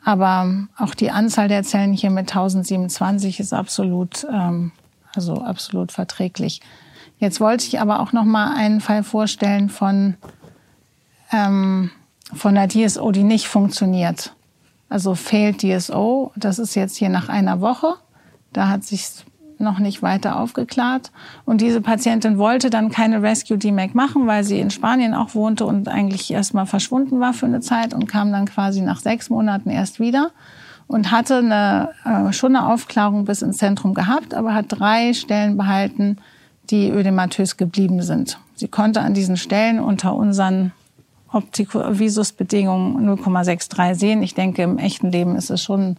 Aber 0.03 0.67
auch 0.77 0.93
die 0.93 1.09
Anzahl 1.09 1.47
der 1.47 1.63
Zellen 1.63 1.93
hier 1.93 2.09
mit 2.09 2.29
1027 2.29 3.39
ist 3.39 3.53
absolut, 3.53 4.27
ähm, 4.29 4.73
also 5.15 5.41
absolut 5.41 5.93
verträglich. 5.93 6.59
Jetzt 7.23 7.39
wollte 7.39 7.65
ich 7.65 7.79
aber 7.79 8.01
auch 8.01 8.11
noch 8.11 8.25
mal 8.25 8.53
einen 8.53 8.81
Fall 8.81 9.01
vorstellen 9.01 9.69
von 9.69 10.15
ähm, 11.31 11.89
von 12.33 12.53
der 12.53 12.67
DSO, 12.67 13.13
die 13.13 13.23
nicht 13.23 13.47
funktioniert. 13.47 14.35
Also 14.89 15.15
failed 15.15 15.61
DSO. 15.61 16.33
Das 16.35 16.59
ist 16.59 16.75
jetzt 16.75 16.97
hier 16.97 17.07
nach 17.07 17.29
einer 17.29 17.61
Woche. 17.61 17.93
Da 18.51 18.67
hat 18.67 18.83
sich 18.83 19.07
noch 19.57 19.79
nicht 19.79 20.01
weiter 20.01 20.37
aufgeklärt. 20.37 21.13
Und 21.45 21.61
diese 21.61 21.79
Patientin 21.79 22.37
wollte 22.37 22.69
dann 22.69 22.89
keine 22.89 23.21
Rescue 23.21 23.57
DMAC 23.57 23.95
machen, 23.95 24.27
weil 24.27 24.43
sie 24.43 24.59
in 24.59 24.69
Spanien 24.69 25.13
auch 25.13 25.33
wohnte 25.33 25.65
und 25.65 25.87
eigentlich 25.87 26.29
erstmal 26.29 26.65
verschwunden 26.65 27.21
war 27.21 27.31
für 27.31 27.45
eine 27.45 27.61
Zeit 27.61 27.93
und 27.93 28.05
kam 28.05 28.33
dann 28.33 28.47
quasi 28.47 28.81
nach 28.81 28.99
sechs 28.99 29.29
Monaten 29.29 29.69
erst 29.69 30.01
wieder 30.01 30.31
und 30.87 31.09
hatte 31.09 31.37
eine, 31.37 31.91
äh, 32.03 32.33
schon 32.33 32.53
eine 32.53 32.67
Aufklärung 32.67 33.23
bis 33.23 33.41
ins 33.41 33.59
Zentrum 33.59 33.93
gehabt, 33.93 34.33
aber 34.33 34.53
hat 34.53 34.65
drei 34.67 35.13
Stellen 35.13 35.55
behalten, 35.55 36.17
die 36.69 36.89
ödematös 36.89 37.57
geblieben 37.57 38.01
sind. 38.01 38.39
Sie 38.55 38.67
konnte 38.67 39.01
an 39.01 39.13
diesen 39.13 39.37
Stellen 39.37 39.79
unter 39.79 40.15
unseren 40.15 40.71
Optikovisusbedingungen 41.31 43.05
0,63 43.09 43.95
sehen. 43.95 44.23
Ich 44.23 44.35
denke, 44.35 44.61
im 44.63 44.77
echten 44.77 45.11
Leben 45.11 45.35
ist 45.35 45.49
es 45.49 45.63
schon 45.63 45.97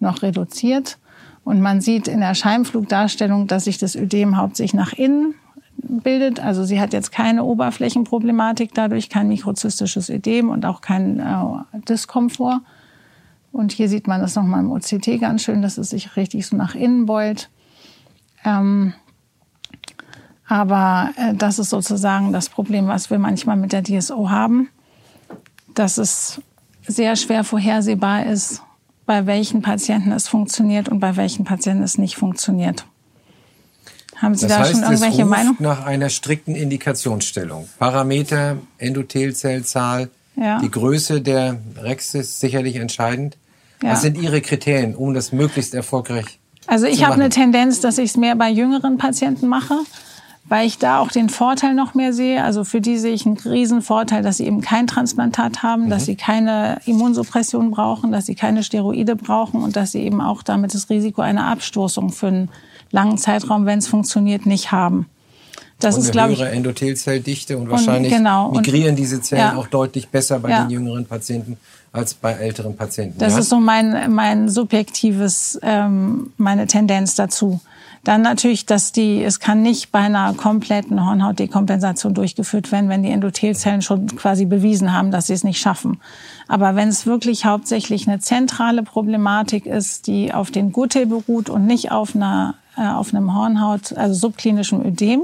noch 0.00 0.22
reduziert. 0.22 0.98
Und 1.44 1.60
man 1.60 1.80
sieht 1.80 2.08
in 2.08 2.20
der 2.20 2.34
Scheibenflugdarstellung, 2.34 3.46
dass 3.46 3.64
sich 3.64 3.78
das 3.78 3.96
Ödem 3.96 4.36
hauptsächlich 4.36 4.74
nach 4.74 4.92
innen 4.92 5.34
bildet. 5.76 6.40
Also 6.40 6.64
sie 6.64 6.80
hat 6.80 6.92
jetzt 6.92 7.10
keine 7.12 7.44
Oberflächenproblematik, 7.44 8.74
dadurch 8.74 9.08
kein 9.08 9.28
mikrozystisches 9.28 10.08
Ödem 10.08 10.50
und 10.50 10.64
auch 10.66 10.80
kein 10.80 11.18
äh, 11.18 11.80
Diskomfort. 11.88 12.60
Und 13.50 13.72
hier 13.72 13.88
sieht 13.88 14.06
man 14.06 14.20
das 14.20 14.34
nochmal 14.34 14.60
im 14.60 14.72
OCT 14.72 15.20
ganz 15.20 15.42
schön, 15.42 15.62
dass 15.62 15.78
es 15.78 15.90
sich 15.90 16.16
richtig 16.16 16.46
so 16.46 16.56
nach 16.56 16.74
innen 16.74 17.06
beult. 17.06 17.50
Ähm, 18.44 18.94
aber 20.52 21.10
äh, 21.16 21.32
das 21.34 21.58
ist 21.58 21.70
sozusagen 21.70 22.30
das 22.30 22.50
Problem, 22.50 22.86
was 22.86 23.08
wir 23.08 23.18
manchmal 23.18 23.56
mit 23.56 23.72
der 23.72 23.82
DSO 23.82 24.28
haben, 24.28 24.68
dass 25.74 25.96
es 25.96 26.42
sehr 26.86 27.16
schwer 27.16 27.42
vorhersehbar 27.42 28.26
ist, 28.26 28.60
bei 29.06 29.24
welchen 29.24 29.62
Patienten 29.62 30.12
es 30.12 30.28
funktioniert 30.28 30.90
und 30.90 31.00
bei 31.00 31.16
welchen 31.16 31.46
Patienten 31.46 31.82
es 31.82 31.96
nicht 31.96 32.16
funktioniert. 32.16 32.84
Haben 34.16 34.34
Sie 34.34 34.46
das 34.46 34.56
da 34.56 34.62
heißt, 34.62 34.72
schon 34.72 34.82
irgendwelche 34.82 35.22
es 35.22 35.26
ruft 35.26 35.30
Meinung? 35.30 35.56
nach 35.58 35.86
einer 35.86 36.10
strikten 36.10 36.54
Indikationsstellung. 36.54 37.68
Parameter, 37.78 38.58
Endothelzellzahl, 38.76 40.10
Ja. 40.36 40.60
die 40.60 40.70
Größe 40.70 41.22
der 41.22 41.56
Rex 41.78 42.14
ist 42.14 42.40
sicherlich 42.40 42.76
entscheidend. 42.76 43.38
Ja. 43.82 43.92
Was 43.92 44.02
sind 44.02 44.18
Ihre 44.18 44.42
Kriterien, 44.42 44.94
um 44.94 45.14
das 45.14 45.32
möglichst 45.32 45.72
erfolgreich 45.74 46.38
Also 46.66 46.84
ich 46.86 46.98
zu 46.98 47.04
habe 47.04 47.14
eine 47.14 47.24
machen? 47.24 47.30
Tendenz, 47.32 47.80
dass 47.80 47.96
ich 47.96 48.10
es 48.10 48.16
mehr 48.18 48.36
bei 48.36 48.50
jüngeren 48.50 48.98
Patienten 48.98 49.48
mache, 49.48 49.78
weil 50.52 50.66
ich 50.66 50.76
da 50.76 50.98
auch 50.98 51.10
den 51.10 51.30
Vorteil 51.30 51.72
noch 51.72 51.94
mehr 51.94 52.12
sehe. 52.12 52.44
Also 52.44 52.62
für 52.64 52.82
die 52.82 52.98
sehe 52.98 53.14
ich 53.14 53.24
einen 53.24 53.38
riesen 53.38 53.80
Vorteil, 53.80 54.22
dass 54.22 54.36
sie 54.36 54.44
eben 54.44 54.60
kein 54.60 54.86
Transplantat 54.86 55.62
haben, 55.62 55.88
dass 55.88 56.04
sie 56.04 56.14
keine 56.14 56.76
Immunsuppression 56.84 57.70
brauchen, 57.70 58.12
dass 58.12 58.26
sie 58.26 58.34
keine 58.34 58.62
Steroide 58.62 59.16
brauchen 59.16 59.62
und 59.62 59.76
dass 59.76 59.92
sie 59.92 60.00
eben 60.00 60.20
auch 60.20 60.42
damit 60.42 60.74
das 60.74 60.90
Risiko 60.90 61.22
einer 61.22 61.46
Abstoßung 61.46 62.12
für 62.12 62.26
einen 62.26 62.50
langen 62.90 63.16
Zeitraum, 63.16 63.64
wenn 63.64 63.78
es 63.78 63.88
funktioniert, 63.88 64.44
nicht 64.44 64.72
haben. 64.72 65.06
Das 65.80 65.94
und 65.94 66.02
ist, 66.02 66.08
eine 66.08 66.12
glaube 66.12 66.32
ich, 66.34 66.40
höhere 66.40 66.50
Endothelzelldichte 66.50 67.56
und 67.56 67.70
wahrscheinlich 67.70 68.12
genau, 68.12 68.48
und- 68.48 68.58
migrieren 68.58 68.94
diese 68.94 69.22
Zellen 69.22 69.40
ja. 69.40 69.56
auch 69.56 69.68
deutlich 69.68 70.10
besser 70.10 70.38
bei 70.38 70.50
Ja. 70.50 70.64
den 70.64 70.70
jüngeren 70.70 71.06
Patienten 71.06 71.56
als 71.92 72.12
bei 72.12 72.32
älteren 72.32 72.76
Patienten. 72.76 73.18
Das 73.18 73.32
ja? 73.32 73.38
ist 73.38 73.48
so 73.48 73.58
mein, 73.58 74.12
mein 74.12 74.50
subjektives, 74.50 75.58
ähm, 75.62 76.30
meine 76.36 76.66
Tendenz 76.66 77.14
dazu. 77.14 77.58
Dann 78.04 78.22
natürlich, 78.22 78.66
dass 78.66 78.90
die, 78.90 79.22
es 79.22 79.38
kann 79.38 79.62
nicht 79.62 79.92
bei 79.92 80.00
einer 80.00 80.34
kompletten 80.34 81.04
Hornhautdekompensation 81.04 82.14
durchgeführt 82.14 82.72
werden, 82.72 82.88
wenn 82.88 83.04
die 83.04 83.10
Endothelzellen 83.10 83.80
schon 83.80 84.06
quasi 84.16 84.44
bewiesen 84.44 84.92
haben, 84.92 85.12
dass 85.12 85.28
sie 85.28 85.34
es 85.34 85.44
nicht 85.44 85.60
schaffen. 85.60 86.00
Aber 86.48 86.74
wenn 86.74 86.88
es 86.88 87.06
wirklich 87.06 87.44
hauptsächlich 87.44 88.08
eine 88.08 88.18
zentrale 88.18 88.82
Problematik 88.82 89.66
ist, 89.66 90.08
die 90.08 90.34
auf 90.34 90.50
den 90.50 90.72
Gürtel 90.72 91.06
beruht 91.06 91.48
und 91.48 91.66
nicht 91.66 91.92
auf 91.92 92.16
einer, 92.16 92.56
äh, 92.76 92.88
auf 92.88 93.14
einem 93.14 93.34
Hornhaut, 93.34 93.96
also 93.96 94.14
subklinischem 94.14 94.84
Ödem, 94.84 95.22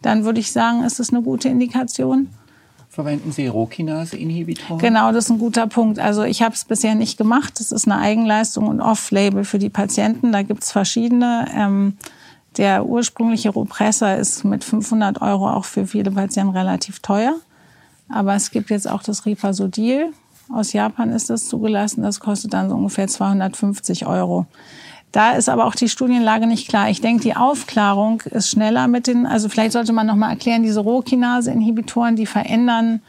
dann 0.00 0.24
würde 0.24 0.40
ich 0.40 0.52
sagen, 0.52 0.84
ist 0.84 1.00
es 1.00 1.10
eine 1.10 1.22
gute 1.22 1.50
Indikation. 1.50 2.28
Verwenden 2.94 3.32
Sie 3.32 3.48
Rokinase-Inhibitoren? 3.48 4.78
Genau, 4.78 5.10
das 5.10 5.24
ist 5.24 5.30
ein 5.30 5.38
guter 5.40 5.66
Punkt. 5.66 5.98
Also 5.98 6.22
ich 6.22 6.42
habe 6.42 6.54
es 6.54 6.64
bisher 6.64 6.94
nicht 6.94 7.18
gemacht. 7.18 7.58
Das 7.58 7.72
ist 7.72 7.88
eine 7.88 7.98
Eigenleistung 7.98 8.68
und 8.68 8.80
Off-Label 8.80 9.44
für 9.44 9.58
die 9.58 9.68
Patienten. 9.68 10.30
Da 10.30 10.42
gibt's 10.42 10.70
verschiedene. 10.70 11.48
Ähm, 11.52 11.96
der 12.56 12.86
ursprüngliche 12.86 13.50
Ropressa 13.50 14.14
ist 14.14 14.44
mit 14.44 14.62
500 14.62 15.20
Euro 15.22 15.50
auch 15.50 15.64
für 15.64 15.88
viele 15.88 16.12
Patienten 16.12 16.56
relativ 16.56 17.00
teuer. 17.00 17.34
Aber 18.08 18.36
es 18.36 18.52
gibt 18.52 18.70
jetzt 18.70 18.88
auch 18.88 19.02
das 19.02 19.26
Ripasodil. 19.26 20.12
Aus 20.52 20.72
Japan 20.72 21.10
ist 21.10 21.30
das 21.30 21.48
zugelassen. 21.48 22.02
Das 22.02 22.20
kostet 22.20 22.54
dann 22.54 22.68
so 22.68 22.76
ungefähr 22.76 23.08
250 23.08 24.06
Euro. 24.06 24.46
Da 25.14 25.30
ist 25.30 25.48
aber 25.48 25.66
auch 25.66 25.76
die 25.76 25.88
Studienlage 25.88 26.48
nicht 26.48 26.68
klar. 26.68 26.90
Ich 26.90 27.00
denke, 27.00 27.22
die 27.22 27.36
Aufklärung 27.36 28.20
ist 28.22 28.50
schneller 28.50 28.88
mit 28.88 29.06
den, 29.06 29.26
also 29.26 29.48
vielleicht 29.48 29.70
sollte 29.70 29.92
man 29.92 30.08
noch 30.08 30.16
mal 30.16 30.30
erklären, 30.30 30.64
diese 30.64 30.80
Rohkinase-Inhibitoren, 30.80 32.16
die 32.16 32.26
verändern 32.26 33.00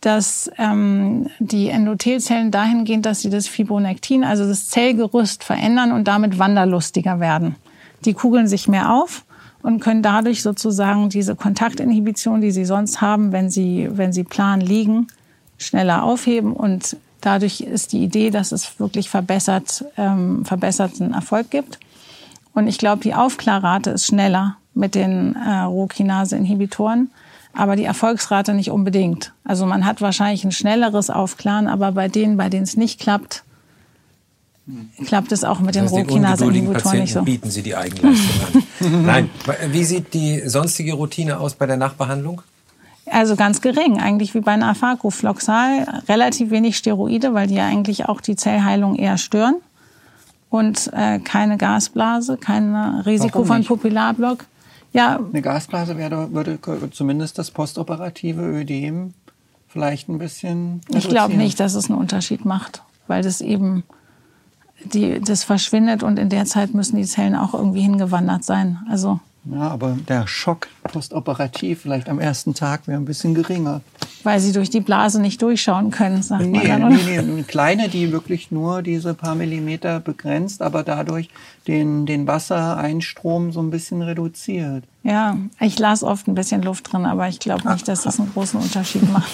dass 0.00 0.50
ähm, 0.58 1.28
die 1.38 1.68
Endothelzellen 1.68 2.50
dahingehend, 2.50 3.06
dass 3.06 3.22
sie 3.22 3.30
das 3.30 3.46
Fibronektin, 3.46 4.22
also 4.22 4.46
das 4.46 4.68
Zellgerüst, 4.68 5.42
verändern 5.44 5.92
und 5.92 6.06
damit 6.06 6.38
wanderlustiger 6.38 7.20
werden. 7.20 7.56
Die 8.04 8.12
kugeln 8.12 8.46
sich 8.46 8.68
mehr 8.68 8.92
auf 8.92 9.24
und 9.62 9.80
können 9.80 10.02
dadurch 10.02 10.42
sozusagen 10.42 11.08
diese 11.08 11.36
Kontaktinhibition, 11.36 12.42
die 12.42 12.50
sie 12.50 12.66
sonst 12.66 13.00
haben, 13.00 13.32
wenn 13.32 13.48
sie, 13.48 13.88
wenn 13.92 14.12
sie 14.12 14.24
plan 14.24 14.60
liegen, 14.60 15.06
schneller 15.56 16.02
aufheben. 16.02 16.52
Und 16.52 16.98
dadurch 17.26 17.60
ist 17.60 17.92
die 17.92 18.02
Idee, 18.02 18.30
dass 18.30 18.52
es 18.52 18.78
wirklich 18.78 19.08
verbessert, 19.08 19.84
ähm, 19.96 20.44
verbesserten 20.44 21.12
Erfolg 21.12 21.50
gibt. 21.50 21.78
Und 22.52 22.68
ich 22.68 22.78
glaube, 22.78 23.02
die 23.02 23.14
Aufklärrate 23.14 23.90
ist 23.90 24.06
schneller 24.06 24.56
mit 24.74 24.94
den 24.94 25.34
äh, 25.36 25.60
Rohkinase-Inhibitoren 25.60 27.10
aber 27.54 27.76
die 27.76 27.84
Erfolgsrate 27.84 28.52
nicht 28.52 28.70
unbedingt. 28.70 29.32
Also 29.44 29.66
man 29.66 29.86
hat 29.86 30.00
wahrscheinlich 30.00 30.44
ein 30.44 30.52
schnelleres 30.52 31.10
Aufklaren, 31.10 31.68
aber 31.68 31.92
bei 31.92 32.08
denen, 32.08 32.36
bei 32.36 32.48
denen 32.48 32.64
es 32.64 32.76
nicht 32.76 33.00
klappt, 33.00 33.44
klappt 35.06 35.30
es 35.32 35.44
auch 35.44 35.60
mit 35.60 35.74
den 35.74 35.86
Rohkinase-Inhibitoren 35.86 37.00
nicht 37.00 37.12
so. 37.12 37.22
bieten 37.22 37.50
Sie 37.50 37.62
die 37.62 37.76
Eigenleistung 37.76 38.62
an. 38.80 39.04
Nein. 39.06 39.30
Wie 39.68 39.84
sieht 39.84 40.14
die 40.14 40.42
sonstige 40.48 40.94
Routine 40.94 41.38
aus 41.38 41.54
bei 41.54 41.66
der 41.66 41.76
Nachbehandlung? 41.76 42.42
Also 43.10 43.36
ganz 43.36 43.60
gering, 43.60 44.00
eigentlich 44.00 44.34
wie 44.34 44.40
bei 44.40 44.52
einer 44.52 44.68
Afaco. 44.68 45.10
Floxal, 45.10 46.02
relativ 46.08 46.50
wenig 46.50 46.76
Steroide, 46.76 47.34
weil 47.34 47.46
die 47.46 47.54
ja 47.54 47.66
eigentlich 47.66 48.08
auch 48.08 48.20
die 48.20 48.36
Zellheilung 48.36 48.96
eher 48.96 49.18
stören. 49.18 49.56
Und 50.48 50.90
äh, 50.92 51.18
keine 51.18 51.56
Gasblase, 51.56 52.36
kein 52.36 52.74
Risiko 52.74 53.44
von 53.44 53.64
Pupillarblock. 53.64 54.44
Ja. 54.92 55.18
Eine 55.18 55.42
Gasblase 55.42 55.98
wäre, 55.98 56.32
würde 56.32 56.58
zumindest 56.92 57.38
das 57.38 57.50
postoperative 57.50 58.40
Ödem 58.40 59.12
vielleicht 59.68 60.08
ein 60.08 60.18
bisschen. 60.18 60.80
Ich 60.88 61.08
glaube 61.08 61.34
nicht, 61.34 61.58
dass 61.58 61.74
es 61.74 61.90
einen 61.90 61.98
Unterschied 61.98 62.44
macht, 62.44 62.82
weil 63.08 63.22
das 63.22 63.40
eben 63.40 63.82
die, 64.84 65.20
das 65.20 65.42
verschwindet 65.42 66.04
und 66.04 66.18
in 66.18 66.28
der 66.28 66.44
Zeit 66.44 66.74
müssen 66.74 66.96
die 66.96 67.04
Zellen 67.04 67.34
auch 67.34 67.54
irgendwie 67.54 67.80
hingewandert 67.80 68.44
sein. 68.44 68.78
Also 68.88 69.18
ja, 69.46 69.68
aber 69.68 69.96
der 70.08 70.26
Schock 70.26 70.68
postoperativ 70.84 71.82
vielleicht 71.82 72.08
am 72.08 72.18
ersten 72.18 72.54
Tag 72.54 72.86
wäre 72.86 72.98
ein 72.98 73.04
bisschen 73.04 73.34
geringer. 73.34 73.82
Weil 74.22 74.40
sie 74.40 74.52
durch 74.52 74.70
die 74.70 74.80
Blase 74.80 75.20
nicht 75.20 75.42
durchschauen 75.42 75.90
können, 75.90 76.22
sagt 76.22 76.46
nee, 76.46 76.66
man 76.66 76.80
dann. 76.80 76.94
Nee, 76.94 77.20
nee, 77.20 77.42
kleine, 77.42 77.88
die 77.90 78.10
wirklich 78.10 78.50
nur 78.50 78.80
diese 78.80 79.12
paar 79.12 79.34
Millimeter 79.34 80.00
begrenzt, 80.00 80.62
aber 80.62 80.82
dadurch 80.82 81.28
den, 81.66 82.06
den 82.06 82.26
Wassereinstrom 82.26 83.52
so 83.52 83.60
ein 83.60 83.70
bisschen 83.70 84.00
reduziert. 84.00 84.84
Ja, 85.02 85.36
ich 85.60 85.78
las 85.78 86.02
oft 86.02 86.26
ein 86.26 86.34
bisschen 86.34 86.62
Luft 86.62 86.90
drin, 86.92 87.04
aber 87.04 87.28
ich 87.28 87.38
glaube 87.38 87.70
nicht, 87.70 87.86
dass 87.86 88.02
das 88.02 88.18
einen 88.18 88.32
großen 88.32 88.58
Unterschied 88.58 89.10
macht. 89.12 89.30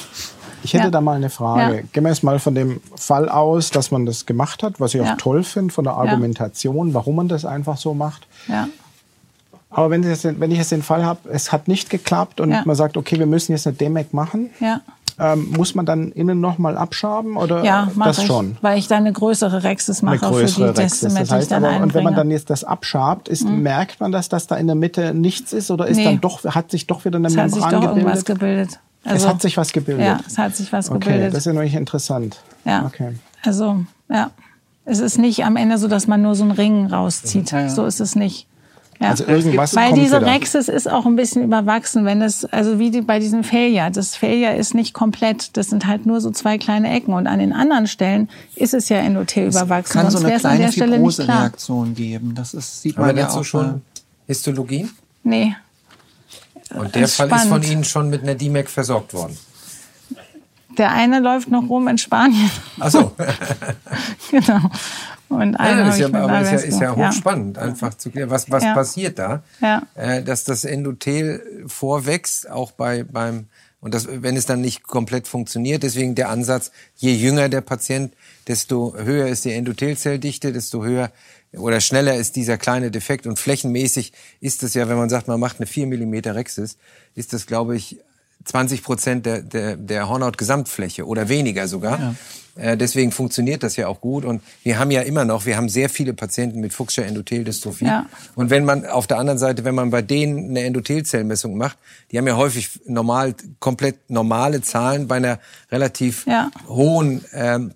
Ich 0.62 0.74
hätte 0.74 0.84
ja. 0.84 0.90
da 0.90 1.00
mal 1.00 1.16
eine 1.16 1.30
Frage. 1.30 1.76
Ja. 1.76 1.82
Gehen 1.92 2.04
wir 2.04 2.10
jetzt 2.10 2.22
mal 2.22 2.38
von 2.38 2.54
dem 2.54 2.80
Fall 2.96 3.28
aus, 3.28 3.70
dass 3.70 3.90
man 3.90 4.06
das 4.06 4.26
gemacht 4.26 4.62
hat, 4.62 4.80
was 4.80 4.94
ich 4.94 5.00
ja. 5.00 5.12
auch 5.12 5.16
toll 5.16 5.42
finde, 5.42 5.72
von 5.72 5.84
der 5.84 5.94
Argumentation, 5.94 6.92
warum 6.94 7.16
man 7.16 7.28
das 7.28 7.44
einfach 7.44 7.76
so 7.76 7.94
macht. 7.94 8.26
Aber 9.70 9.90
wenn, 9.90 10.02
das, 10.02 10.24
wenn 10.24 10.50
ich 10.50 10.58
jetzt 10.58 10.72
den 10.72 10.82
Fall 10.82 11.04
habe, 11.04 11.28
es 11.30 11.52
hat 11.52 11.68
nicht 11.68 11.90
geklappt 11.90 12.40
und 12.40 12.50
ja. 12.50 12.62
man 12.64 12.74
sagt, 12.74 12.96
okay, 12.96 13.18
wir 13.18 13.26
müssen 13.26 13.52
jetzt 13.52 13.66
eine 13.66 13.76
DMEC 13.76 14.12
machen, 14.12 14.50
ja. 14.58 14.80
ähm, 15.18 15.52
muss 15.56 15.76
man 15.76 15.86
dann 15.86 16.10
innen 16.10 16.40
nochmal 16.40 16.76
abschaben 16.76 17.36
oder 17.36 17.64
ja, 17.64 17.88
das 17.96 18.18
ich, 18.18 18.26
schon? 18.26 18.56
Weil 18.62 18.78
ich 18.78 18.88
dann 18.88 19.04
eine 19.04 19.12
größere 19.12 19.62
Rexis 19.62 20.02
mache 20.02 20.26
eine 20.26 20.32
größere 20.32 20.68
für 20.68 20.72
die 20.74 20.80
Rexis. 20.80 21.14
Das 21.14 21.30
heißt 21.30 21.52
aber, 21.52 21.76
und 21.76 21.94
wenn 21.94 22.02
man 22.02 22.16
dann 22.16 22.32
jetzt 22.32 22.50
das 22.50 22.64
abschabt, 22.64 23.28
ist, 23.28 23.44
mhm. 23.44 23.62
merkt 23.62 24.00
man 24.00 24.10
das, 24.10 24.28
dass 24.28 24.48
da 24.48 24.56
in 24.56 24.66
der 24.66 24.76
Mitte 24.76 25.14
nichts 25.14 25.52
ist 25.52 25.70
oder 25.70 25.86
ist 25.86 25.98
nee. 25.98 26.04
dann 26.04 26.20
doch, 26.20 26.44
hat 26.44 26.72
sich 26.72 26.88
doch 26.88 27.04
wieder 27.04 27.18
eine 27.18 27.28
es 27.28 27.34
Membran 27.34 27.52
hat 27.52 27.54
sich 27.54 27.62
doch 27.62 27.80
gebildet? 27.80 27.96
irgendwas 27.96 28.24
gebildet. 28.24 28.80
Also, 29.04 29.16
es 29.16 29.32
hat 29.32 29.42
sich 29.42 29.56
was 29.56 29.72
gebildet. 29.72 30.04
Ja, 30.04 30.20
es 30.26 30.36
hat 30.36 30.56
sich 30.56 30.72
was 30.72 30.88
gebildet. 30.88 31.14
Okay, 31.14 31.30
das 31.30 31.38
ist 31.38 31.46
ja 31.46 31.52
nämlich 31.52 31.74
interessant. 31.74 32.42
Ja. 32.64 32.84
Okay. 32.86 33.14
Also, 33.44 33.84
ja. 34.08 34.30
Es 34.84 34.98
ist 34.98 35.18
nicht 35.18 35.44
am 35.44 35.56
Ende 35.56 35.78
so, 35.78 35.86
dass 35.88 36.06
man 36.06 36.20
nur 36.22 36.34
so 36.34 36.42
einen 36.42 36.52
Ring 36.52 36.86
rauszieht. 36.86 37.52
Ja, 37.52 37.60
ja. 37.60 37.68
So 37.68 37.86
ist 37.86 38.00
es 38.00 38.16
nicht. 38.16 38.46
Ja. 39.00 39.08
Also 39.08 39.24
irgendwas 39.24 39.74
Weil 39.74 39.94
diese 39.94 40.20
Rexis 40.20 40.68
ist 40.68 40.88
auch 40.88 41.06
ein 41.06 41.16
bisschen 41.16 41.42
überwachsen, 41.42 42.04
wenn 42.04 42.20
es, 42.20 42.44
also 42.44 42.78
wie 42.78 42.90
die, 42.90 43.00
bei 43.00 43.18
diesem 43.18 43.44
Failure. 43.44 43.90
Das 43.90 44.14
Failure 44.14 44.54
ist 44.54 44.74
nicht 44.74 44.92
komplett, 44.92 45.56
das 45.56 45.70
sind 45.70 45.86
halt 45.86 46.04
nur 46.04 46.20
so 46.20 46.30
zwei 46.30 46.58
kleine 46.58 46.92
Ecken. 46.94 47.14
Und 47.14 47.26
an 47.26 47.38
den 47.38 47.54
anderen 47.54 47.86
Stellen 47.86 48.28
ist 48.56 48.74
es 48.74 48.90
ja 48.90 48.98
Endothel 48.98 49.48
überwachsen. 49.48 49.84
Es 49.84 49.92
kann 50.02 50.10
Sonst 50.10 50.20
so 50.20 50.26
eine 50.26 50.38
kleine 50.38 50.70
Fibrose-Reaktion 50.70 51.94
geben. 51.94 52.34
Das 52.34 52.52
ist, 52.52 52.82
sieht 52.82 52.98
Aber 52.98 53.06
man 53.06 53.16
dazu 53.16 53.36
ja 53.36 53.40
auch 53.40 53.44
schon 53.44 53.82
Histologien? 54.26 54.90
Nee. 55.22 55.56
Und 56.74 56.94
der 56.94 57.08
Fall 57.08 57.30
ist 57.30 57.44
von 57.46 57.62
Ihnen 57.62 57.84
schon 57.84 58.10
mit 58.10 58.22
einer 58.22 58.34
DMAC 58.34 58.68
versorgt 58.68 59.14
worden? 59.14 59.36
Der 60.76 60.92
eine 60.92 61.20
läuft 61.20 61.50
noch 61.50 61.68
rum 61.68 61.88
in 61.88 61.96
Spanien. 61.96 62.50
Ach 62.78 62.90
so. 62.90 63.12
genau. 64.30 64.70
Und 65.30 65.52
ja, 65.52 65.84
das 65.84 65.94
ist, 65.94 66.00
ja, 66.00 66.06
aber 66.08 66.40
ist, 66.40 66.50
ja, 66.50 66.58
ist 66.58 66.80
ja 66.80 66.96
hochspannend, 66.96 67.56
ja. 67.56 67.62
einfach 67.62 67.94
zu 67.94 68.10
klären, 68.10 68.30
was, 68.30 68.50
was 68.50 68.64
ja. 68.64 68.74
passiert 68.74 69.18
da, 69.20 69.44
ja. 69.60 69.86
äh, 69.94 70.24
dass 70.24 70.42
das 70.42 70.64
Endothel 70.64 71.64
vorwächst, 71.68 72.50
auch 72.50 72.72
bei, 72.72 73.04
beim, 73.04 73.46
und 73.80 73.94
das, 73.94 74.08
wenn 74.10 74.36
es 74.36 74.46
dann 74.46 74.60
nicht 74.60 74.82
komplett 74.82 75.28
funktioniert, 75.28 75.84
deswegen 75.84 76.16
der 76.16 76.30
Ansatz, 76.30 76.72
je 76.96 77.12
jünger 77.12 77.48
der 77.48 77.60
Patient, 77.60 78.12
desto 78.48 78.96
höher 78.96 79.28
ist 79.28 79.44
die 79.44 79.52
Endothelzelldichte, 79.52 80.52
desto 80.52 80.84
höher 80.84 81.12
oder 81.52 81.80
schneller 81.80 82.16
ist 82.16 82.34
dieser 82.34 82.58
kleine 82.58 82.90
Defekt 82.90 83.28
und 83.28 83.38
flächenmäßig 83.38 84.12
ist 84.40 84.64
es 84.64 84.74
ja, 84.74 84.88
wenn 84.88 84.96
man 84.96 85.08
sagt, 85.08 85.28
man 85.28 85.38
macht 85.38 85.58
eine 85.58 85.66
4 85.66 85.86
mm 85.86 86.14
Rexis, 86.26 86.76
ist 87.14 87.32
das, 87.32 87.46
glaube 87.46 87.76
ich, 87.76 88.00
20 88.44 88.82
Prozent 88.82 89.26
der, 89.26 89.42
der, 89.42 89.76
der 89.76 90.08
Hornhaut-Gesamtfläche 90.08 91.06
oder 91.06 91.28
weniger 91.28 91.68
sogar. 91.68 92.00
Ja. 92.00 92.14
Äh, 92.56 92.76
deswegen 92.76 93.12
funktioniert 93.12 93.62
das 93.62 93.76
ja 93.76 93.86
auch 93.88 94.00
gut. 94.00 94.24
Und 94.24 94.42
wir 94.62 94.78
haben 94.78 94.90
ja 94.90 95.02
immer 95.02 95.24
noch, 95.24 95.46
wir 95.46 95.56
haben 95.56 95.68
sehr 95.68 95.88
viele 95.88 96.14
Patienten 96.14 96.60
mit 96.60 96.72
Fuchscher 96.72 97.06
Endotheldystrophie. 97.06 97.86
Ja. 97.86 98.06
Und 98.34 98.50
wenn 98.50 98.64
man 98.64 98.86
auf 98.86 99.06
der 99.06 99.18
anderen 99.18 99.38
Seite, 99.38 99.64
wenn 99.64 99.74
man 99.74 99.90
bei 99.90 100.02
denen 100.02 100.50
eine 100.50 100.64
Endothelzellmessung 100.64 101.56
macht, 101.56 101.78
die 102.10 102.18
haben 102.18 102.26
ja 102.26 102.36
häufig 102.36 102.80
normal, 102.86 103.34
komplett 103.58 104.10
normale 104.10 104.62
Zahlen 104.62 105.08
bei 105.08 105.16
einer 105.16 105.38
relativ 105.70 106.26
ja. 106.26 106.50
hohen 106.66 107.24
ähm, 107.32 107.72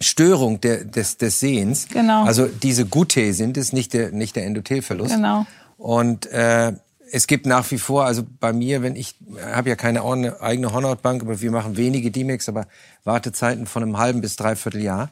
Störung 0.00 0.60
der, 0.60 0.84
des, 0.84 1.16
des 1.16 1.40
Sehens. 1.40 1.88
Genau. 1.88 2.24
Also 2.24 2.46
diese 2.46 2.86
Gute 2.86 3.32
sind 3.32 3.56
es, 3.56 3.72
nicht 3.72 3.92
der, 3.94 4.12
nicht 4.12 4.36
der 4.36 4.44
Endothelverlust. 4.44 5.14
Genau. 5.14 5.46
Und 5.78 6.26
äh, 6.26 6.72
es 7.16 7.26
gibt 7.26 7.46
nach 7.46 7.70
wie 7.70 7.78
vor, 7.78 8.04
also 8.04 8.26
bei 8.40 8.52
mir, 8.52 8.82
wenn 8.82 8.94
ich 8.94 9.14
habe 9.40 9.70
ja 9.70 9.74
keine 9.74 10.04
eigene 10.42 10.72
Hornhautbank, 10.74 11.22
aber 11.22 11.40
wir 11.40 11.50
machen 11.50 11.78
wenige 11.78 12.10
D-Max, 12.10 12.46
aber 12.46 12.66
Wartezeiten 13.04 13.64
von 13.66 13.82
einem 13.82 13.96
halben 13.96 14.20
bis 14.20 14.36
dreiviertel 14.36 14.82
Jahr. 14.82 15.08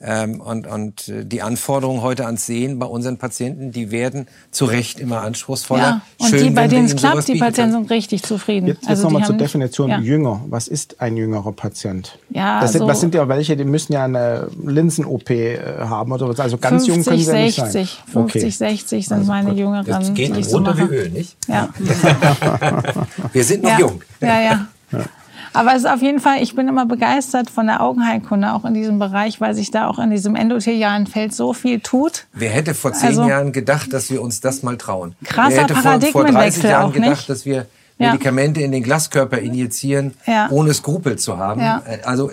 Ähm, 0.00 0.40
und, 0.40 0.66
und 0.68 1.08
äh, 1.08 1.24
die 1.24 1.42
Anforderungen 1.42 2.02
heute 2.02 2.24
ans 2.24 2.46
Sehen 2.46 2.78
bei 2.78 2.86
unseren 2.86 3.18
Patienten, 3.18 3.72
die 3.72 3.90
werden 3.90 4.28
zu 4.52 4.64
Recht 4.64 5.00
immer 5.00 5.22
anspruchsvoller. 5.22 5.82
Ja, 5.82 6.00
und 6.18 6.28
Schön, 6.28 6.44
die, 6.44 6.50
bei 6.50 6.68
denen 6.68 6.86
es 6.86 6.94
klappt, 6.94 7.26
die 7.26 7.38
Patienten 7.38 7.72
sind 7.72 7.90
richtig 7.90 8.22
zufrieden. 8.22 8.68
Jetzt, 8.68 8.82
jetzt 8.82 8.90
also 8.90 9.04
nochmal 9.04 9.24
zur 9.24 9.36
Definition 9.36 9.90
ja. 9.90 9.98
jünger. 9.98 10.40
Was 10.48 10.68
ist 10.68 11.00
ein 11.00 11.16
jüngerer 11.16 11.50
Patient? 11.50 12.16
Ja, 12.30 12.60
das 12.60 12.72
sind, 12.72 12.82
also, 12.82 12.92
was 12.92 13.00
sind 13.00 13.14
ja 13.14 13.28
welche, 13.28 13.56
die 13.56 13.64
müssen 13.64 13.92
ja 13.92 14.04
eine 14.04 14.48
Linsen-OP 14.64 15.30
äh, 15.30 15.58
haben 15.80 16.12
oder 16.12 16.28
was? 16.28 16.38
Also 16.38 16.58
ganz 16.58 16.86
50, 16.86 16.94
jung 16.94 17.04
können 17.04 17.18
sie 17.18 17.24
60, 17.24 17.64
nicht 17.64 17.72
sein. 17.72 17.88
50, 18.12 18.42
okay. 18.42 18.50
60 18.50 19.08
sind 19.08 19.16
also 19.18 19.32
meine 19.32 19.50
gut. 19.50 19.58
Jüngeren. 19.58 19.86
Das 19.86 20.14
geht 20.14 20.30
runter 20.52 20.76
so 20.76 20.90
wie 20.90 20.94
Öl, 20.94 21.10
nicht? 21.10 21.36
Ja. 21.48 21.70
Wir 23.32 23.44
sind 23.44 23.64
noch 23.64 23.70
ja. 23.70 23.78
jung. 23.80 24.02
Ja, 24.20 24.40
ja. 24.40 24.66
Aber 25.58 25.72
es 25.72 25.78
ist 25.78 25.90
auf 25.90 26.02
jeden 26.02 26.20
Fall, 26.20 26.40
ich 26.40 26.54
bin 26.54 26.68
immer 26.68 26.86
begeistert 26.86 27.50
von 27.50 27.66
der 27.66 27.82
Augenheilkunde, 27.82 28.52
auch 28.52 28.64
in 28.64 28.74
diesem 28.74 29.00
Bereich, 29.00 29.40
weil 29.40 29.54
sich 29.54 29.72
da 29.72 29.88
auch 29.88 29.98
in 29.98 30.10
diesem 30.10 30.36
endothelialen 30.36 31.08
Feld 31.08 31.34
so 31.34 31.52
viel 31.52 31.80
tut. 31.80 32.26
Wer 32.32 32.50
hätte 32.50 32.74
vor 32.74 32.92
zehn 32.92 33.08
also, 33.08 33.28
Jahren 33.28 33.50
gedacht, 33.50 33.92
dass 33.92 34.08
wir 34.08 34.22
uns 34.22 34.40
das 34.40 34.62
mal 34.62 34.76
trauen? 34.76 35.16
Krasser 35.24 35.50
Wer 35.50 35.62
hätte 35.62 35.74
vor, 35.74 36.22
vor 36.22 36.24
30 36.26 36.62
Jahren 36.62 36.92
gedacht, 36.92 37.10
nicht? 37.10 37.28
dass 37.28 37.44
wir 37.44 37.66
Medikamente 37.98 38.60
ja. 38.60 38.66
in 38.66 38.72
den 38.72 38.84
Glaskörper 38.84 39.38
injizieren, 39.38 40.14
ja. 40.26 40.48
ohne 40.50 40.72
Skrupel 40.72 41.16
zu 41.16 41.38
haben. 41.38 41.60
Ja. 41.60 41.82
Also 42.04 42.30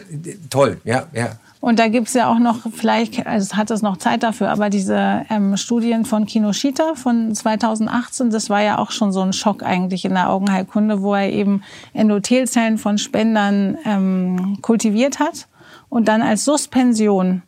toll, 0.52 0.80
ja, 0.84 1.08
ja. 1.12 1.30
Und 1.66 1.80
da 1.80 1.88
gibt's 1.88 2.14
ja 2.14 2.32
auch 2.32 2.38
noch, 2.38 2.60
vielleicht 2.72 3.26
also 3.26 3.58
hat 3.58 3.72
es 3.72 3.82
noch 3.82 3.98
Zeit 3.98 4.22
dafür, 4.22 4.52
aber 4.52 4.70
diese 4.70 5.26
ähm, 5.32 5.58
Studien 5.58 6.06
von 6.06 6.28
Kinoshita 6.28 6.94
von 6.94 7.34
2018, 7.34 8.30
das 8.30 8.52
war 8.52 8.62
ja 8.62 8.78
auch 8.78 8.92
schon 8.92 9.12
so 9.12 9.22
ein 9.22 9.34
Schock 9.34 9.64
eigentlich 9.64 10.06
in 10.06 10.14
der 10.14 10.30
Augenheilkunde, 10.30 11.02
wo 11.02 11.16
er 11.16 11.28
eben 11.32 11.64
Endothelzellen 11.96 12.78
von 12.78 13.00
Spendern 13.00 13.80
ähm, 13.84 14.60
kultiviert 14.62 15.18
hat 15.18 15.48
und 15.90 16.08
dann 16.08 16.22
als 16.22 16.46
Suspension 16.46 17.42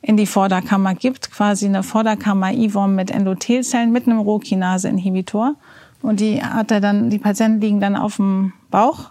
in 0.00 0.16
die 0.16 0.26
Vorderkammer 0.26 0.94
gibt, 0.94 1.32
quasi 1.32 1.66
eine 1.66 1.82
Vorderkammer-IVOM 1.82 2.94
mit 2.94 3.10
Endothelzellen 3.10 3.90
mit 3.90 4.06
einem 4.06 4.20
Rohkinase-Inhibitor. 4.20 5.56
Und 6.02 6.20
die 6.20 6.40
hat 6.40 6.70
er 6.70 6.80
dann, 6.80 7.10
die 7.10 7.18
Patienten 7.18 7.60
liegen 7.60 7.80
dann 7.80 7.96
auf 7.96 8.14
dem 8.14 8.52
Bauch 8.70 9.10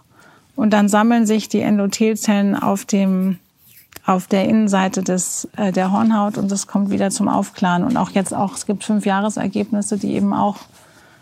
und 0.54 0.70
dann 0.70 0.88
sammeln 0.88 1.26
sich 1.26 1.50
die 1.50 1.60
Endothelzellen 1.60 2.56
auf 2.56 2.86
dem 2.86 3.36
auf 4.04 4.26
der 4.26 4.48
Innenseite 4.48 5.02
des, 5.02 5.48
äh, 5.56 5.72
der 5.72 5.92
Hornhaut 5.92 6.38
und 6.38 6.50
das 6.50 6.66
kommt 6.66 6.90
wieder 6.90 7.10
zum 7.10 7.28
Aufklaren. 7.28 7.84
Und 7.84 7.96
auch 7.96 8.10
jetzt 8.10 8.34
auch, 8.34 8.54
es 8.54 8.66
gibt 8.66 8.84
fünf 8.84 9.06
Jahresergebnisse, 9.06 9.98
die 9.98 10.14
eben 10.14 10.32
auch 10.32 10.58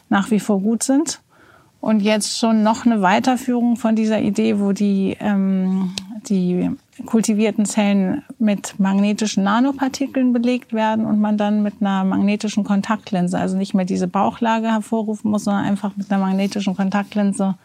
nach 0.09 0.31
wie 0.31 0.41
vor 0.41 0.61
gut 0.61 0.83
sind. 0.83 1.20
Und 1.81 2.01
jetzt 2.01 2.39
schon 2.39 2.62
noch 2.62 2.87
eine 2.87 3.03
Weiterführung 3.03 3.77
von 3.77 3.95
dieser 3.95 4.18
Idee, 4.20 4.59
wo 4.59 4.72
die, 4.72 5.18
ähm, 5.20 5.95
die 6.29 6.70
kultivierten 7.05 7.66
Zellen 7.66 8.22
mit 8.39 8.81
magnetischen 8.81 9.45
Nanopartikeln 9.45 10.33
belegt 10.33 10.72
werden 10.72 11.05
und 11.05 11.20
man 11.20 11.37
dann 11.37 11.62
mit 11.62 11.75
einer 11.81 12.05
magnetischen 12.05 12.64
Kontaktlinse, 12.64 13.39
also 13.39 13.59
nicht 13.59 13.75
mehr 13.75 13.85
diese 13.85 14.09
Bauchlage 14.09 14.68
hervorrufen 14.68 15.31
muss, 15.31 15.45
sondern 15.45 15.64
einfach 15.64 15.95
mit 15.97 16.11
einer 16.11 16.25
magnetischen 16.25 16.75
Kontaktlinse 16.75 17.57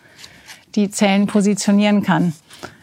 die 0.75 0.91
Zellen 0.91 1.27
positionieren 1.27 2.03
kann. 2.03 2.33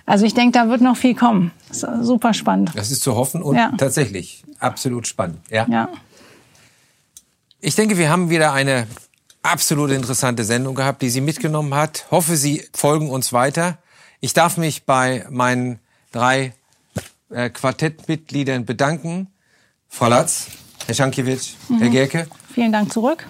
Also 0.07 0.25
ich 0.25 0.35
denke, 0.35 0.57
da 0.57 0.69
wird 0.69 0.81
noch 0.81 0.97
viel 0.97 1.17
kommen. 1.17 1.51
super 1.71 2.33
spannend. 2.33 2.71
Das 2.75 2.91
ist 2.93 3.03
zu 3.03 3.17
hoffen 3.17 3.43
und 3.43 3.57
ja. 3.57 3.73
tatsächlich 3.77 4.45
absolut 4.61 5.07
spannend. 5.09 5.41
Ja. 5.51 5.67
ja. 5.69 5.89
Ich 7.61 7.75
denke, 7.75 7.99
wir 7.99 8.09
haben 8.09 8.31
wieder 8.31 8.53
eine 8.53 8.87
absolut 9.43 9.91
interessante 9.91 10.45
Sendung 10.45 10.77
gehabt, 10.77 11.03
die 11.03 11.11
Sie 11.11 11.21
mitgenommen 11.21 11.75
hat. 11.75 12.07
Hoffe, 12.13 12.37
Sie 12.37 12.65
folgen 12.73 13.11
uns 13.11 13.33
weiter. 13.33 13.79
Ich 14.21 14.33
darf 14.33 14.57
mich 14.57 14.85
bei 14.85 15.27
meinen 15.29 15.81
drei 16.13 16.55
äh, 17.31 17.51
Quartettmitgliedern 17.51 18.65
bedanken. 18.65 19.29
Frau 19.89 20.09
Latz, 20.09 20.47
Herr 20.87 20.95
Schankiewicz, 20.95 21.55
mhm. 21.69 21.79
Herr 21.79 21.89
Gerke. 21.91 22.29
Vielen 22.55 22.73
Dank 22.73 22.93
zurück. 22.93 23.27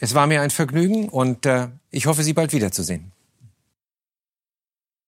Es 0.00 0.14
war 0.14 0.26
mir 0.26 0.42
ein 0.42 0.50
Vergnügen 0.50 1.08
und 1.08 1.46
äh, 1.46 1.68
ich 1.90 2.06
hoffe, 2.06 2.24
Sie 2.24 2.32
bald 2.32 2.52
wiederzusehen. 2.52 3.13